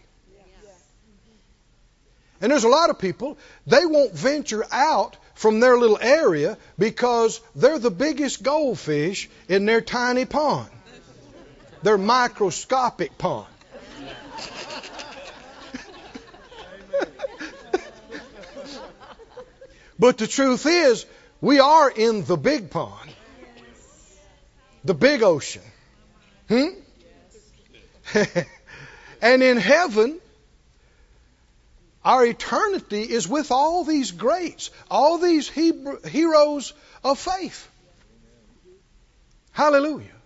And 2.39 2.52
there's 2.52 2.66
a 2.66 2.70
lot 2.70 2.91
of 2.91 3.00
people, 3.00 3.38
they 3.66 3.86
won't 3.86 4.14
venture 4.14 4.64
out 4.72 5.18
from 5.34 5.60
their 5.60 5.76
little 5.76 5.98
area 6.00 6.58
because 6.78 7.41
they're 7.56 7.80
the 7.80 7.91
biggest 7.91 8.43
goldfish 8.43 9.28
in 9.50 9.66
their 9.66 9.82
tiny 9.82 10.26
pond. 10.26 10.70
Their 11.84 11.98
microscopic 11.98 13.18
pond. 13.18 13.48
but 20.00 20.18
the 20.18 20.28
truth 20.28 20.66
is, 20.66 21.06
we 21.42 21.60
are 21.60 21.90
in 21.90 22.24
the 22.26 22.38
big 22.38 22.70
pond, 22.72 23.14
the 24.84 24.94
big 24.94 25.22
ocean. 25.24 25.62
Hmm? 26.50 26.68
and 29.22 29.44
in 29.44 29.58
heaven, 29.58 30.20
our 32.04 32.26
eternity 32.26 33.02
is 33.02 33.28
with 33.28 33.52
all 33.52 33.84
these 33.84 34.12
greats, 34.12 34.72
all 34.90 35.18
these 35.18 35.50
Hebrew, 35.50 36.02
heroes 36.04 36.74
of 37.04 37.20
faith. 37.20 37.68
Hallelujah. 39.52 40.16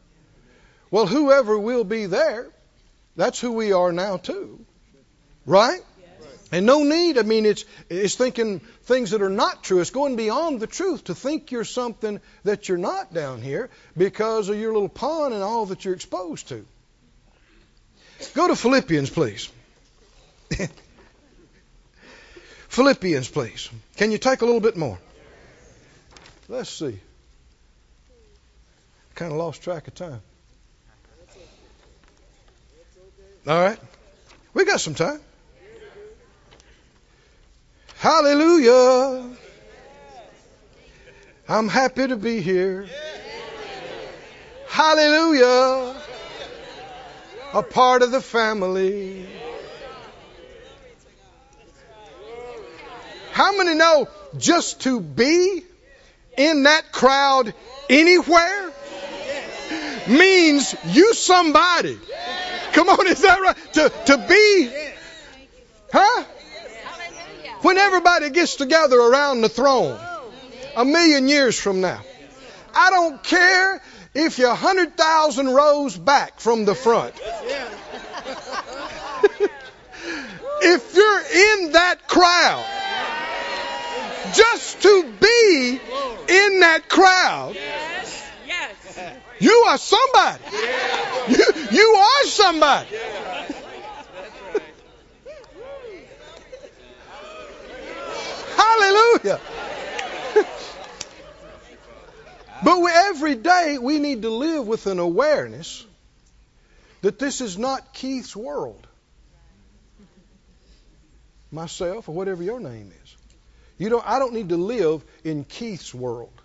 Well, 0.92 1.08
whoever 1.08 1.58
will 1.58 1.86
be 1.86 2.06
there, 2.06 2.50
that's 3.16 3.40
who 3.40 3.54
we 3.54 3.72
are 3.72 3.92
now 3.92 4.18
too. 4.18 4.64
Right? 5.46 5.82
And 6.52 6.66
no 6.66 6.84
need, 6.84 7.18
I 7.18 7.22
mean, 7.22 7.46
it's, 7.46 7.64
it's 7.90 8.16
thinking 8.16 8.60
things 8.84 9.12
that 9.12 9.22
are 9.22 9.30
not 9.30 9.64
true. 9.64 9.80
It's 9.80 9.90
going 9.90 10.18
beyond 10.18 10.60
the 10.60 10.68
truth 10.68 11.06
to 11.06 11.16
think 11.16 11.52
you're 11.52 11.64
something 11.64 12.20
that 12.44 12.68
you're 12.68 12.78
not 12.78 13.14
down 13.14 13.42
here 13.42 13.70
because 13.98 14.50
of 14.50 14.58
your 14.58 14.74
little 14.74 14.90
pond 14.90 15.34
and 15.34 15.42
all 15.42 15.68
that 15.68 15.86
you're 15.86 15.94
exposed 15.94 16.50
to. 16.50 16.66
Go 18.34 18.50
to 18.50 18.56
Philippians, 18.58 19.10
please. 19.10 19.50
Philippians, 22.68 23.30
please. 23.30 23.70
Can 23.96 24.12
you 24.12 24.18
take 24.18 24.42
a 24.42 24.46
little 24.46 24.60
bit 24.60 24.76
more? 24.76 25.00
Let's 26.50 26.70
see. 26.70 27.00
Kind 29.16 29.32
of 29.32 29.38
lost 29.38 29.64
track 29.64 29.88
of 29.88 29.96
time. 29.96 30.22
All 33.48 33.60
right. 33.60 33.80
We 34.54 34.66
got 34.66 34.80
some 34.80 34.94
time. 34.94 35.20
Hallelujah. 37.98 39.36
I'm 41.48 41.68
happy 41.68 42.08
to 42.08 42.16
be 42.16 42.42
here. 42.42 42.88
Hallelujah. 44.68 45.96
A 47.54 47.64
part 47.64 48.04
of 48.04 48.12
the 48.12 48.22
family. 48.22 49.28
How 53.32 53.58
many 53.58 53.76
know 53.76 54.08
just 54.38 54.82
to 54.82 55.00
be 55.00 55.64
in 56.38 56.64
that 56.64 56.92
crowd 56.92 57.54
anywhere 57.90 58.72
means 60.08 60.76
you 60.86 61.14
somebody? 61.14 62.00
Come 62.74 62.90
on, 62.90 63.08
is 63.08 63.22
that 63.22 63.40
right? 63.40 63.58
To, 63.74 63.92
to 64.08 64.18
be, 64.28 64.72
huh? 65.92 66.24
When 67.62 67.78
everybody 67.78 68.30
gets 68.30 68.56
together 68.56 68.98
around 68.98 69.42
the 69.42 69.50
throne 69.50 70.00
a 70.76 70.84
million 70.86 71.28
years 71.28 71.60
from 71.60 71.82
now, 71.82 72.02
I 72.74 72.90
don't 72.90 73.22
care 73.22 73.82
if 74.14 74.40
you're 74.40 74.50
100,000 74.50 75.50
rows 75.50 75.98
back 75.98 76.40
from 76.40 76.66
the 76.66 76.76
front. 76.76 77.14
if 80.62 80.96
you're 80.96 81.20
in 81.20 81.72
that 81.74 82.08
crowd, 82.08 82.66
just 84.34 84.82
to 84.82 85.04
be 85.20 85.80
in 86.30 86.60
that 86.62 86.90
crowd, 86.90 87.56
you 89.42 89.66
are 89.68 89.78
somebody. 89.78 90.44
You, 91.30 91.46
you 91.72 91.96
are 91.96 92.26
somebody. 92.26 92.90
Hallelujah. 98.56 99.40
but 102.64 102.82
we, 102.82 102.92
every 102.92 103.36
day 103.36 103.78
we 103.82 103.98
need 104.00 104.22
to 104.22 104.30
live 104.30 104.68
with 104.68 104.86
an 104.86 105.00
awareness 105.00 105.86
that 107.02 107.18
this 107.18 107.42
is 107.42 107.58
not 107.58 107.94
Keith's 107.94 108.36
world. 108.36 108.86
Myself 111.52 112.08
or 112.08 112.16
whatever 112.16 112.44
your 112.44 112.60
name 112.60 112.92
is. 113.04 113.16
You 113.80 113.90
don't 113.90 114.08
I 114.08 114.20
don't 114.20 114.34
need 114.34 114.50
to 114.50 114.58
live 114.58 115.04
in 115.24 115.44
Keith's 115.44 115.94
world. 115.94 116.41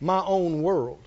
My 0.00 0.22
own 0.24 0.62
world. 0.62 1.00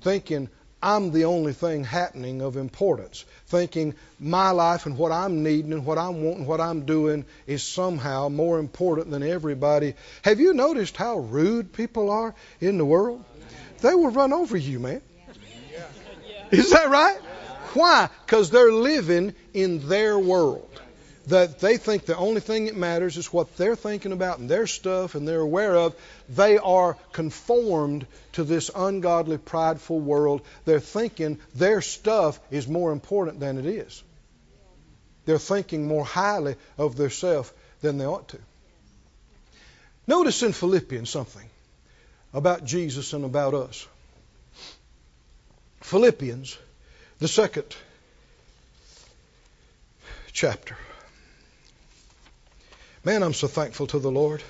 Thinking 0.00 0.48
I'm 0.80 1.10
the 1.10 1.24
only 1.24 1.52
thing 1.52 1.82
happening 1.82 2.40
of 2.40 2.56
importance. 2.56 3.24
Thinking 3.46 3.94
my 4.20 4.50
life 4.50 4.86
and 4.86 4.96
what 4.96 5.10
I'm 5.10 5.42
needing 5.42 5.72
and 5.72 5.84
what 5.84 5.98
I'm 5.98 6.22
wanting, 6.22 6.46
what 6.46 6.60
I'm 6.60 6.86
doing 6.86 7.24
is 7.48 7.64
somehow 7.64 8.28
more 8.28 8.60
important 8.60 9.10
than 9.10 9.24
everybody. 9.24 9.94
Have 10.22 10.38
you 10.38 10.54
noticed 10.54 10.96
how 10.96 11.18
rude 11.18 11.72
people 11.72 12.10
are 12.10 12.34
in 12.60 12.78
the 12.78 12.84
world? 12.84 13.24
They 13.80 13.94
will 13.94 14.10
run 14.10 14.32
over 14.32 14.56
you, 14.56 14.78
man. 14.78 15.02
Is 16.52 16.70
that 16.70 16.88
right? 16.88 17.18
Why? 17.74 18.08
Because 18.24 18.50
they're 18.50 18.72
living 18.72 19.34
in 19.52 19.88
their 19.88 20.18
world. 20.18 20.80
That 21.28 21.58
they 21.60 21.76
think 21.76 22.06
the 22.06 22.16
only 22.16 22.40
thing 22.40 22.66
that 22.66 22.76
matters 22.76 23.16
is 23.18 23.32
what 23.32 23.56
they're 23.56 23.76
thinking 23.76 24.12
about 24.12 24.38
and 24.38 24.48
their 24.48 24.66
stuff 24.66 25.14
and 25.14 25.28
they're 25.28 25.40
aware 25.40 25.76
of. 25.76 25.94
They 26.28 26.56
are 26.56 26.96
conformed 27.12 28.06
to 28.32 28.44
this 28.44 28.70
ungodly, 28.74 29.36
prideful 29.36 30.00
world. 30.00 30.40
They're 30.64 30.80
thinking 30.80 31.38
their 31.54 31.82
stuff 31.82 32.40
is 32.50 32.66
more 32.66 32.92
important 32.92 33.40
than 33.40 33.58
it 33.58 33.66
is. 33.66 34.02
They're 35.26 35.38
thinking 35.38 35.86
more 35.86 36.04
highly 36.04 36.56
of 36.78 36.96
themselves 36.96 37.52
than 37.82 37.98
they 37.98 38.06
ought 38.06 38.28
to. 38.28 38.38
Notice 40.06 40.42
in 40.42 40.54
Philippians 40.54 41.10
something 41.10 41.46
about 42.32 42.64
Jesus 42.64 43.12
and 43.12 43.26
about 43.26 43.52
us. 43.52 43.86
Philippians, 45.82 46.56
the 47.18 47.28
second 47.28 47.76
chapter. 50.32 50.76
Man, 53.08 53.22
I'm 53.22 53.32
so 53.32 53.48
thankful 53.48 53.86
to 53.86 53.98
the 54.00 54.10
Lord 54.10 54.42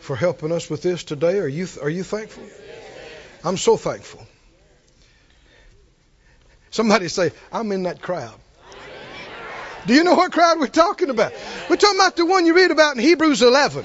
for 0.00 0.16
helping 0.16 0.50
us 0.50 0.68
with 0.68 0.82
this 0.82 1.04
today. 1.04 1.38
Are 1.38 1.46
you 1.46 1.68
are 1.80 1.88
you 1.88 2.02
thankful? 2.02 2.42
I'm 3.44 3.56
so 3.56 3.76
thankful. 3.76 4.26
Somebody 6.72 7.06
say, 7.06 7.30
I'm 7.52 7.70
in 7.70 7.84
that 7.84 8.02
crowd. 8.02 8.34
Do 9.86 9.94
you 9.94 10.02
know 10.02 10.14
what 10.14 10.32
crowd 10.32 10.58
we're 10.58 10.66
talking 10.66 11.10
about? 11.10 11.32
We're 11.70 11.76
talking 11.76 12.00
about 12.00 12.16
the 12.16 12.26
one 12.26 12.44
you 12.44 12.56
read 12.56 12.72
about 12.72 12.96
in 12.96 13.02
Hebrews 13.04 13.40
11. 13.40 13.84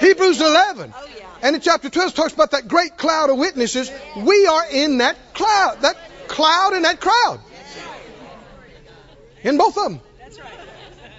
Hebrews 0.00 0.40
11. 0.40 0.94
And 1.42 1.56
in 1.56 1.60
chapter 1.60 1.90
12 1.90 2.12
it 2.12 2.16
talks 2.16 2.32
about 2.32 2.52
that 2.52 2.66
great 2.66 2.96
cloud 2.96 3.28
of 3.28 3.36
witnesses. 3.36 3.92
We 4.16 4.46
are 4.46 4.64
in 4.70 4.96
that 4.98 5.18
cloud, 5.34 5.82
that 5.82 5.98
cloud 6.28 6.72
and 6.72 6.86
that 6.86 6.98
crowd. 6.98 7.40
In 9.42 9.58
both 9.58 9.76
of 9.76 9.84
them. 9.84 10.00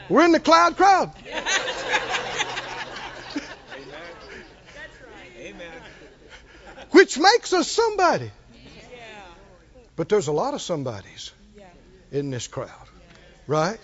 We're 0.10 0.26
in 0.26 0.32
the 0.32 0.40
cloud 0.40 0.76
crowd. 0.78 1.12
Which 6.92 7.18
makes 7.18 7.54
us 7.54 7.70
somebody. 7.70 8.32
But 9.96 10.10
there's 10.10 10.28
a 10.28 10.32
lot 10.32 10.54
of 10.54 10.62
somebodies 10.62 11.32
in 12.12 12.30
this 12.30 12.48
crowd. 12.48 12.70
Right? 13.48 13.80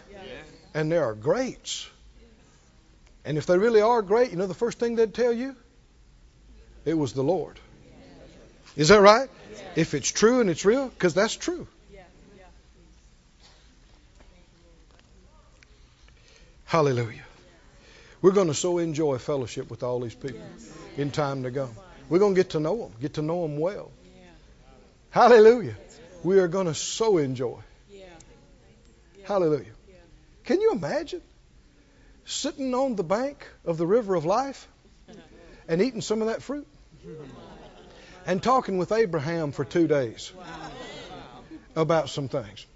And 0.73 0.91
there 0.91 1.03
are 1.05 1.15
greats. 1.15 1.89
And 3.25 3.37
if 3.37 3.45
they 3.45 3.57
really 3.57 3.81
are 3.81 4.01
great, 4.01 4.31
you 4.31 4.37
know 4.37 4.47
the 4.47 4.53
first 4.53 4.79
thing 4.79 4.95
they'd 4.95 5.13
tell 5.13 5.33
you? 5.33 5.55
It 6.85 6.93
was 6.93 7.13
the 7.13 7.23
Lord. 7.23 7.59
Is 8.75 8.89
that 8.89 9.01
right? 9.01 9.29
If 9.75 9.93
it's 9.93 10.11
true 10.11 10.41
and 10.41 10.49
it's 10.49 10.65
real, 10.65 10.87
because 10.87 11.13
that's 11.13 11.35
true. 11.35 11.67
Hallelujah. 16.69 17.23
We're 18.21 18.31
going 18.31 18.45
to 18.45 18.53
so 18.53 18.77
enjoy 18.77 19.17
fellowship 19.17 19.71
with 19.71 19.81
all 19.81 19.99
these 20.01 20.13
people 20.13 20.45
in 20.97 21.09
time 21.09 21.41
to 21.41 21.49
come. 21.49 21.71
We're 22.09 22.19
going 22.19 22.35
to 22.35 22.39
get 22.39 22.51
to 22.51 22.59
know 22.59 22.77
them, 22.77 22.91
get 23.01 23.15
to 23.15 23.23
know 23.23 23.41
them 23.41 23.57
well. 23.57 23.91
Hallelujah. 25.09 25.75
We 26.23 26.37
are 26.37 26.47
going 26.47 26.67
to 26.67 26.75
so 26.75 27.17
enjoy. 27.17 27.57
Hallelujah. 29.23 29.71
Can 30.43 30.61
you 30.61 30.71
imagine 30.73 31.23
sitting 32.25 32.75
on 32.75 32.95
the 32.95 33.03
bank 33.03 33.47
of 33.65 33.79
the 33.79 33.87
river 33.87 34.13
of 34.13 34.25
life 34.25 34.67
and 35.67 35.81
eating 35.81 36.01
some 36.01 36.21
of 36.21 36.27
that 36.27 36.43
fruit? 36.43 36.67
And 38.27 38.43
talking 38.43 38.77
with 38.77 38.91
Abraham 38.91 39.53
for 39.53 39.65
two 39.65 39.87
days 39.87 40.31
about 41.75 42.09
some 42.09 42.27
things. 42.27 42.67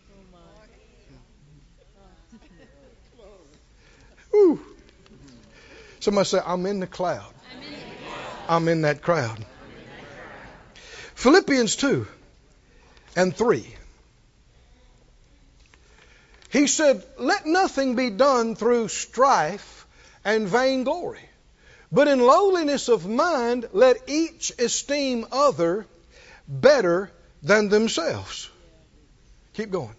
Whew. 4.34 4.59
Somebody 5.99 6.25
say, 6.27 6.39
I'm 6.43 6.65
in 6.65 6.79
the 6.79 6.88
cloud. 6.88 7.31
I'm 8.49 8.67
in 8.67 8.81
that 8.81 9.01
crowd. 9.01 9.45
Philippians 11.13 11.75
2 11.75 12.07
and 13.15 13.36
3. 13.36 13.75
He 16.49 16.67
said, 16.67 17.03
Let 17.17 17.45
nothing 17.45 17.95
be 17.95 18.09
done 18.09 18.55
through 18.55 18.88
strife 18.88 19.88
and 20.25 20.47
vainglory, 20.47 21.29
but 21.91 22.07
in 22.07 22.19
lowliness 22.19 22.89
of 22.89 23.07
mind 23.07 23.69
let 23.71 24.09
each 24.09 24.51
esteem 24.57 25.27
other 25.31 25.86
better 26.47 27.11
than 27.43 27.69
themselves. 27.69 28.49
Keep 29.53 29.69
going. 29.69 29.95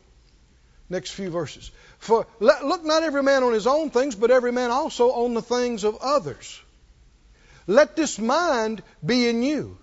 Next 0.90 1.12
few 1.12 1.30
verses. 1.30 1.70
For 1.98 2.26
let, 2.40 2.64
look 2.64 2.84
not 2.84 3.02
every 3.02 3.22
man 3.22 3.42
on 3.42 3.52
his 3.52 3.66
own 3.66 3.90
things, 3.90 4.14
but 4.14 4.30
every 4.30 4.52
man 4.52 4.70
also 4.70 5.10
on 5.10 5.34
the 5.34 5.42
things 5.42 5.84
of 5.84 5.96
others. 6.00 6.60
Let 7.66 7.96
this 7.96 8.18
mind 8.18 8.82
be 9.04 9.28
in 9.28 9.42
you, 9.42 9.78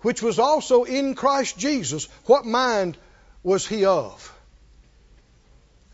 which 0.00 0.22
was 0.22 0.38
also 0.38 0.84
in 0.84 1.14
Christ 1.14 1.56
Jesus. 1.56 2.08
What 2.26 2.44
mind 2.44 2.96
was 3.42 3.66
he 3.66 3.84
of? 3.84 4.34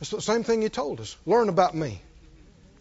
It's 0.00 0.11
the 0.11 0.22
same 0.22 0.42
thing 0.42 0.62
he 0.62 0.68
told 0.68 1.00
us. 1.00 1.16
Learn 1.26 1.48
about 1.48 1.74
me. 1.74 2.00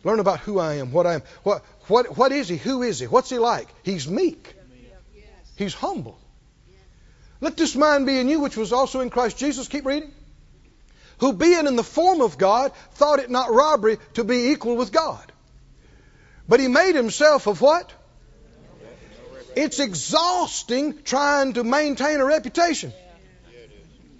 Learn 0.03 0.19
about 0.19 0.39
who 0.39 0.59
I 0.59 0.76
am, 0.76 0.91
what 0.91 1.07
I 1.07 1.15
am. 1.15 1.23
What, 1.43 1.63
what, 1.88 2.17
what 2.17 2.32
is 2.32 2.47
he? 2.47 2.57
Who 2.57 2.84
is 2.84 2.99
he? 2.99 3.07
What's 3.07 3.30
he 3.30 3.39
like? 3.39 3.67
He's 3.84 4.07
meek. 4.07 4.55
He's 5.57 5.73
humble. 5.73 6.17
Let 7.41 7.57
this 7.57 7.76
mind 7.76 8.05
be 8.05 8.19
in 8.19 8.30
you, 8.30 8.39
which 8.39 8.55
was 8.55 8.71
also 8.71 9.01
in 9.01 9.09
Christ 9.09 9.38
Jesus. 9.38 9.67
Keep 9.67 9.86
reading. 9.86 10.11
Who, 11.20 11.34
being 11.34 11.68
in 11.68 11.76
the 11.76 11.84
form 11.84 12.22
of 12.22 12.38
God, 12.38 12.72
thought 12.93 13.20
it 13.20 13.30
not 13.30 13.51
robbery 13.51 13.97
to 14.16 14.24
be 14.24 14.51
equal 14.51 14.76
with 14.76 14.91
God. 14.91 15.32
But 16.47 16.59
he 16.59 16.68
made 16.68 16.95
himself 16.95 17.47
of 17.47 17.61
what? 17.61 17.91
It's 19.55 19.80
exhausting 19.80 21.01
trying 21.03 21.53
to 21.53 21.63
maintain 21.63 22.20
a 22.20 22.26
reputation. 22.26 22.91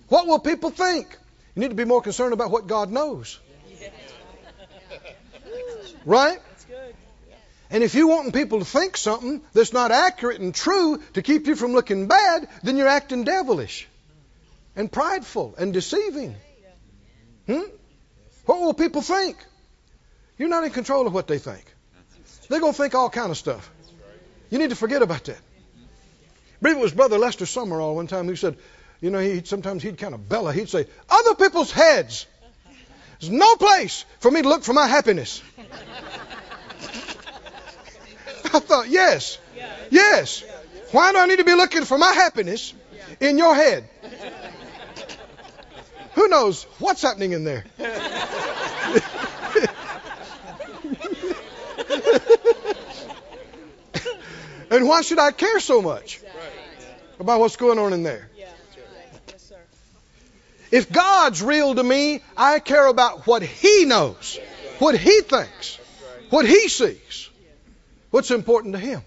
What 0.08 0.28
will 0.28 0.40
people 0.40 0.70
think? 0.70 1.08
You 1.56 1.62
need 1.62 1.70
to 1.70 1.76
be 1.76 1.86
more 1.86 2.02
concerned 2.02 2.34
about 2.34 2.52
what 2.52 2.68
God 2.68 2.92
knows. 2.92 3.40
Right? 6.06 6.40
And 7.70 7.84
if 7.84 7.96
you 7.96 8.08
want 8.08 8.34
people 8.34 8.60
to 8.60 8.66
think 8.66 8.96
something 8.96 9.42
that's 9.54 9.74
not 9.74 9.92
accurate 9.92 10.40
and 10.40 10.54
true 10.54 11.02
to 11.14 11.22
keep 11.22 11.48
you 11.48 11.56
from 11.56 11.74
looking 11.74 12.08
bad, 12.08 12.48
then 12.64 12.78
you're 12.78 12.88
acting 12.88 13.24
devilish 13.24 13.88
and 14.76 14.92
prideful 14.92 15.56
and 15.58 15.74
deceiving. 15.74 16.36
Hmm? 17.48 17.62
What 18.46 18.60
will 18.60 18.74
people 18.74 19.02
think? 19.02 19.38
You're 20.38 20.50
not 20.50 20.64
in 20.64 20.72
control 20.72 21.08
of 21.08 21.14
what 21.14 21.28
they 21.28 21.38
think. 21.38 21.64
They're 22.50 22.60
going 22.60 22.74
to 22.74 22.78
think 22.78 22.94
all 22.94 23.10
kind 23.10 23.32
of 23.32 23.38
stuff. 23.38 23.70
You 24.50 24.60
need 24.60 24.70
to 24.70 24.76
forget 24.76 25.02
about 25.02 25.24
that. 25.26 25.38
I 25.38 26.62
believe 26.62 26.78
it 26.78 26.82
was 26.82 26.94
Brother 26.94 27.18
Lester 27.18 27.46
Sumrall 27.46 27.96
one 27.96 28.08
time 28.08 28.28
who 28.28 28.36
said, 28.36 28.58
you 29.02 29.10
know, 29.10 29.20
he 29.20 29.44
sometimes 29.44 29.84
he'd 29.84 29.98
kind 29.98 30.14
of 30.14 30.28
bellow. 30.30 30.52
He'd 30.52 30.70
say, 30.70 30.88
"Other 31.10 31.36
people's 31.36 31.72
heads. 31.72 32.26
There's 33.20 33.32
no 33.32 33.56
place 33.56 34.06
for 34.20 34.32
me 34.32 34.42
to 34.42 34.50
look 34.50 34.64
for 34.64 34.74
my 34.74 34.88
happiness." 34.88 35.42
I 38.54 38.60
thought, 38.60 38.88
yes, 38.88 39.38
yes. 39.90 40.44
Why 40.92 41.12
do 41.12 41.18
I 41.18 41.26
need 41.26 41.40
to 41.40 41.44
be 41.44 41.56
looking 41.56 41.84
for 41.84 41.98
my 41.98 42.14
happiness 42.14 42.74
in 43.20 43.38
your 43.38 43.54
head? 43.54 43.90
Who 46.16 46.28
knows 46.30 46.64
what's 46.80 47.02
happening 47.02 47.34
in 47.34 47.44
there? 47.44 47.66
and 54.72 54.88
why 54.88 55.02
should 55.02 55.20
I 55.20 55.32
care 55.32 55.60
so 55.60 55.82
much 55.82 56.22
about 57.20 57.40
what's 57.40 57.58
going 57.58 57.80
on 57.80 57.94
in 57.94 58.04
there? 58.04 58.30
If 60.72 60.92
God's 60.92 61.42
real 61.42 61.76
to 61.76 61.84
me, 61.84 62.22
I 62.36 62.60
care 62.60 62.88
about 62.88 63.28
what 63.28 63.44
He 63.44 63.86
knows, 63.86 64.40
what 64.80 64.98
He 64.98 65.22
thinks, 65.22 65.80
what 66.30 66.46
He 66.46 66.68
sees, 66.70 67.30
what's 68.10 68.32
important 68.32 68.74
to 68.74 68.80
Him. 68.80 69.02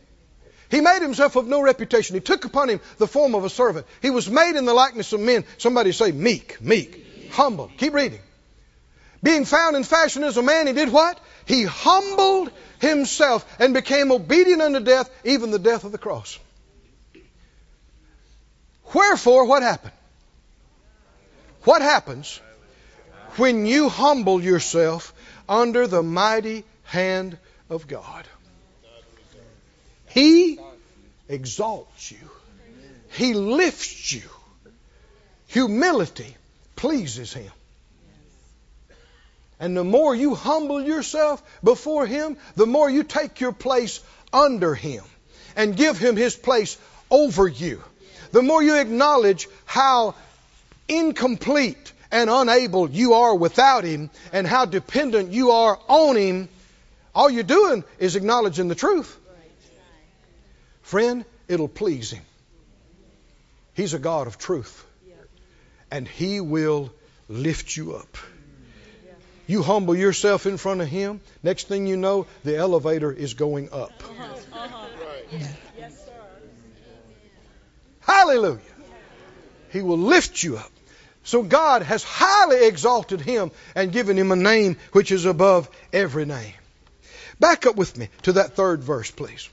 He 0.70 0.80
made 0.80 1.00
himself 1.00 1.36
of 1.36 1.46
no 1.46 1.62
reputation. 1.62 2.14
He 2.14 2.20
took 2.20 2.44
upon 2.44 2.68
him 2.68 2.80
the 2.98 3.06
form 3.06 3.34
of 3.34 3.44
a 3.44 3.50
servant. 3.50 3.86
He 4.02 4.10
was 4.10 4.28
made 4.28 4.56
in 4.56 4.66
the 4.66 4.74
likeness 4.74 5.12
of 5.12 5.20
men. 5.20 5.44
Somebody 5.56 5.92
say 5.92 6.12
meek, 6.12 6.60
meek, 6.60 7.30
humble. 7.30 7.70
Keep 7.78 7.94
reading. 7.94 8.20
Being 9.22 9.44
found 9.44 9.76
in 9.76 9.84
fashion 9.84 10.22
as 10.24 10.36
a 10.36 10.42
man, 10.42 10.66
he 10.66 10.72
did 10.72 10.92
what? 10.92 11.18
He 11.46 11.64
humbled 11.64 12.50
himself 12.80 13.44
and 13.58 13.74
became 13.74 14.12
obedient 14.12 14.62
unto 14.62 14.80
death, 14.80 15.10
even 15.24 15.50
the 15.50 15.58
death 15.58 15.84
of 15.84 15.92
the 15.92 15.98
cross. 15.98 16.38
Wherefore, 18.94 19.46
what 19.46 19.62
happened? 19.62 19.92
What 21.64 21.82
happens 21.82 22.40
when 23.36 23.66
you 23.66 23.88
humble 23.88 24.42
yourself 24.42 25.12
under 25.48 25.86
the 25.86 26.02
mighty 26.02 26.64
hand 26.84 27.38
of 27.68 27.86
God? 27.86 28.26
He 30.08 30.58
exalts 31.28 32.10
you. 32.10 32.30
He 33.10 33.34
lifts 33.34 34.12
you. 34.12 34.22
Humility 35.48 36.36
pleases 36.76 37.32
Him. 37.32 37.50
And 39.60 39.76
the 39.76 39.84
more 39.84 40.14
you 40.14 40.34
humble 40.34 40.80
yourself 40.80 41.42
before 41.64 42.06
Him, 42.06 42.36
the 42.54 42.66
more 42.66 42.88
you 42.88 43.02
take 43.02 43.40
your 43.40 43.52
place 43.52 44.00
under 44.32 44.74
Him 44.74 45.02
and 45.56 45.76
give 45.76 45.98
Him 45.98 46.16
His 46.16 46.36
place 46.36 46.78
over 47.10 47.48
you. 47.48 47.82
The 48.30 48.42
more 48.42 48.62
you 48.62 48.76
acknowledge 48.76 49.48
how 49.64 50.14
incomplete 50.86 51.92
and 52.10 52.30
unable 52.30 52.88
you 52.88 53.14
are 53.14 53.34
without 53.34 53.84
Him 53.84 54.10
and 54.32 54.46
how 54.46 54.64
dependent 54.64 55.32
you 55.32 55.50
are 55.50 55.78
on 55.88 56.16
Him, 56.16 56.48
all 57.14 57.28
you're 57.28 57.42
doing 57.42 57.84
is 57.98 58.16
acknowledging 58.16 58.68
the 58.68 58.74
truth. 58.74 59.18
Friend, 60.88 61.22
it'll 61.48 61.68
please 61.68 62.12
Him. 62.12 62.22
He's 63.74 63.92
a 63.92 63.98
God 63.98 64.26
of 64.26 64.38
truth. 64.38 64.86
and 65.90 66.08
He 66.08 66.40
will 66.40 66.90
lift 67.28 67.76
you 67.76 67.94
up. 67.96 68.16
You 69.46 69.62
humble 69.62 69.94
yourself 69.94 70.46
in 70.46 70.56
front 70.56 70.80
of 70.80 70.88
Him. 70.88 71.20
Next 71.42 71.68
thing 71.68 71.86
you 71.86 71.98
know, 71.98 72.26
the 72.42 72.56
elevator 72.56 73.12
is 73.12 73.34
going 73.34 73.70
up. 73.70 74.02
Yes, 75.30 76.06
sir. 76.06 76.12
Hallelujah. 78.00 78.60
He 79.70 79.82
will 79.82 79.98
lift 79.98 80.42
you 80.42 80.56
up. 80.56 80.72
So 81.22 81.42
God 81.42 81.82
has 81.82 82.02
highly 82.02 82.66
exalted 82.66 83.20
him 83.20 83.50
and 83.74 83.92
given 83.92 84.16
him 84.16 84.32
a 84.32 84.36
name 84.36 84.78
which 84.92 85.12
is 85.12 85.26
above 85.26 85.68
every 85.92 86.24
name. 86.24 86.54
Back 87.38 87.66
up 87.66 87.76
with 87.76 87.94
me 87.98 88.08
to 88.22 88.32
that 88.32 88.56
third 88.56 88.82
verse, 88.82 89.10
please. 89.10 89.50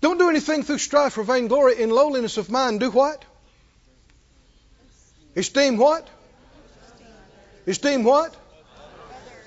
Don't 0.00 0.18
do 0.18 0.30
anything 0.30 0.62
through 0.62 0.78
strife 0.78 1.18
or 1.18 1.24
vainglory 1.24 1.80
in 1.80 1.90
lowliness 1.90 2.38
of 2.38 2.50
mind. 2.50 2.80
Do 2.80 2.90
what? 2.90 3.24
Esteem 5.36 5.76
what? 5.76 6.08
Esteem 7.66 8.04
what? 8.04 8.34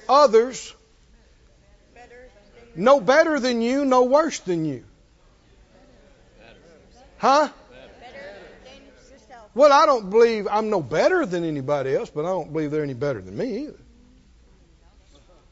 Others. 0.07 0.75
No 2.75 2.99
better 2.99 3.39
than 3.39 3.61
you, 3.61 3.85
no 3.85 4.03
worse 4.03 4.39
than 4.39 4.65
you. 4.65 4.83
Huh? 7.17 7.49
Well, 9.55 9.71
I 9.71 9.85
don't 9.85 10.09
believe 10.09 10.47
I'm 10.49 10.69
no 10.69 10.81
better 10.81 11.25
than 11.25 11.43
anybody 11.43 11.95
else, 11.95 12.09
but 12.09 12.25
I 12.25 12.29
don't 12.29 12.51
believe 12.51 12.71
they're 12.71 12.83
any 12.83 12.95
better 12.95 13.21
than 13.21 13.37
me 13.37 13.63
either. 13.63 13.79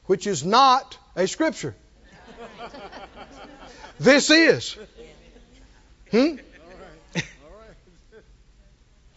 Which 0.06 0.26
is 0.26 0.44
not 0.44 0.98
a 1.16 1.28
scripture. 1.28 1.76
This 4.02 4.32
is. 4.32 4.78
Hmm? 6.12 6.36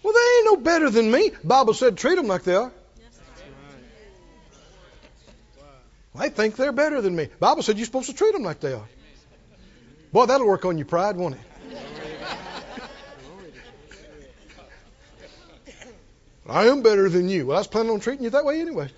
well, 0.02 0.12
they 0.12 0.36
ain't 0.38 0.44
no 0.44 0.56
better 0.56 0.90
than 0.90 1.10
me. 1.10 1.32
Bible 1.42 1.74
said 1.74 1.96
treat 1.96 2.14
them 2.14 2.26
like 2.28 2.44
they 2.44 2.54
are. 2.54 2.72
They 6.14 6.28
think 6.28 6.54
they're 6.56 6.72
better 6.72 7.00
than 7.00 7.16
me. 7.16 7.28
Bible 7.40 7.62
said 7.62 7.76
you're 7.76 7.86
supposed 7.86 8.08
to 8.08 8.14
treat 8.14 8.32
them 8.32 8.44
like 8.44 8.60
they 8.60 8.72
are. 8.72 8.88
Boy, 10.12 10.26
that'll 10.26 10.46
work 10.46 10.64
on 10.64 10.78
your 10.78 10.86
pride, 10.86 11.16
won't 11.16 11.34
it? 11.34 11.40
I 16.48 16.66
am 16.66 16.82
better 16.82 17.08
than 17.08 17.28
you. 17.28 17.46
Well, 17.46 17.56
I 17.56 17.60
was 17.60 17.66
planning 17.66 17.90
on 17.90 18.00
treating 18.00 18.22
you 18.24 18.30
that 18.30 18.44
way 18.44 18.60
anyway. 18.60 18.90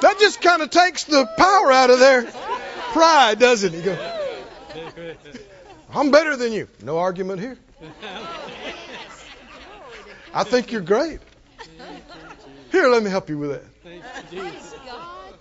that 0.00 0.16
just 0.18 0.40
kind 0.40 0.62
of 0.62 0.70
takes 0.70 1.04
the 1.04 1.26
power 1.36 1.72
out 1.72 1.90
of 1.90 1.98
their 1.98 2.22
pride, 2.92 3.38
doesn't 3.38 3.72
he? 3.72 3.82
Go, 3.82 3.96
I'm 5.92 6.10
better 6.10 6.36
than 6.36 6.52
you. 6.52 6.68
No 6.82 6.98
argument 6.98 7.40
here. 7.40 7.58
I 10.34 10.44
think 10.44 10.72
you're 10.72 10.80
great. 10.80 11.20
Here, 12.70 12.88
let 12.88 13.02
me 13.02 13.10
help 13.10 13.28
you 13.28 13.38
with 13.38 13.50
that. 13.50 13.64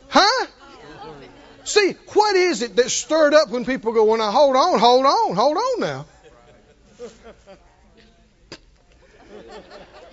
Huh? 0.09 0.45
See, 1.63 1.95
what 2.13 2.35
is 2.35 2.61
it 2.61 2.75
that's 2.75 2.93
stirred 2.93 3.33
up 3.33 3.49
when 3.49 3.63
people 3.63 3.93
go, 3.93 4.03
well, 4.03 4.17
now 4.17 4.31
hold 4.31 4.55
on, 4.55 4.79
hold 4.79 5.05
on, 5.05 5.35
hold 5.35 5.57
on 5.57 5.79
now. 5.79 6.05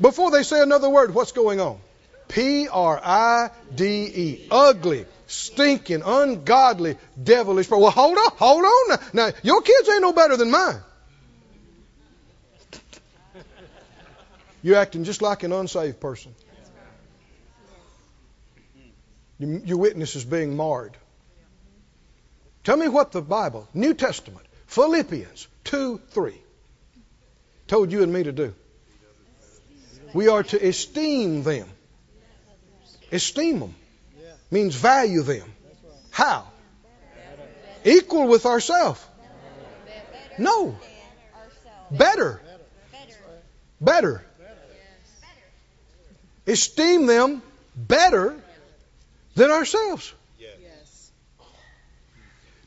Before 0.01 0.31
they 0.31 0.45
say 0.45 0.61
another 0.63 0.89
word, 0.89 1.13
what's 1.13 1.33
going 1.33 1.59
on? 1.61 1.81
P 2.29 2.69
R 2.69 3.01
I 3.03 3.51
D 3.75 3.85
E. 3.85 4.49
Ugly, 4.51 5.07
stinking, 5.29 6.03
ungodly, 6.05 6.97
devilish. 7.23 7.71
Well, 7.71 7.91
hold 7.91 8.19
on, 8.19 8.31
hold 8.37 8.65
on. 8.65 8.89
Now, 8.89 9.27
now, 9.27 9.33
your 9.43 9.63
kids 9.63 9.89
ain't 9.89 10.03
no 10.03 10.13
better 10.13 10.37
than 10.37 10.51
mine. 10.51 10.81
You're 14.63 14.77
acting 14.77 15.05
just 15.05 15.23
like 15.23 15.45
an 15.45 15.53
unsaved 15.53 16.01
person. 16.01 16.35
Your, 19.39 19.79
witness 19.79 20.17
is 20.17 20.25
being 20.25 20.57
marred. 20.57 20.97
Tell 22.65 22.77
me 22.77 22.89
what 22.89 23.13
the 23.13 23.23
Bible, 23.23 23.69
New 23.73 23.95
Testament, 23.95 24.45
Philippians 24.67 25.47
2 25.65 26.01
3, 26.11 26.35
told 27.69 27.93
you 27.93 28.03
and 28.03 28.13
me 28.13 28.25
to 28.25 28.33
do. 28.33 28.53
We 30.13 30.27
are 30.27 30.43
to 30.43 30.67
esteem 30.67 31.45
them. 31.45 31.69
Esteem 33.13 33.61
them 33.61 33.75
means 34.51 34.75
value 34.75 35.23
them. 35.23 35.53
How? 36.11 36.47
Equal 37.85 38.27
with 38.27 38.47
ourselves. 38.47 39.05
No. 40.39 40.77
Better. 41.91 42.41
Better. 42.91 43.21
Better. 43.81 44.25
Esteem 46.47 47.07
them 47.07 47.43
better 47.77 48.37
than 49.35 49.51
ourselves. 49.51 50.15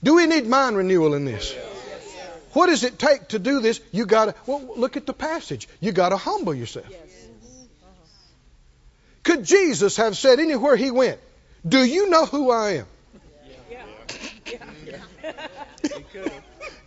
Do 0.03 0.15
we 0.15 0.25
need 0.25 0.47
mind 0.47 0.77
renewal 0.77 1.13
in 1.13 1.25
this? 1.25 1.53
What 2.53 2.67
does 2.67 2.84
it 2.84 2.99
take 2.99 3.29
to 3.29 3.39
do 3.39 3.59
this? 3.59 3.79
You 3.91 4.05
got 4.05 4.25
to 4.25 4.36
well, 4.45 4.73
look 4.75 4.97
at 4.97 5.05
the 5.05 5.13
passage. 5.13 5.67
You 5.79 5.91
got 5.91 6.09
to 6.09 6.17
humble 6.17 6.53
yourself. 6.53 6.88
Could 9.23 9.45
Jesus 9.45 9.97
have 9.97 10.17
said 10.17 10.39
anywhere 10.39 10.75
he 10.75 10.89
went, 10.89 11.19
"Do 11.68 11.84
you 11.84 12.09
know 12.09 12.26
who 12.26 12.49
I 12.49 12.72
am"? 12.72 12.86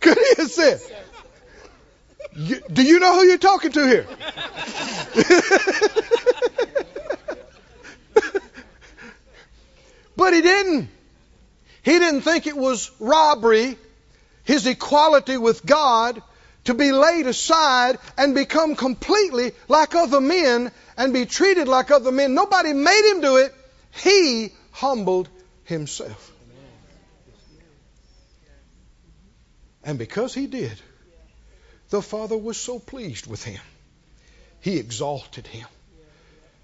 Could 0.01 0.17
he 0.17 0.33
have 0.37 0.51
said, 0.51 0.81
"You- 2.35 2.61
"Do 2.71 2.83
you 2.83 2.99
know 2.99 3.15
who 3.15 3.25
you're 3.25 3.37
talking 3.37 3.71
to 3.71 3.87
here"? 3.87 4.05
but 10.17 10.33
he 10.33 10.41
didn't. 10.41 10.89
He 11.81 11.99
didn't 11.99 12.21
think 12.21 12.47
it 12.47 12.57
was 12.57 12.91
robbery, 12.99 13.77
his 14.43 14.67
equality 14.67 15.37
with 15.37 15.65
God, 15.65 16.21
to 16.65 16.73
be 16.73 16.91
laid 16.91 17.27
aside 17.27 17.97
and 18.17 18.35
become 18.35 18.75
completely 18.75 19.53
like 19.69 19.95
other 19.95 20.19
men 20.19 20.69
and 20.97 21.13
be 21.13 21.25
treated 21.25 21.69
like 21.69 21.91
other 21.91 22.11
men. 22.11 22.33
Nobody 22.33 22.73
made 22.73 23.11
him 23.11 23.21
do 23.21 23.37
it. 23.37 23.55
He 24.03 24.51
humbled 24.75 25.29
himself. 25.63 26.33
And 29.85 29.97
because 29.97 30.33
he 30.33 30.47
did, 30.47 30.73
the 31.89 32.01
Father 32.01 32.37
was 32.37 32.57
so 32.57 32.79
pleased 32.79 33.25
with 33.25 33.43
him. 33.43 33.61
He 34.59 34.77
exalted 34.77 35.47
him. 35.47 35.67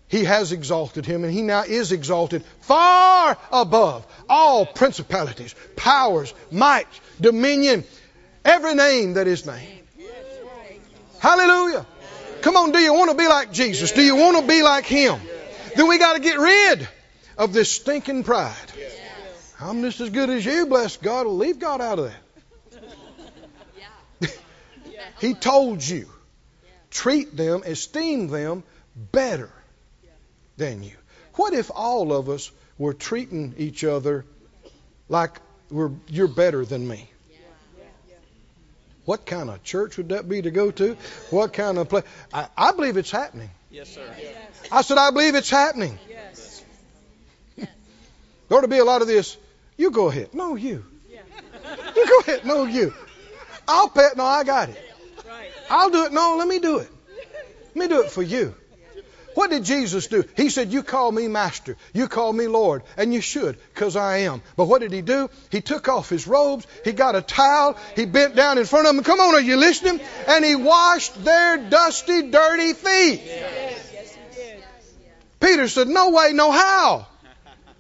He 0.10 0.26
has 0.26 0.52
exalted 0.52 1.06
him, 1.06 1.24
and 1.24 1.32
he 1.32 1.42
now 1.42 1.64
is 1.64 1.94
exalted 1.94 2.44
far 2.60 3.38
above 3.50 4.06
all 4.28 4.66
principalities, 4.66 5.56
powers, 5.78 6.34
might, 6.52 6.88
dominion, 7.22 7.86
every 8.44 8.76
name 8.76 9.14
that 9.14 9.28
is 9.28 9.46
named. 9.46 9.88
Hallelujah. 11.20 11.86
Come 12.42 12.58
on, 12.58 12.72
do 12.74 12.80
you 12.80 12.94
want 12.94 13.12
to 13.12 13.16
be 13.16 13.28
like 13.28 13.54
Jesus? 13.54 13.94
Do 13.94 14.02
you 14.02 14.18
want 14.18 14.42
to 14.42 14.46
be 14.46 14.64
like 14.64 14.86
him? 14.86 15.18
Then 15.78 15.88
we 15.88 15.98
got 15.98 16.14
to 16.14 16.20
get 16.20 16.38
rid 16.38 16.90
of 17.38 17.54
this 17.54 17.70
stinking 17.72 18.24
pride. 18.24 18.56
I'm 19.60 19.82
just 19.84 20.02
as 20.02 20.10
good 20.10 20.30
as 20.30 20.44
you, 20.46 20.66
bless 20.66 20.98
God. 20.98 21.28
Leave 21.28 21.60
God 21.60 21.82
out 21.82 22.00
of 22.00 22.14
that. 24.20 24.38
he 25.20 25.34
told 25.34 25.88
you, 25.88 26.10
treat 26.90 27.36
them, 27.36 27.62
esteem 27.66 28.28
them 28.28 28.64
better 28.96 29.52
than 30.58 30.84
you. 30.84 30.96
What 31.36 31.54
if 31.54 31.70
all 31.74 32.12
of 32.14 32.30
us 32.30 32.52
were 32.78 32.94
treating 32.94 33.54
each 33.58 33.84
other 33.84 34.26
like 35.10 35.40
we're, 35.70 35.92
you're 36.08 36.28
better 36.28 36.66
than 36.66 36.88
me? 36.88 37.10
What 39.06 39.26
kind 39.26 39.50
of 39.50 39.64
church 39.64 39.98
would 39.98 40.10
that 40.10 40.30
be 40.30 40.42
to 40.42 40.52
go 40.52 40.72
to? 40.72 40.96
What 41.32 41.54
kind 41.54 41.78
of 41.78 41.90
place? 41.90 42.04
I, 42.34 42.48
I 42.56 42.72
believe 42.72 42.98
it's 42.98 43.12
happening. 43.12 43.50
Yes, 43.72 43.90
sir. 43.90 44.04
I 44.72 44.82
said, 44.84 44.98
I 44.98 45.12
believe 45.12 45.36
it's 45.36 45.50
happening. 45.50 45.98
Yes. 46.08 46.21
There 48.52 48.58
ought 48.58 48.64
to 48.64 48.68
be 48.68 48.80
a 48.80 48.84
lot 48.84 49.02
of 49.02 49.08
this. 49.08 49.38
You 49.78 49.92
go 49.92 50.10
ahead. 50.10 50.34
No, 50.34 50.56
you. 50.56 50.84
You 51.96 52.06
go 52.06 52.20
ahead. 52.20 52.44
No, 52.44 52.66
you. 52.66 52.94
I'll 53.66 53.90
it. 53.96 54.18
No, 54.18 54.26
I 54.26 54.44
got 54.44 54.68
it. 54.68 54.94
Right. 55.26 55.50
I'll 55.70 55.90
do 55.90 56.04
it. 56.04 56.12
No, 56.12 56.36
let 56.38 56.50
me 56.50 56.60
do 56.60 56.80
it. 56.80 56.90
Let 57.68 57.76
me 57.78 57.88
do 57.88 58.04
it 58.04 58.12
for 58.12 58.22
you. 58.22 58.54
What 59.36 59.52
did 59.52 59.64
Jesus 59.64 60.08
do? 60.08 60.26
He 60.36 60.50
said, 60.50 60.74
You 60.74 60.84
call 60.84 61.14
me 61.14 61.30
master. 61.30 61.78
You 61.94 62.10
call 62.10 62.34
me 62.34 62.48
Lord. 62.48 62.84
And 62.98 63.14
you 63.14 63.22
should, 63.22 63.58
because 63.74 63.96
I 63.96 64.18
am. 64.18 64.42
But 64.58 64.66
what 64.66 64.82
did 64.82 64.92
he 64.92 65.02
do? 65.02 65.30
He 65.50 65.62
took 65.62 65.88
off 65.88 66.10
his 66.10 66.28
robes. 66.28 66.68
He 66.84 66.92
got 66.92 67.16
a 67.16 67.22
towel. 67.22 67.78
He 67.96 68.06
bent 68.06 68.36
down 68.36 68.58
in 68.58 68.66
front 68.66 68.86
of 68.86 68.94
them. 68.94 69.06
Come 69.06 69.22
on, 69.22 69.34
are 69.34 69.40
you 69.40 69.56
listening? 69.56 70.02
And 70.28 70.44
he 70.44 70.56
washed 70.56 71.24
their 71.24 71.58
dusty, 71.58 72.30
dirty 72.30 72.74
feet. 72.74 73.22
Yes. 73.24 74.18
Peter 75.40 75.70
said, 75.70 75.88
No 75.88 76.10
way, 76.10 76.34
no 76.34 76.52
how. 76.52 77.08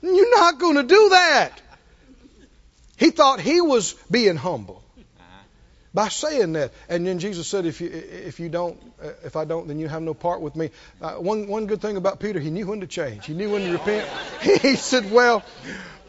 You're 0.01 0.37
not 0.37 0.59
going 0.59 0.75
to 0.75 0.83
do 0.83 1.09
that. 1.09 1.61
He 2.97 3.11
thought 3.11 3.39
he 3.39 3.61
was 3.61 3.93
being 4.09 4.35
humble. 4.35 4.83
by 5.93 6.07
saying 6.07 6.53
that. 6.53 6.71
And 6.87 7.05
then 7.05 7.19
Jesus 7.19 7.47
said, 7.47 7.65
if 7.65 7.81
you, 7.81 7.89
if 7.89 8.39
you 8.39 8.47
don't, 8.47 8.77
uh, 9.03 9.09
if 9.25 9.35
I 9.35 9.45
don't, 9.45 9.67
then 9.67 9.79
you 9.79 9.87
have 9.87 10.01
no 10.01 10.13
part 10.13 10.41
with 10.41 10.55
me. 10.55 10.69
Uh, 11.01 11.13
one, 11.15 11.47
one 11.47 11.65
good 11.65 11.81
thing 11.81 11.97
about 11.97 12.19
Peter, 12.19 12.39
he 12.39 12.49
knew 12.49 12.67
when 12.67 12.79
to 12.81 12.87
change. 12.87 13.25
He 13.25 13.33
knew 13.33 13.51
when 13.51 13.63
to 13.63 13.71
repent. 13.73 14.07
he 14.61 14.75
said, 14.75 15.11
well, 15.11 15.43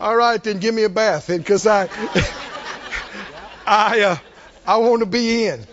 all 0.01 0.17
right, 0.17 0.43
then 0.43 0.59
give 0.59 0.75
me 0.75 0.85
a 0.85 0.89
bath 0.89 1.27
because 1.27 1.67
I, 1.67 1.89
I, 3.67 4.01
uh, 4.03 4.17
I 4.67 4.77
want 4.77 5.01
to 5.01 5.07
be 5.07 5.47
in. 5.47 5.67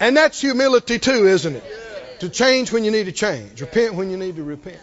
And 0.00 0.16
that's 0.16 0.40
humility 0.40 0.98
too, 0.98 1.26
isn't 1.26 1.56
it? 1.56 1.64
To 2.20 2.28
change 2.28 2.72
when 2.72 2.84
you 2.84 2.90
need 2.90 3.04
to 3.04 3.12
change. 3.12 3.60
Repent 3.60 3.94
when 3.94 4.10
you 4.10 4.16
need 4.16 4.36
to 4.36 4.42
repent. 4.42 4.80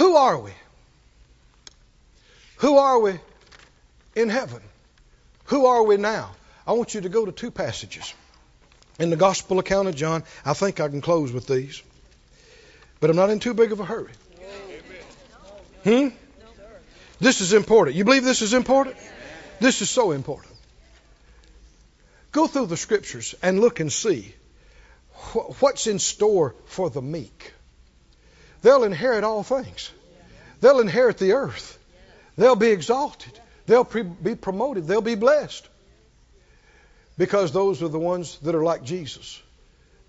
Who 0.00 0.16
are 0.16 0.38
we? 0.38 0.52
Who 2.56 2.78
are 2.78 2.98
we 2.98 3.20
in 4.16 4.30
heaven? 4.30 4.62
Who 5.44 5.66
are 5.66 5.82
we 5.82 5.98
now? 5.98 6.30
I 6.66 6.72
want 6.72 6.94
you 6.94 7.02
to 7.02 7.10
go 7.10 7.26
to 7.26 7.32
two 7.32 7.50
passages. 7.50 8.14
In 8.98 9.10
the 9.10 9.16
Gospel 9.16 9.58
account 9.58 9.88
of 9.88 9.94
John, 9.94 10.24
I 10.42 10.54
think 10.54 10.80
I 10.80 10.88
can 10.88 11.02
close 11.02 11.32
with 11.32 11.46
these. 11.46 11.82
But 12.98 13.10
I'm 13.10 13.16
not 13.16 13.28
in 13.28 13.40
too 13.40 13.52
big 13.52 13.72
of 13.72 13.80
a 13.80 13.84
hurry. 13.84 14.12
Hmm? 15.84 16.08
This 17.20 17.42
is 17.42 17.52
important. 17.52 17.94
You 17.94 18.04
believe 18.04 18.24
this 18.24 18.40
is 18.40 18.54
important? 18.54 18.96
This 19.60 19.82
is 19.82 19.90
so 19.90 20.12
important. 20.12 20.56
Go 22.32 22.46
through 22.46 22.68
the 22.68 22.78
scriptures 22.78 23.34
and 23.42 23.60
look 23.60 23.80
and 23.80 23.92
see 23.92 24.34
what's 25.58 25.86
in 25.86 25.98
store 25.98 26.54
for 26.64 26.88
the 26.88 27.02
meek. 27.02 27.52
They'll 28.62 28.84
inherit 28.84 29.24
all 29.24 29.42
things. 29.42 29.90
They'll 30.60 30.80
inherit 30.80 31.18
the 31.18 31.32
earth. 31.32 31.78
They'll 32.36 32.56
be 32.56 32.68
exalted. 32.68 33.38
They'll 33.66 33.84
pre- 33.84 34.02
be 34.02 34.34
promoted. 34.34 34.86
They'll 34.86 35.00
be 35.00 35.14
blessed. 35.14 35.66
Because 37.16 37.52
those 37.52 37.82
are 37.82 37.88
the 37.88 37.98
ones 37.98 38.38
that 38.38 38.54
are 38.54 38.62
like 38.62 38.82
Jesus, 38.82 39.42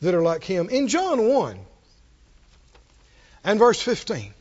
that 0.02 0.14
are 0.16 0.22
like 0.22 0.44
Him. 0.44 0.70
In 0.70 0.88
John 0.88 1.28
1 1.28 1.58
and 3.44 3.60
verse 3.60 3.82
15. 3.82 4.34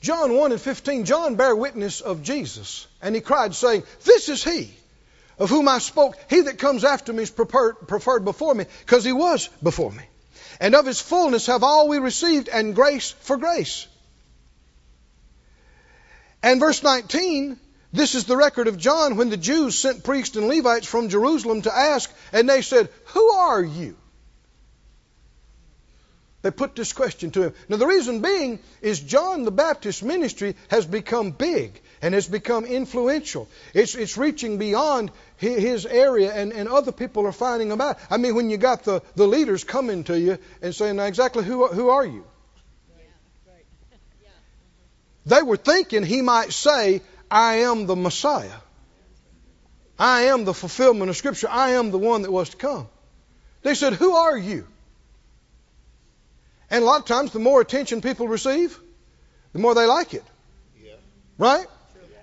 John 0.00 0.34
1 0.34 0.52
and 0.52 0.60
15, 0.60 1.04
John 1.04 1.34
bare 1.34 1.56
witness 1.56 2.00
of 2.00 2.22
Jesus, 2.22 2.86
and 3.02 3.14
he 3.14 3.20
cried, 3.20 3.54
saying, 3.54 3.82
This 4.04 4.28
is 4.28 4.44
he 4.44 4.72
of 5.38 5.50
whom 5.50 5.68
I 5.68 5.78
spoke. 5.78 6.16
He 6.28 6.40
that 6.42 6.58
comes 6.58 6.84
after 6.84 7.12
me 7.12 7.22
is 7.22 7.30
preferred, 7.30 8.24
before 8.24 8.54
me, 8.54 8.64
because 8.80 9.04
he 9.04 9.12
was 9.12 9.48
before 9.62 9.92
me 9.92 10.04
and 10.60 10.74
of 10.74 10.86
his 10.86 11.00
fullness 11.00 11.46
have 11.46 11.62
all 11.62 11.88
we 11.88 11.98
received, 11.98 12.48
and 12.48 12.74
grace 12.74 13.10
for 13.20 13.36
grace. 13.36 13.86
And 16.42 16.60
verse 16.60 16.82
19, 16.82 17.58
this 17.92 18.14
is 18.14 18.24
the 18.24 18.36
record 18.36 18.68
of 18.68 18.78
John 18.78 19.16
when 19.16 19.30
the 19.30 19.36
Jews 19.36 19.78
sent 19.78 20.04
priests 20.04 20.36
and 20.36 20.48
Levites 20.48 20.86
from 20.86 21.08
Jerusalem 21.08 21.62
to 21.62 21.76
ask, 21.76 22.10
and 22.32 22.48
they 22.48 22.62
said, 22.62 22.88
Who 23.06 23.30
are 23.30 23.62
you? 23.62 23.96
They 26.42 26.50
put 26.52 26.76
this 26.76 26.92
question 26.92 27.32
to 27.32 27.42
him. 27.42 27.54
Now, 27.68 27.78
the 27.78 27.86
reason 27.86 28.20
being 28.20 28.60
is 28.80 29.00
John 29.00 29.44
the 29.44 29.50
Baptist 29.50 30.04
ministry 30.04 30.54
has 30.68 30.86
become 30.86 31.32
big 31.32 31.80
and 32.02 32.14
has 32.14 32.26
become 32.26 32.64
influential. 32.64 33.48
It's, 33.74 33.94
it's 33.94 34.16
reaching 34.16 34.58
beyond 34.58 35.10
his 35.36 35.86
area, 35.86 36.32
and, 36.32 36.52
and 36.52 36.68
other 36.68 36.92
people 36.92 37.26
are 37.26 37.32
finding 37.32 37.72
about. 37.72 37.98
I 38.10 38.16
mean, 38.16 38.34
when 38.34 38.50
you 38.50 38.56
got 38.56 38.84
the, 38.84 39.02
the 39.16 39.26
leaders 39.26 39.64
coming 39.64 40.04
to 40.04 40.18
you 40.18 40.38
and 40.62 40.74
saying, 40.74 40.96
now 40.96 41.04
exactly 41.04 41.44
who, 41.44 41.66
who 41.68 41.90
are 41.90 42.04
you? 42.04 42.24
They 45.26 45.42
were 45.42 45.58
thinking 45.58 46.04
he 46.04 46.22
might 46.22 46.52
say, 46.52 47.02
I 47.30 47.56
am 47.56 47.86
the 47.86 47.96
Messiah. 47.96 48.60
I 49.98 50.22
am 50.22 50.44
the 50.44 50.54
fulfillment 50.54 51.10
of 51.10 51.16
Scripture. 51.16 51.48
I 51.50 51.72
am 51.72 51.90
the 51.90 51.98
one 51.98 52.22
that 52.22 52.30
was 52.30 52.50
to 52.50 52.56
come. 52.56 52.88
They 53.62 53.74
said, 53.74 53.92
Who 53.94 54.14
are 54.14 54.38
you? 54.38 54.66
And 56.70 56.82
a 56.82 56.86
lot 56.86 57.00
of 57.00 57.06
times, 57.06 57.32
the 57.32 57.38
more 57.40 57.60
attention 57.60 58.00
people 58.00 58.28
receive, 58.28 58.78
the 59.52 59.58
more 59.58 59.74
they 59.74 59.86
like 59.86 60.14
it. 60.14 60.24
Right? 61.36 61.66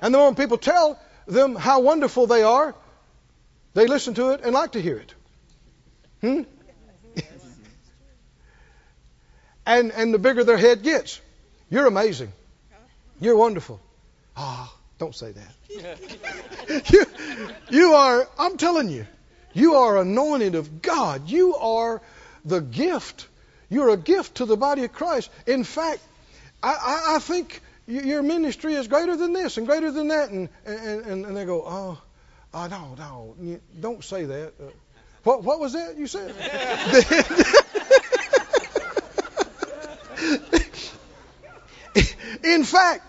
And 0.02 0.14
the 0.14 0.18
more 0.18 0.34
people 0.36 0.58
tell 0.58 1.00
them 1.28 1.56
how 1.56 1.80
wonderful 1.80 2.28
they 2.28 2.44
are, 2.44 2.76
they 3.74 3.88
listen 3.88 4.14
to 4.16 4.32
it 4.32 4.42
and 4.44 4.54
like 4.54 4.74
to 4.74 4.82
hear 4.82 4.98
it. 4.98 5.14
Hmm? 6.22 6.42
and 9.66 9.92
and 9.92 10.14
the 10.14 10.20
bigger 10.20 10.44
their 10.44 10.58
head 10.58 10.84
gets. 10.84 11.20
You're 11.70 11.88
amazing. 11.88 12.32
You're 13.20 13.38
wonderful. 13.38 13.80
Ah, 14.38 14.72
oh, 14.72 14.80
don't 14.98 15.16
say 15.16 15.32
that. 15.32 16.92
you, 16.92 17.06
you 17.70 17.94
are, 17.94 18.28
I'm 18.38 18.58
telling 18.58 18.90
you, 18.90 19.06
you 19.54 19.76
are 19.76 19.98
anointed 19.98 20.56
of 20.56 20.82
God. 20.82 21.30
You 21.30 21.56
are 21.56 22.02
the 22.44 22.60
gift. 22.60 23.28
You're 23.70 23.90
a 23.90 23.98
gift 23.98 24.36
to 24.36 24.46
the 24.46 24.58
body 24.58 24.84
of 24.84 24.94
Christ. 24.94 25.30
In 25.48 25.64
fact, 25.64 26.02
I, 26.62 26.74
I, 26.74 27.16
I 27.16 27.20
think 27.20 27.62
your 27.88 28.24
ministry 28.24 28.74
is 28.74 28.88
greater 28.88 29.16
than 29.16 29.34
this 29.34 29.58
and 29.58 29.68
greater 29.68 29.92
than 29.92 30.08
that. 30.10 30.30
And, 30.30 30.50
and, 30.66 31.26
and 31.26 31.38
they 31.38 31.46
go, 31.46 31.64
oh, 31.66 32.02
oh 32.54 32.68
no, 32.68 32.96
no, 32.98 33.60
don't 33.80 34.04
say 34.04 34.26
that. 34.26 34.54
Uh, 34.60 34.72
what, 35.24 35.44
what 35.44 35.60
was 35.60 35.74
that 35.74 35.98
you 35.98 36.08
said? 36.08 36.30
In 42.44 42.64
fact, 42.64 43.04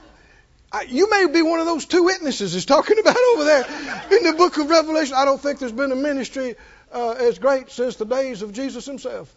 you 0.89 1.11
may 1.11 1.27
be 1.27 1.43
one 1.43 1.61
of 1.61 1.67
those 1.67 1.87
two 1.87 2.05
witnesses 2.05 2.55
is 2.55 2.65
talking 2.65 2.99
about 2.99 3.17
over 3.35 3.45
there 3.45 3.65
in 4.13 4.25
the 4.25 4.35
book 4.37 4.57
of 4.59 4.69
Revelation. 4.69 5.15
I 5.15 5.25
don't 5.25 5.41
think 5.41 5.59
there's 5.59 5.73
been 5.73 5.93
a 5.93 5.97
ministry 5.97 6.55
uh, 6.93 7.13
as 7.13 7.39
great 7.39 7.71
since 7.71 7.97
the 7.97 8.07
days 8.07 8.43
of 8.43 8.53
Jesus 8.53 8.87
himself. 8.87 9.35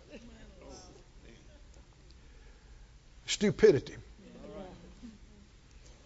Stupidity 3.25 3.95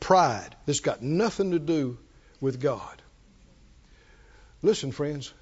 pride 0.04 0.54
that's 0.66 0.82
got 0.82 1.02
nothing 1.02 1.52
to 1.52 1.60
do 1.60 1.98
with 2.42 2.60
God. 2.62 3.02
Listen, 4.62 4.92
friends, 4.92 5.34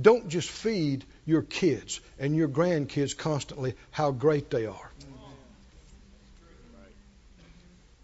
don't 0.00 0.28
just 0.28 0.50
feed 0.50 1.04
your 1.24 1.40
kids 1.40 2.00
and 2.18 2.36
your 2.36 2.48
grandkids 2.48 3.16
constantly 3.16 3.74
how 3.90 4.10
great 4.10 4.50
they 4.50 4.66
are. 4.66 4.90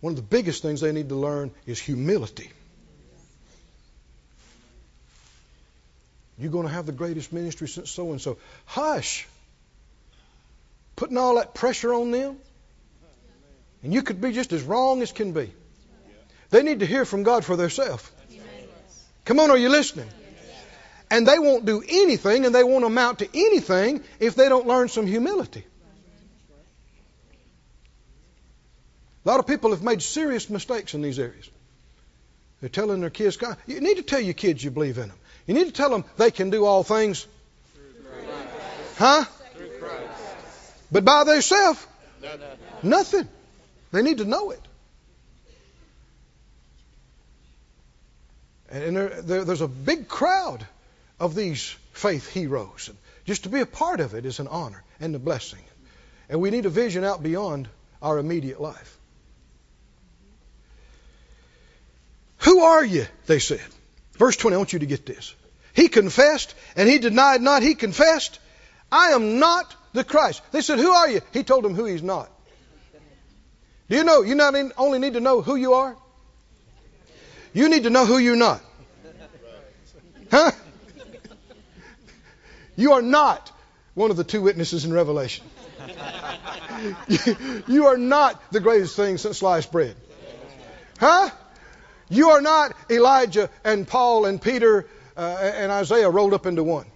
One 0.01 0.13
of 0.13 0.17
the 0.17 0.23
biggest 0.23 0.63
things 0.63 0.81
they 0.81 0.93
need 0.93 1.11
to 1.11 1.17
learn 1.17 1.51
is 1.67 1.79
humility. 1.79 2.51
You're 6.39 6.51
going 6.51 6.67
to 6.67 6.73
have 6.73 6.87
the 6.87 6.93
greatest 6.93 7.35
ministry 7.35 7.69
since 7.69 7.91
so 7.91 8.13
and 8.13 8.21
so. 8.21 8.39
Hush. 8.65 9.29
Putting 10.97 11.19
all 11.19 11.35
that 11.35 11.53
pressure 11.53 11.93
on 11.93 12.11
them. 12.11 12.39
And 13.83 13.93
you 13.93 14.01
could 14.01 14.23
be 14.23 14.33
just 14.33 14.55
as 14.55 14.63
wrong 14.63 15.03
as 15.03 15.13
can 15.13 15.33
be. 15.33 15.53
They 16.51 16.63
need 16.63 16.81
to 16.81 16.87
hear 16.87 17.05
from 17.05 17.23
God 17.23 17.45
for 17.45 17.57
themselves. 17.57 18.09
Come 19.25 19.39
on, 19.39 19.51
are 19.51 19.57
you 19.57 19.69
listening? 19.69 20.09
And 21.11 21.27
they 21.27 21.39
won't 21.39 21.65
do 21.65 21.83
anything 21.89 22.45
and 22.47 22.55
they 22.55 22.65
won't 22.65 22.85
amount 22.85 23.21
to 23.21 23.29
anything 23.35 24.03
if 24.19 24.35
they 24.35 24.49
don't 24.49 24.67
learn 24.67 24.89
some 24.89 25.07
humility. 25.07 25.65
A 29.25 29.29
lot 29.29 29.39
of 29.39 29.47
people 29.47 29.71
have 29.71 29.83
made 29.83 30.03
serious 30.03 30.49
mistakes 30.49 30.95
in 30.95 31.03
these 31.03 31.19
areas. 31.19 31.51
They're 32.61 32.69
telling 32.69 33.01
their 33.01 33.11
kids, 33.11 33.37
God, 33.37 33.57
you 33.67 33.81
need 33.81 33.97
to 33.97 34.03
tell 34.03 34.21
your 34.21 34.35
kids 34.35 34.63
you 34.63 34.71
believe 34.71 34.99
in 34.99 35.09
them. 35.09 35.19
You 35.47 35.55
need 35.55 35.67
to 35.67 35.73
tell 35.73 35.91
them 35.91 36.05
they 36.17 36.31
can 36.31 36.51
do 36.51 36.65
all 36.65 36.83
things. 36.83 37.27
Huh? 38.97 39.25
But 40.93 41.05
by 41.05 41.25
themselves, 41.25 41.87
nothing. 42.83 43.29
They 43.93 44.03
need 44.03 44.19
to 44.19 44.25
know 44.25 44.51
it. 44.51 44.61
And 48.71 48.97
there, 48.97 49.23
there, 49.23 49.45
there's 49.45 49.61
a 49.61 49.69
big 49.69 50.09
crowd 50.09 50.67
of 51.19 51.35
these 51.35 51.75
faith 51.93 52.29
heroes. 52.29 52.89
And 52.89 52.99
just 53.25 53.45
to 53.45 53.49
be 53.49 53.61
a 53.61 53.67
part 53.67 54.01
of 54.01 54.15
it 54.15 54.25
is 54.25 54.39
an 54.39 54.49
honor 54.49 54.83
and 55.01 55.15
a 55.15 55.19
blessing. 55.19 55.61
And 56.29 56.41
we 56.41 56.51
need 56.51 56.67
a 56.67 56.71
vision 56.71 57.05
out 57.05 57.23
beyond 57.23 57.69
our 58.01 58.19
immediate 58.19 58.61
life. 58.61 58.99
Who 62.39 62.61
are 62.61 62.85
you? 62.85 63.07
They 63.27 63.39
said. 63.39 63.61
Verse 64.13 64.37
20, 64.37 64.55
I 64.55 64.59
want 64.59 64.73
you 64.73 64.79
to 64.79 64.87
get 64.87 65.05
this. 65.05 65.35
He 65.75 65.89
confessed, 65.89 66.55
and 66.77 66.89
he 66.89 66.99
denied 66.99 67.43
not. 67.43 67.63
He 67.63 67.75
confessed, 67.75 68.39
I 68.91 69.11
am 69.11 69.39
not 69.39 69.75
the 69.93 70.05
Christ. 70.05 70.43
They 70.53 70.61
said, 70.61 70.79
Who 70.79 70.91
are 70.91 71.09
you? 71.09 71.21
He 71.33 71.43
told 71.43 71.65
them 71.65 71.75
who 71.75 71.85
he's 71.85 72.03
not. 72.03 72.31
Do 73.89 73.97
you 73.97 74.05
know, 74.05 74.23
you 74.23 74.35
not 74.37 74.55
only 74.77 74.99
need 74.99 75.15
to 75.15 75.21
know 75.21 75.43
who 75.43 75.57
you 75.57 75.75
are, 75.75 75.97
you 77.53 77.69
need 77.69 77.85
to 77.85 77.91
know 77.91 78.07
who 78.07 78.19
you're 78.19 78.37
not. 78.37 78.63
Huh? 80.31 80.53
You 82.77 82.93
are 82.93 83.03
not 83.03 83.51
one 83.95 84.11
of 84.11 84.17
the 84.17 84.25
two 84.25 84.41
witnesses 84.41 84.85
in 84.85 84.93
Revelation. 84.93 85.45
you 87.69 87.87
are 87.87 87.99
not 87.99 88.41
the 88.53 88.61
greatest 88.61 88.97
thing 88.97 89.19
since 89.19 89.39
sliced 89.39 89.73
bread. 89.73 89.97
Huh? 90.99 91.31
You 92.09 92.31
are 92.31 92.41
not 92.41 92.75
Elijah 92.91 93.51
and 93.65 93.87
Paul 93.87 94.25
and 94.25 94.41
Peter 94.41 94.87
uh, 95.17 95.21
and 95.21 95.71
Isaiah 95.73 96.09
rolled 96.09 96.35
up 96.35 96.47
into 96.47 96.63
one. 96.63 96.87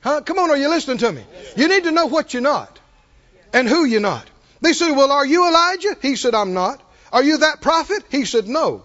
Huh? 0.00 0.20
Come 0.22 0.38
on, 0.38 0.50
are 0.50 0.56
you 0.56 0.68
listening 0.68 0.98
to 0.98 1.12
me? 1.12 1.24
You 1.56 1.68
need 1.68 1.84
to 1.84 1.90
know 1.90 2.06
what 2.06 2.32
you're 2.32 2.42
not 2.42 2.78
and 3.52 3.68
who 3.68 3.84
you're 3.84 4.00
not. 4.00 4.28
They 4.60 4.72
said, 4.72 4.92
Well, 4.92 5.12
are 5.12 5.26
you 5.26 5.46
Elijah? 5.48 5.96
He 6.00 6.16
said, 6.16 6.34
I'm 6.34 6.54
not. 6.54 6.80
Are 7.12 7.22
you 7.22 7.38
that 7.38 7.60
prophet? 7.60 8.04
He 8.10 8.24
said, 8.24 8.48
No. 8.48 8.84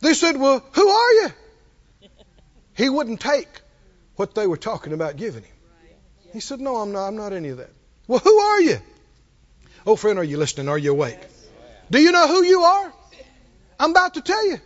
They 0.00 0.14
said, 0.14 0.36
Well, 0.36 0.64
who 0.72 0.88
are 0.88 1.12
you? 1.12 1.32
He 2.74 2.88
wouldn't 2.88 3.20
take 3.20 3.48
what 4.16 4.34
they 4.34 4.46
were 4.46 4.56
talking 4.56 4.92
about 4.92 5.16
giving 5.16 5.42
him. 5.42 5.52
He 6.32 6.40
said, 6.40 6.60
No, 6.60 6.76
I'm 6.76 6.92
not. 6.92 7.08
I'm 7.08 7.16
not 7.16 7.32
any 7.32 7.50
of 7.50 7.58
that. 7.58 7.70
Well, 8.06 8.18
who 8.18 8.38
are 8.38 8.60
you? 8.60 8.78
Oh, 9.86 9.96
friend, 9.96 10.18
are 10.18 10.24
you 10.24 10.38
listening? 10.38 10.68
Are 10.68 10.78
you 10.78 10.92
awake? 10.92 11.20
Do 11.90 12.00
you 12.00 12.12
know 12.12 12.26
who 12.26 12.42
you 12.42 12.60
are? 12.60 12.92
I'm 13.78 13.90
about 13.90 14.14
to 14.14 14.20
tell 14.22 14.46
you. 14.48 14.58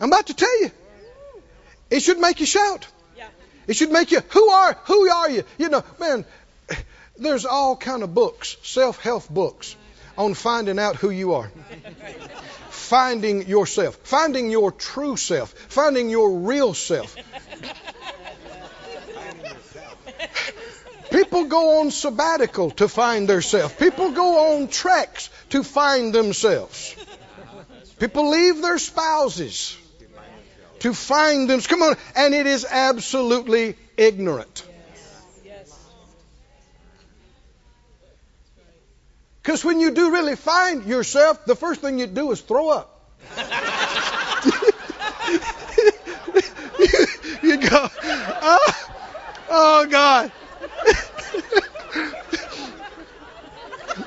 I'm 0.00 0.08
about 0.08 0.26
to 0.28 0.34
tell 0.34 0.60
you. 0.62 0.70
It 1.90 2.00
should 2.00 2.18
make 2.18 2.40
you 2.40 2.46
shout. 2.46 2.86
It 3.66 3.74
should 3.74 3.90
make 3.90 4.12
you 4.12 4.20
who 4.30 4.48
are 4.48 4.78
who 4.84 5.08
are 5.10 5.30
you? 5.30 5.42
You 5.58 5.68
know, 5.68 5.84
man, 5.98 6.24
there's 7.16 7.44
all 7.44 7.76
kind 7.76 8.02
of 8.02 8.14
books, 8.14 8.56
self-help 8.62 9.28
books 9.28 9.76
on 10.16 10.34
finding 10.34 10.78
out 10.78 10.96
who 10.96 11.10
you 11.10 11.34
are. 11.34 11.50
finding 12.70 13.46
yourself, 13.46 13.98
finding 14.04 14.50
your 14.50 14.70
true 14.72 15.16
self, 15.16 15.52
finding 15.52 16.08
your 16.10 16.38
real 16.38 16.74
self. 16.74 17.16
People 21.10 21.44
go 21.44 21.80
on 21.80 21.90
sabbatical 21.90 22.70
to 22.72 22.88
find 22.88 23.28
themselves. 23.28 23.74
People 23.74 24.10
go 24.10 24.54
on 24.54 24.68
treks 24.68 25.30
to 25.50 25.62
find 25.62 26.12
themselves. 26.12 26.94
People 27.98 28.30
leave 28.30 28.60
their 28.60 28.78
spouses 28.78 29.76
to 30.80 30.92
find 30.92 31.48
them. 31.48 31.60
Come 31.60 31.82
on. 31.82 31.96
And 32.14 32.34
it 32.34 32.46
is 32.46 32.66
absolutely 32.68 33.76
ignorant. 33.96 34.65
Because 39.46 39.64
when 39.64 39.78
you 39.78 39.92
do 39.92 40.10
really 40.10 40.34
find 40.34 40.84
yourself, 40.86 41.44
the 41.44 41.54
first 41.54 41.80
thing 41.80 42.00
you 42.00 42.08
do 42.08 42.32
is 42.32 42.40
throw 42.40 42.68
up. 42.70 43.00
you, 47.44 47.56
go, 47.58 47.88
oh, 48.42 48.88
oh 49.48 49.86
God. 49.88 50.32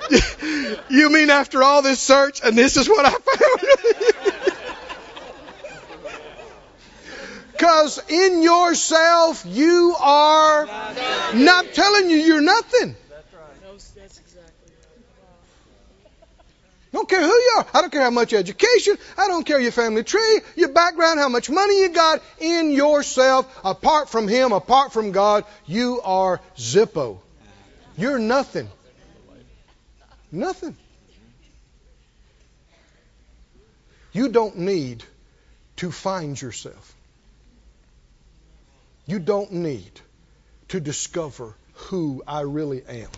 you 0.90 1.10
mean 1.10 1.30
after 1.30 1.64
all 1.64 1.84
this 1.84 2.02
search 2.02 2.42
and 2.44 2.58
this 2.58 2.76
is 2.76 2.90
what 2.90 3.06
I 3.06 3.12
found? 3.12 3.62
Because 7.54 8.02
in 8.08 8.42
yourself 8.42 9.46
you 9.46 9.96
are 10.00 10.66
not 11.34 11.74
telling 11.74 12.10
you 12.10 12.16
you're 12.16 12.42
nothing. 12.42 12.96
Don't 16.92 17.08
care 17.08 17.22
who 17.22 17.28
you 17.28 17.54
are. 17.58 17.68
I 17.74 17.82
don't 17.82 17.92
care 17.92 18.02
how 18.02 18.10
much 18.10 18.34
education. 18.34 18.98
I 19.18 19.28
don't 19.28 19.46
care 19.46 19.60
your 19.60 19.72
family 19.72 20.04
tree, 20.04 20.42
your 20.56 20.70
background, 20.70 21.20
how 21.20 21.30
much 21.30 21.50
money 21.50 21.82
you 21.82 21.90
got. 21.90 22.22
In 22.40 22.72
yourself, 22.72 23.60
apart 23.64 24.10
from 24.10 24.28
Him, 24.28 24.52
apart 24.52 24.92
from 24.92 25.12
God, 25.12 25.46
you 25.68 26.02
are 26.04 26.42
Zippo. 26.58 27.20
You're 27.96 28.18
nothing. 28.18 28.70
Nothing. 30.32 30.76
You 34.12 34.30
don't 34.30 34.58
need 34.58 35.04
to 35.78 35.92
find 35.92 36.40
yourself. 36.42 36.96
You 39.06 39.20
don't 39.20 39.52
need 39.52 39.92
to 40.70 40.80
discover 40.80 41.56
who 41.74 42.24
I 42.28 42.42
really 42.42 42.84
am. 42.88 43.10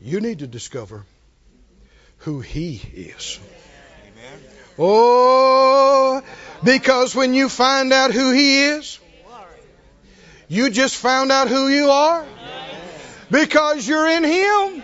You 0.00 0.20
need 0.20 0.40
to 0.40 0.46
discover 0.46 1.04
who 2.26 2.40
He 2.40 2.82
is. 2.92 3.38
Oh, 4.76 6.20
because 6.64 7.14
when 7.14 7.34
you 7.34 7.48
find 7.48 7.92
out 7.92 8.10
who 8.10 8.32
He 8.32 8.64
is, 8.64 8.98
you 10.48 10.70
just 10.70 10.96
found 10.96 11.30
out 11.30 11.46
who 11.46 11.68
you 11.68 11.88
are. 11.88 12.26
Because 13.30 13.86
you're 13.86 14.08
in 14.08 14.24
Him 14.24 14.82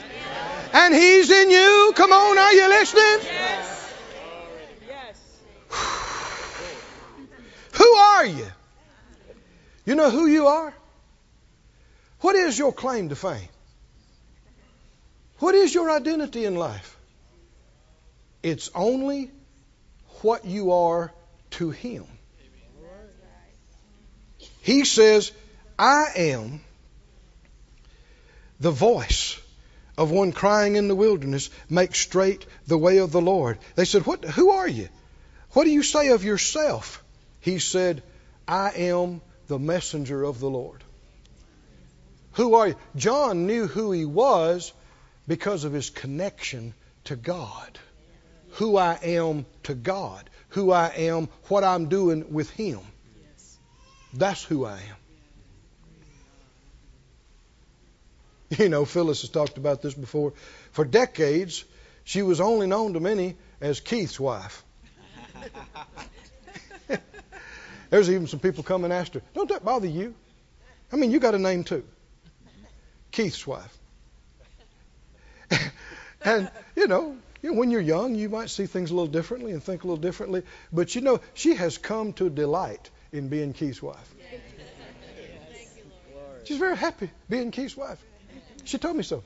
and 0.72 0.94
He's 0.94 1.32
in 1.32 1.50
you. 1.50 1.92
Come 1.96 2.12
on, 2.12 2.38
are 2.38 2.52
you 2.52 2.68
listening? 2.68 3.28
Yes. 4.86 5.20
who 7.72 7.92
are 7.92 8.26
you? 8.26 8.46
You 9.84 9.96
know 9.96 10.10
who 10.10 10.26
you 10.26 10.46
are? 10.46 10.72
What 12.20 12.36
is 12.36 12.56
your 12.56 12.72
claim 12.72 13.08
to 13.08 13.16
fame? 13.16 13.48
What 15.40 15.56
is 15.56 15.74
your 15.74 15.90
identity 15.90 16.44
in 16.44 16.54
life? 16.54 16.98
It's 18.42 18.70
only 18.74 19.30
what 20.22 20.44
you 20.44 20.72
are 20.72 21.12
to 21.52 21.70
Him. 21.70 22.04
He 24.60 24.84
says, 24.84 25.32
I 25.78 26.06
am 26.16 26.60
the 28.60 28.70
voice 28.70 29.40
of 29.98 30.10
one 30.10 30.32
crying 30.32 30.76
in 30.76 30.88
the 30.88 30.94
wilderness, 30.94 31.50
make 31.68 31.94
straight 31.94 32.46
the 32.66 32.78
way 32.78 32.98
of 32.98 33.12
the 33.12 33.20
Lord. 33.20 33.58
They 33.74 33.84
said, 33.84 34.06
what, 34.06 34.24
Who 34.24 34.50
are 34.50 34.68
you? 34.68 34.88
What 35.50 35.64
do 35.64 35.70
you 35.70 35.82
say 35.82 36.08
of 36.08 36.24
yourself? 36.24 37.02
He 37.40 37.58
said, 37.58 38.02
I 38.46 38.70
am 38.70 39.20
the 39.48 39.58
messenger 39.58 40.22
of 40.22 40.40
the 40.40 40.48
Lord. 40.48 40.82
Who 42.32 42.54
are 42.54 42.68
you? 42.68 42.76
John 42.96 43.46
knew 43.46 43.66
who 43.66 43.92
he 43.92 44.04
was 44.04 44.72
because 45.28 45.64
of 45.64 45.72
his 45.72 45.90
connection 45.90 46.72
to 47.04 47.16
God 47.16 47.78
who 48.52 48.76
I 48.76 48.98
am 49.02 49.46
to 49.64 49.74
God, 49.74 50.28
who 50.50 50.70
I 50.72 50.88
am, 50.88 51.28
what 51.48 51.64
I'm 51.64 51.88
doing 51.88 52.32
with 52.32 52.50
Him. 52.50 52.80
That's 54.14 54.42
who 54.42 54.66
I 54.66 54.74
am. 54.74 54.96
You 58.58 58.68
know, 58.68 58.84
Phyllis 58.84 59.22
has 59.22 59.30
talked 59.30 59.56
about 59.56 59.80
this 59.80 59.94
before. 59.94 60.34
For 60.72 60.84
decades, 60.84 61.64
she 62.04 62.20
was 62.20 62.38
only 62.40 62.66
known 62.66 62.92
to 62.92 63.00
many 63.00 63.36
as 63.62 63.80
Keith's 63.80 64.20
wife. 64.20 64.62
There's 67.90 68.10
even 68.10 68.26
some 68.26 68.40
people 68.40 68.62
come 68.62 68.84
and 68.84 68.92
ask 68.92 69.14
her, 69.14 69.22
Don't 69.32 69.48
that 69.48 69.64
bother 69.64 69.86
you? 69.86 70.14
I 70.92 70.96
mean, 70.96 71.10
you 71.10 71.18
got 71.18 71.34
a 71.34 71.38
name 71.38 71.64
too. 71.64 71.84
Keith's 73.10 73.46
wife. 73.46 73.78
and, 76.22 76.50
you 76.76 76.86
know, 76.88 77.16
you 77.42 77.50
know, 77.50 77.58
when 77.58 77.70
you're 77.70 77.80
young, 77.80 78.14
you 78.14 78.28
might 78.28 78.50
see 78.50 78.66
things 78.66 78.90
a 78.90 78.94
little 78.94 79.10
differently 79.10 79.52
and 79.52 79.62
think 79.62 79.82
a 79.82 79.86
little 79.86 80.00
differently. 80.00 80.44
But 80.72 80.94
you 80.94 81.00
know, 81.00 81.20
she 81.34 81.54
has 81.54 81.76
come 81.76 82.12
to 82.14 82.30
delight 82.30 82.90
in 83.12 83.28
being 83.28 83.52
Keith's 83.52 83.82
wife. 83.82 84.14
She's 86.44 86.58
very 86.58 86.76
happy 86.76 87.10
being 87.28 87.50
Keith's 87.50 87.76
wife. 87.76 87.98
She 88.64 88.78
told 88.78 88.96
me 88.96 89.02
so. 89.02 89.22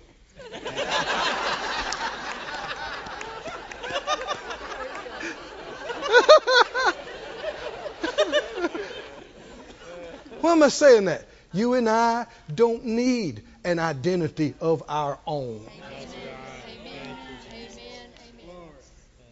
Why 10.41 10.53
am 10.53 10.63
I 10.63 10.69
saying 10.69 11.07
that? 11.07 11.27
You 11.53 11.75
and 11.75 11.89
I 11.89 12.27
don't 12.55 12.85
need 12.85 13.43
an 13.65 13.79
identity 13.79 14.55
of 14.61 14.83
our 14.89 15.19
own. 15.27 15.67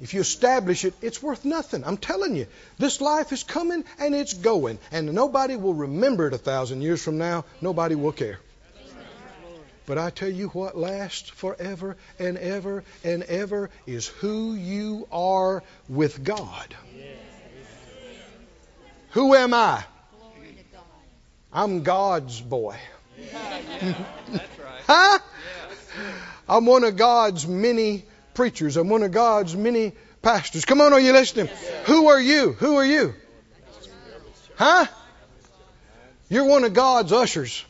If 0.01 0.12
you 0.12 0.21
establish 0.21 0.85
it, 0.85 0.95
it's 1.03 1.23
worth 1.23 1.45
nothing. 1.45 1.85
I'm 1.85 1.97
telling 1.97 2.35
you. 2.35 2.47
This 2.79 3.01
life 3.01 3.33
is 3.33 3.45
coming 3.45 3.85
and 3.99 4.15
it's 4.15 4.35
going. 4.35 4.79
And 4.91 5.12
nobody 5.12 5.57
will 5.57 5.75
remember 5.75 6.27
it 6.27 6.35
a 6.35 6.39
thousand 6.39 6.83
years 6.83 7.03
from 7.03 7.19
now. 7.19 7.45
Nobody 7.61 7.95
will 7.95 8.12
care. 8.12 8.41
But 9.87 9.99
I 9.99 10.11
tell 10.11 10.31
you 10.31 10.49
what 10.49 10.77
lasts 10.77 11.29
forever 11.29 11.97
and 12.19 12.39
ever 12.39 12.85
and 13.05 13.23
ever 13.25 13.71
is 13.87 14.07
who 14.07 14.55
you 14.55 15.07
are 15.12 15.62
with 15.89 16.25
God. 16.25 16.75
Who 19.11 19.35
am 19.35 19.55
I? 19.55 19.85
I'm 21.53 21.83
God's 21.85 22.41
boy. 22.41 22.77
That's 23.33 24.59
right. 24.59 24.83
Huh? 24.87 25.19
I'm 26.47 26.66
one 26.66 26.85
of 26.85 26.97
God's 26.97 27.47
many 27.47 28.05
preachers. 28.35 28.77
I'm 28.77 28.89
one 28.89 29.02
of 29.02 29.12
God's 29.12 29.56
many 29.56 29.93
pastors. 30.23 30.65
Come 30.65 30.81
on, 30.81 30.93
are 30.93 31.01
you 31.01 31.12
listening? 31.12 31.47
Yes. 31.47 31.86
Who 31.86 32.09
are 32.09 32.20
you? 32.20 32.52
Who 32.52 32.77
are 32.77 32.85
you? 32.85 33.15
Huh? 34.56 34.86
You're 36.28 36.47
one 36.47 36.65
of 36.65 36.73
God's 36.73 37.12
ushers. 37.12 37.65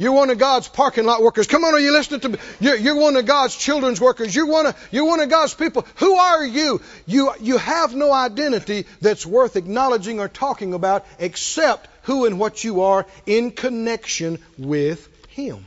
You're 0.00 0.12
one 0.12 0.30
of 0.30 0.38
God's 0.38 0.66
parking 0.66 1.04
lot 1.04 1.22
workers. 1.22 1.46
Come 1.46 1.62
on, 1.62 1.74
are 1.74 1.78
you 1.78 1.92
listening 1.92 2.20
to 2.20 2.30
me? 2.30 2.38
You're, 2.58 2.76
you're 2.76 2.96
one 2.96 3.16
of 3.16 3.26
God's 3.26 3.54
children's 3.54 4.00
workers. 4.00 4.34
You're 4.34 4.46
one 4.46 4.64
of, 4.64 4.88
you're 4.90 5.04
one 5.04 5.20
of 5.20 5.28
God's 5.28 5.52
people. 5.52 5.86
Who 5.96 6.14
are 6.14 6.42
you? 6.42 6.80
You, 7.04 7.34
you 7.38 7.58
have 7.58 7.94
no 7.94 8.10
identity 8.10 8.86
that's 9.02 9.26
worth 9.26 9.56
acknowledging 9.56 10.18
or 10.18 10.28
talking 10.28 10.72
about 10.72 11.04
except 11.18 11.86
who 12.04 12.24
and 12.24 12.38
what 12.38 12.64
you 12.64 12.80
are 12.80 13.04
in 13.26 13.50
connection 13.50 14.38
with 14.56 15.06
Him. 15.28 15.66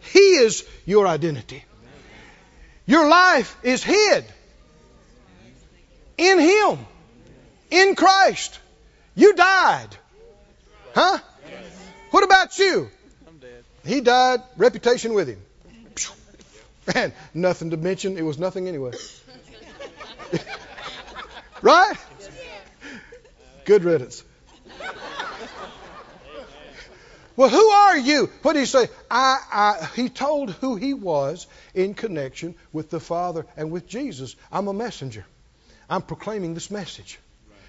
He 0.00 0.18
is 0.18 0.66
your 0.84 1.06
identity. 1.06 1.64
Your 2.88 3.06
life 3.06 3.54
is 3.62 3.84
hid 3.84 4.24
in 6.16 6.40
Him, 6.40 6.78
in 7.70 7.94
Christ. 7.94 8.58
You 9.14 9.34
died. 9.34 9.90
Huh? 10.94 11.18
What 12.12 12.24
about 12.24 12.58
you? 12.58 12.88
I'm 13.28 13.36
dead. 13.36 13.62
He 13.84 14.00
died, 14.00 14.40
reputation 14.56 15.12
with 15.12 15.28
him. 15.28 15.40
And 16.94 17.12
nothing 17.34 17.70
to 17.72 17.76
mention, 17.76 18.16
it 18.16 18.22
was 18.22 18.38
nothing 18.38 18.66
anyway. 18.66 18.92
right? 21.60 21.96
Good 23.66 23.84
riddance. 23.84 24.24
Well, 27.38 27.50
who 27.50 27.68
are 27.68 27.96
you? 27.96 28.28
What 28.42 28.54
did 28.54 28.58
he 28.58 28.66
say? 28.66 28.88
I, 29.08 29.38
I, 29.52 29.88
he 29.94 30.08
told 30.08 30.50
who 30.50 30.74
he 30.74 30.92
was 30.92 31.46
in 31.72 31.94
connection 31.94 32.56
with 32.72 32.90
the 32.90 32.98
Father 32.98 33.46
and 33.56 33.70
with 33.70 33.86
Jesus. 33.86 34.34
I'm 34.50 34.66
a 34.66 34.72
messenger. 34.72 35.24
I'm 35.88 36.02
proclaiming 36.02 36.54
this 36.54 36.68
message. 36.68 37.20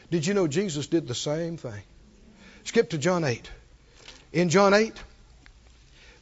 Did 0.10 0.26
you 0.26 0.34
know 0.34 0.48
Jesus 0.48 0.88
did 0.88 1.08
the 1.08 1.14
same 1.14 1.58
thing? 1.58 1.84
Skip 2.64 2.90
to 2.90 2.98
John 2.98 3.24
8. 3.24 3.48
In 4.34 4.50
John 4.50 4.74
8, 4.74 4.92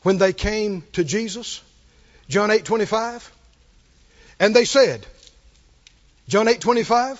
when 0.02 0.18
they 0.18 0.34
came 0.34 0.84
to 0.92 1.06
Jesus, 1.06 1.62
John 2.28 2.50
8:25, 2.50 3.30
and 4.42 4.54
they 4.54 4.66
said, 4.66 5.08
John 6.28 6.48
8:25, 6.48 7.18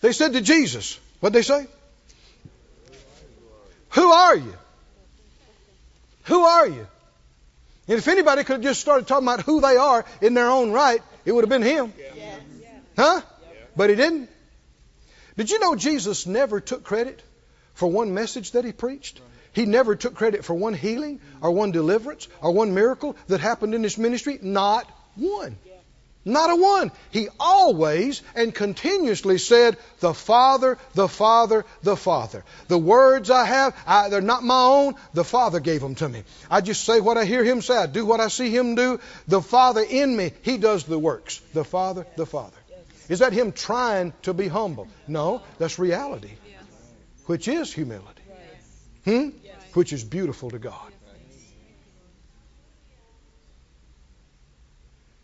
they 0.00 0.12
said 0.12 0.34
to 0.34 0.40
Jesus, 0.40 1.00
what 1.18 1.32
did 1.32 1.40
they 1.40 1.42
say? 1.42 1.66
Who 3.90 4.08
are 4.08 4.36
you? 4.36 4.54
Who 6.24 6.40
are 6.44 6.66
you? 6.66 6.86
And 7.88 7.98
if 7.98 8.08
anybody 8.08 8.44
could 8.44 8.54
have 8.54 8.62
just 8.62 8.80
started 8.80 9.06
talking 9.06 9.26
about 9.26 9.42
who 9.42 9.60
they 9.60 9.76
are 9.76 10.04
in 10.20 10.34
their 10.34 10.48
own 10.48 10.70
right, 10.70 11.02
it 11.24 11.32
would 11.32 11.42
have 11.42 11.50
been 11.50 11.62
him. 11.62 11.92
Huh? 12.96 13.22
But 13.76 13.90
he 13.90 13.96
didn't. 13.96 14.30
Did 15.36 15.50
you 15.50 15.58
know 15.58 15.74
Jesus 15.74 16.26
never 16.26 16.60
took 16.60 16.84
credit 16.84 17.22
for 17.74 17.88
one 17.88 18.14
message 18.14 18.52
that 18.52 18.64
he 18.64 18.72
preached? 18.72 19.20
He 19.52 19.66
never 19.66 19.96
took 19.96 20.14
credit 20.14 20.44
for 20.44 20.54
one 20.54 20.74
healing 20.74 21.20
or 21.40 21.50
one 21.50 21.72
deliverance 21.72 22.28
or 22.40 22.52
one 22.52 22.74
miracle 22.74 23.16
that 23.26 23.40
happened 23.40 23.74
in 23.74 23.82
his 23.82 23.98
ministry. 23.98 24.38
Not 24.40 24.88
one. 25.16 25.56
Not 26.24 26.50
a 26.50 26.56
one. 26.56 26.92
He 27.10 27.28
always 27.40 28.22
and 28.36 28.54
continuously 28.54 29.38
said, 29.38 29.76
The 29.98 30.14
Father, 30.14 30.78
the 30.94 31.08
Father, 31.08 31.64
the 31.82 31.96
Father. 31.96 32.44
The 32.68 32.78
words 32.78 33.28
I 33.28 33.44
have, 33.44 33.76
I, 33.86 34.08
they're 34.08 34.20
not 34.20 34.44
my 34.44 34.62
own. 34.62 34.94
The 35.14 35.24
Father 35.24 35.58
gave 35.58 35.80
them 35.80 35.96
to 35.96 36.08
me. 36.08 36.22
I 36.48 36.60
just 36.60 36.84
say 36.84 37.00
what 37.00 37.18
I 37.18 37.24
hear 37.24 37.42
Him 37.42 37.60
say. 37.60 37.76
I 37.76 37.86
do 37.86 38.06
what 38.06 38.20
I 38.20 38.28
see 38.28 38.50
Him 38.50 38.76
do. 38.76 39.00
The 39.26 39.42
Father 39.42 39.82
in 39.82 40.16
me, 40.16 40.32
He 40.42 40.58
does 40.58 40.84
the 40.84 40.98
works. 40.98 41.40
The 41.54 41.64
Father, 41.64 42.06
the 42.16 42.26
Father. 42.26 42.56
Is 43.08 43.18
that 43.18 43.32
Him 43.32 43.50
trying 43.50 44.12
to 44.22 44.32
be 44.32 44.46
humble? 44.46 44.86
No, 45.08 45.42
that's 45.58 45.78
reality, 45.78 46.30
which 47.26 47.48
is 47.48 47.72
humility. 47.72 48.22
Hmm? 49.04 49.30
Which 49.74 49.92
is 49.92 50.04
beautiful 50.04 50.50
to 50.50 50.58
God. 50.60 50.91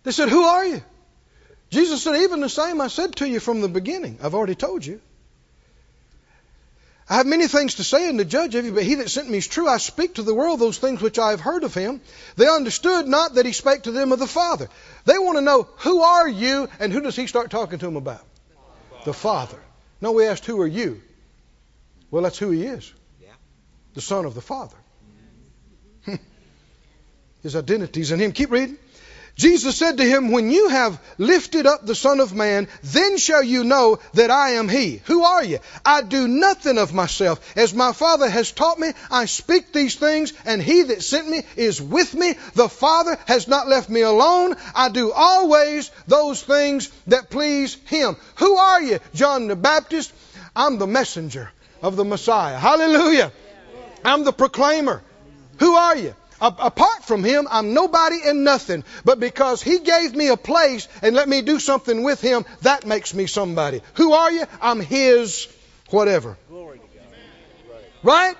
They 0.09 0.12
said, 0.12 0.30
Who 0.30 0.43
are 0.43 0.64
you? 0.64 0.82
Jesus 1.68 2.02
said, 2.02 2.16
Even 2.22 2.40
the 2.40 2.48
same 2.48 2.80
I 2.80 2.89
said 2.89 3.16
to 3.16 3.28
you 3.28 3.40
from 3.40 3.60
the 3.60 3.68
beginning. 3.68 4.18
I've 4.22 4.35
already 4.35 4.55
told 4.55 4.86
you. 4.86 5.02
I 7.10 7.16
have 7.16 7.26
many 7.26 7.47
things 7.47 7.74
to 7.74 7.85
say 7.85 8.09
and 8.09 8.18
to 8.18 8.24
judge 8.24 8.55
of 8.55 8.64
you, 8.64 8.72
but 8.72 8.85
he 8.85 8.94
that 8.94 9.10
sent 9.10 9.28
me 9.28 9.36
is 9.36 9.47
true. 9.47 9.68
I 9.68 9.76
speak 9.76 10.14
to 10.14 10.22
the 10.22 10.32
world 10.32 10.60
those 10.60 10.78
things 10.78 11.02
which 11.02 11.18
I 11.18 11.32
have 11.32 11.40
heard 11.40 11.62
of 11.62 11.74
him. 11.74 12.01
They 12.36 12.48
understood 12.48 13.06
not 13.06 13.35
that 13.35 13.44
he 13.44 13.52
spake 13.52 13.82
to 13.82 13.90
them 13.90 14.10
of 14.12 14.18
the 14.18 14.26
Father. 14.26 14.70
They 15.05 15.18
want 15.18 15.36
to 15.36 15.43
know, 15.43 15.68
who 15.80 16.01
are 16.01 16.26
you? 16.26 16.70
And 16.80 16.90
who 16.90 17.02
does 17.02 17.14
he 17.14 17.26
start 17.26 17.51
talking 17.51 17.78
to 17.78 17.85
them 17.85 17.97
about? 17.97 18.24
The 19.05 19.12
Father. 19.12 19.60
No, 20.01 20.12
we 20.12 20.24
asked, 20.24 20.47
who 20.47 20.62
are 20.62 20.66
you? 20.66 21.02
Well, 22.10 22.22
that's 22.22 22.39
who 22.39 22.48
he 22.48 22.64
is. 22.64 22.90
The 23.93 24.01
Son 24.01 24.24
of 24.24 24.35
the 24.35 24.40
Father. 24.40 24.76
His 27.43 27.56
identity's 27.56 28.10
in 28.10 28.20
him. 28.20 28.32
Keep 28.32 28.52
reading. 28.52 28.78
Jesus 29.39 29.77
said 29.77 29.98
to 29.98 30.05
him, 30.05 30.32
When 30.32 30.51
you 30.51 30.69
have 30.69 31.01
lifted 31.16 31.65
up 31.65 31.86
the 31.86 31.94
Son 31.94 32.19
of 32.19 32.35
Man, 32.35 32.66
then 32.82 33.19
shall 33.19 33.43
you 33.43 33.62
know 33.62 34.01
that 34.15 34.32
I 34.32 34.51
am 34.55 34.69
He. 34.69 35.01
Who 35.05 35.23
are 35.23 35.44
you? 35.44 35.60
I 35.85 36.02
do 36.02 36.27
nothing 36.27 36.77
of 36.77 36.93
myself. 36.93 37.56
As 37.56 37.73
my 37.73 37.93
Father 37.93 38.28
has 38.28 38.51
taught 38.51 38.81
me, 38.81 38.90
I 39.12 39.27
speak 39.27 39.73
these 39.73 39.94
things, 39.94 40.32
and 40.44 40.60
He 40.60 40.82
that 40.82 41.05
sent 41.05 41.28
me 41.28 41.44
is 41.55 41.81
with 41.81 42.15
me. 42.15 42.35
The 42.55 42.69
Father 42.69 43.16
has 43.27 43.47
not 43.47 43.69
left 43.69 43.89
me 43.89 44.01
alone. 44.01 44.56
I 44.74 44.89
do 44.89 45.12
always 45.12 45.93
those 46.09 46.43
things 46.43 46.90
that 47.06 47.31
please 47.31 47.77
Him. 47.86 48.16
Who 48.39 48.56
are 48.56 48.82
you? 48.82 48.98
John 49.15 49.47
the 49.47 49.55
Baptist. 49.55 50.12
I'm 50.56 50.78
the 50.78 50.89
messenger 50.89 51.52
of 51.81 51.94
the 51.94 52.05
Messiah. 52.05 52.59
Hallelujah. 52.59 53.31
I'm 54.05 54.24
the 54.24 54.32
proclaimer. 54.32 55.01
Who 55.60 55.77
are 55.77 55.97
you? 55.97 56.16
Apart 56.40 57.05
from 57.05 57.24
him, 57.24 57.47
I'm 57.51 57.74
nobody 57.74 58.16
and 58.24 58.44
nothing. 58.44 58.85
But 59.05 59.20
because 59.20 59.62
he 59.62 59.81
gave 59.81 60.15
me 60.15 60.28
a 60.28 60.36
place 60.36 60.89
and 61.02 61.15
let 61.15 61.28
me 61.28 61.43
do 61.43 61.59
something 61.59 62.02
with 62.02 62.20
him, 62.20 62.44
that 62.62 62.86
makes 62.86 63.15
me 63.15 63.27
somebody. 63.27 63.82
Who 63.94 64.12
are 64.12 64.31
you? 64.31 64.44
I'm 64.60 64.81
his 64.81 65.48
whatever. 65.90 66.36
Right? 68.02 68.36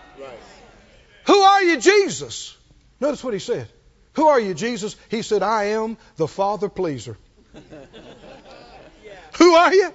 Who 1.27 1.39
are 1.39 1.63
you, 1.63 1.79
Jesus? 1.79 2.57
Notice 3.01 3.23
what 3.23 3.35
he 3.35 3.41
said. 3.41 3.69
Who 4.15 4.27
are 4.27 4.41
you, 4.41 4.55
Jesus? 4.55 4.97
He 5.11 5.23
said, 5.23 5.43
I 5.43 5.65
am 5.65 5.97
the 6.17 6.27
Father 6.27 6.69
pleaser. 6.69 7.17
Who 9.39 9.55
are 9.55 9.73
you? 9.73 9.93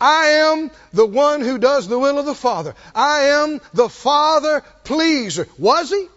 I 0.00 0.26
am 0.26 0.70
the 0.92 1.06
one 1.06 1.40
who 1.40 1.58
does 1.58 1.88
the 1.88 1.98
will 1.98 2.18
of 2.18 2.26
the 2.26 2.34
Father. 2.34 2.74
I 2.94 3.20
am 3.20 3.60
the 3.72 3.88
Father 3.88 4.62
pleaser. 4.84 5.48
Was 5.58 5.90
he? 5.90 6.08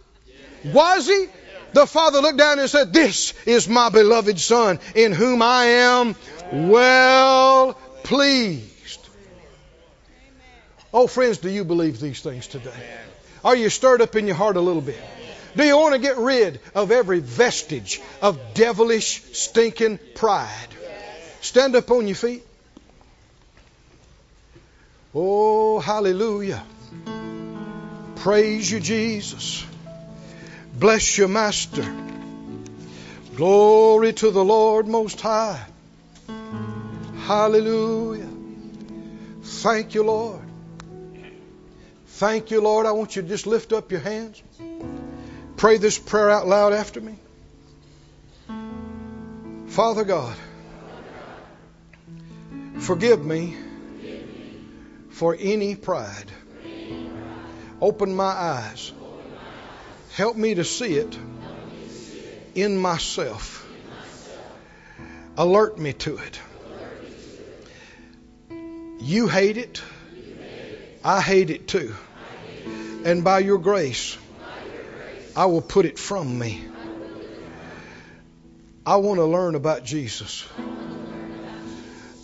Was 0.65 1.07
he? 1.07 1.27
The 1.73 1.87
Father 1.87 2.19
looked 2.19 2.37
down 2.37 2.59
and 2.59 2.69
said, 2.69 2.93
This 2.93 3.33
is 3.45 3.67
my 3.67 3.89
beloved 3.89 4.39
Son, 4.39 4.79
in 4.93 5.13
whom 5.13 5.41
I 5.41 5.65
am 5.65 6.15
well 6.51 7.73
pleased. 8.03 9.07
Oh, 10.93 11.07
friends, 11.07 11.37
do 11.37 11.49
you 11.49 11.63
believe 11.63 11.99
these 11.99 12.21
things 12.21 12.47
today? 12.47 12.71
Are 13.43 13.55
you 13.55 13.69
stirred 13.69 14.01
up 14.01 14.15
in 14.15 14.27
your 14.27 14.35
heart 14.35 14.57
a 14.57 14.61
little 14.61 14.81
bit? 14.81 14.99
Do 15.55 15.63
you 15.63 15.77
want 15.77 15.95
to 15.95 15.99
get 15.99 16.17
rid 16.17 16.59
of 16.75 16.91
every 16.91 17.19
vestige 17.19 18.01
of 18.21 18.53
devilish, 18.53 19.23
stinking 19.33 19.99
pride? 20.15 20.67
Stand 21.41 21.75
up 21.75 21.89
on 21.91 22.07
your 22.07 22.15
feet. 22.15 22.45
Oh, 25.13 25.79
hallelujah. 25.79 26.63
Praise 28.17 28.71
you, 28.71 28.79
Jesus. 28.79 29.65
Bless 30.81 31.15
your 31.15 31.27
Master. 31.27 31.85
Glory 33.35 34.13
to 34.13 34.31
the 34.31 34.43
Lord 34.43 34.87
Most 34.87 35.21
High. 35.21 35.63
Hallelujah. 37.27 38.27
Thank 39.43 39.93
you, 39.93 40.01
Lord. 40.01 40.41
Thank 42.07 42.49
you, 42.49 42.61
Lord. 42.61 42.87
I 42.87 42.93
want 42.93 43.15
you 43.15 43.21
to 43.21 43.27
just 43.27 43.45
lift 43.45 43.73
up 43.73 43.91
your 43.91 43.99
hands. 43.99 44.41
Pray 45.55 45.77
this 45.77 45.99
prayer 45.99 46.31
out 46.31 46.47
loud 46.47 46.73
after 46.73 46.99
me. 46.99 47.19
Father 49.67 50.03
God, 50.03 50.35
forgive 52.79 53.23
me 53.23 53.55
for 55.11 55.37
any 55.39 55.75
pride. 55.75 56.31
Open 57.79 58.15
my 58.15 58.23
eyes. 58.23 58.93
Help 60.15 60.35
me 60.35 60.55
to 60.55 60.65
see 60.65 60.95
it 60.95 61.17
in 62.53 62.77
myself. 62.77 63.65
Alert 65.37 65.77
me 65.77 65.93
to 65.93 66.17
it. 66.17 66.39
You 68.99 69.27
hate 69.29 69.57
it. 69.57 69.81
I 71.03 71.21
hate 71.21 71.49
it 71.49 71.67
too. 71.67 71.95
And 73.05 73.23
by 73.23 73.39
your 73.39 73.57
grace, 73.57 74.17
I 75.35 75.45
will 75.45 75.61
put 75.61 75.85
it 75.85 75.97
from 75.97 76.37
me. 76.37 76.61
I 78.85 78.97
want 78.97 79.19
to 79.19 79.25
learn 79.25 79.55
about 79.55 79.85
Jesus. 79.85 80.45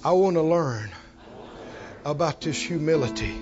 I 0.04 0.12
want 0.12 0.36
to 0.36 0.42
learn 0.42 0.92
about 2.04 2.42
this 2.42 2.62
humility, 2.62 3.34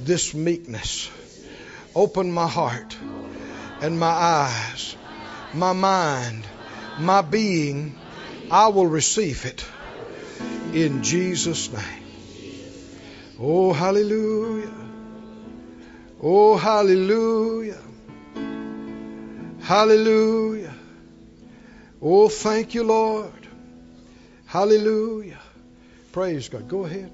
this 0.00 0.34
meekness. 0.34 1.08
Open 1.94 2.32
my 2.32 2.48
heart. 2.48 2.96
And 3.82 3.98
my 3.98 4.06
eyes, 4.06 4.96
my 5.52 5.72
mind, 5.72 6.46
my 7.00 7.20
being, 7.20 7.98
I 8.48 8.68
will 8.68 8.86
receive 8.86 9.44
it 9.44 9.64
in 10.72 11.02
Jesus' 11.02 11.72
name. 11.72 12.04
Oh, 13.40 13.72
hallelujah. 13.72 14.72
Oh, 16.22 16.56
hallelujah. 16.56 17.82
Hallelujah. 19.62 20.74
Oh, 22.00 22.28
thank 22.28 22.74
you, 22.74 22.84
Lord. 22.84 23.48
Hallelujah. 24.46 25.40
Praise 26.12 26.48
God. 26.48 26.68
Go 26.68 26.84
ahead. 26.84 27.10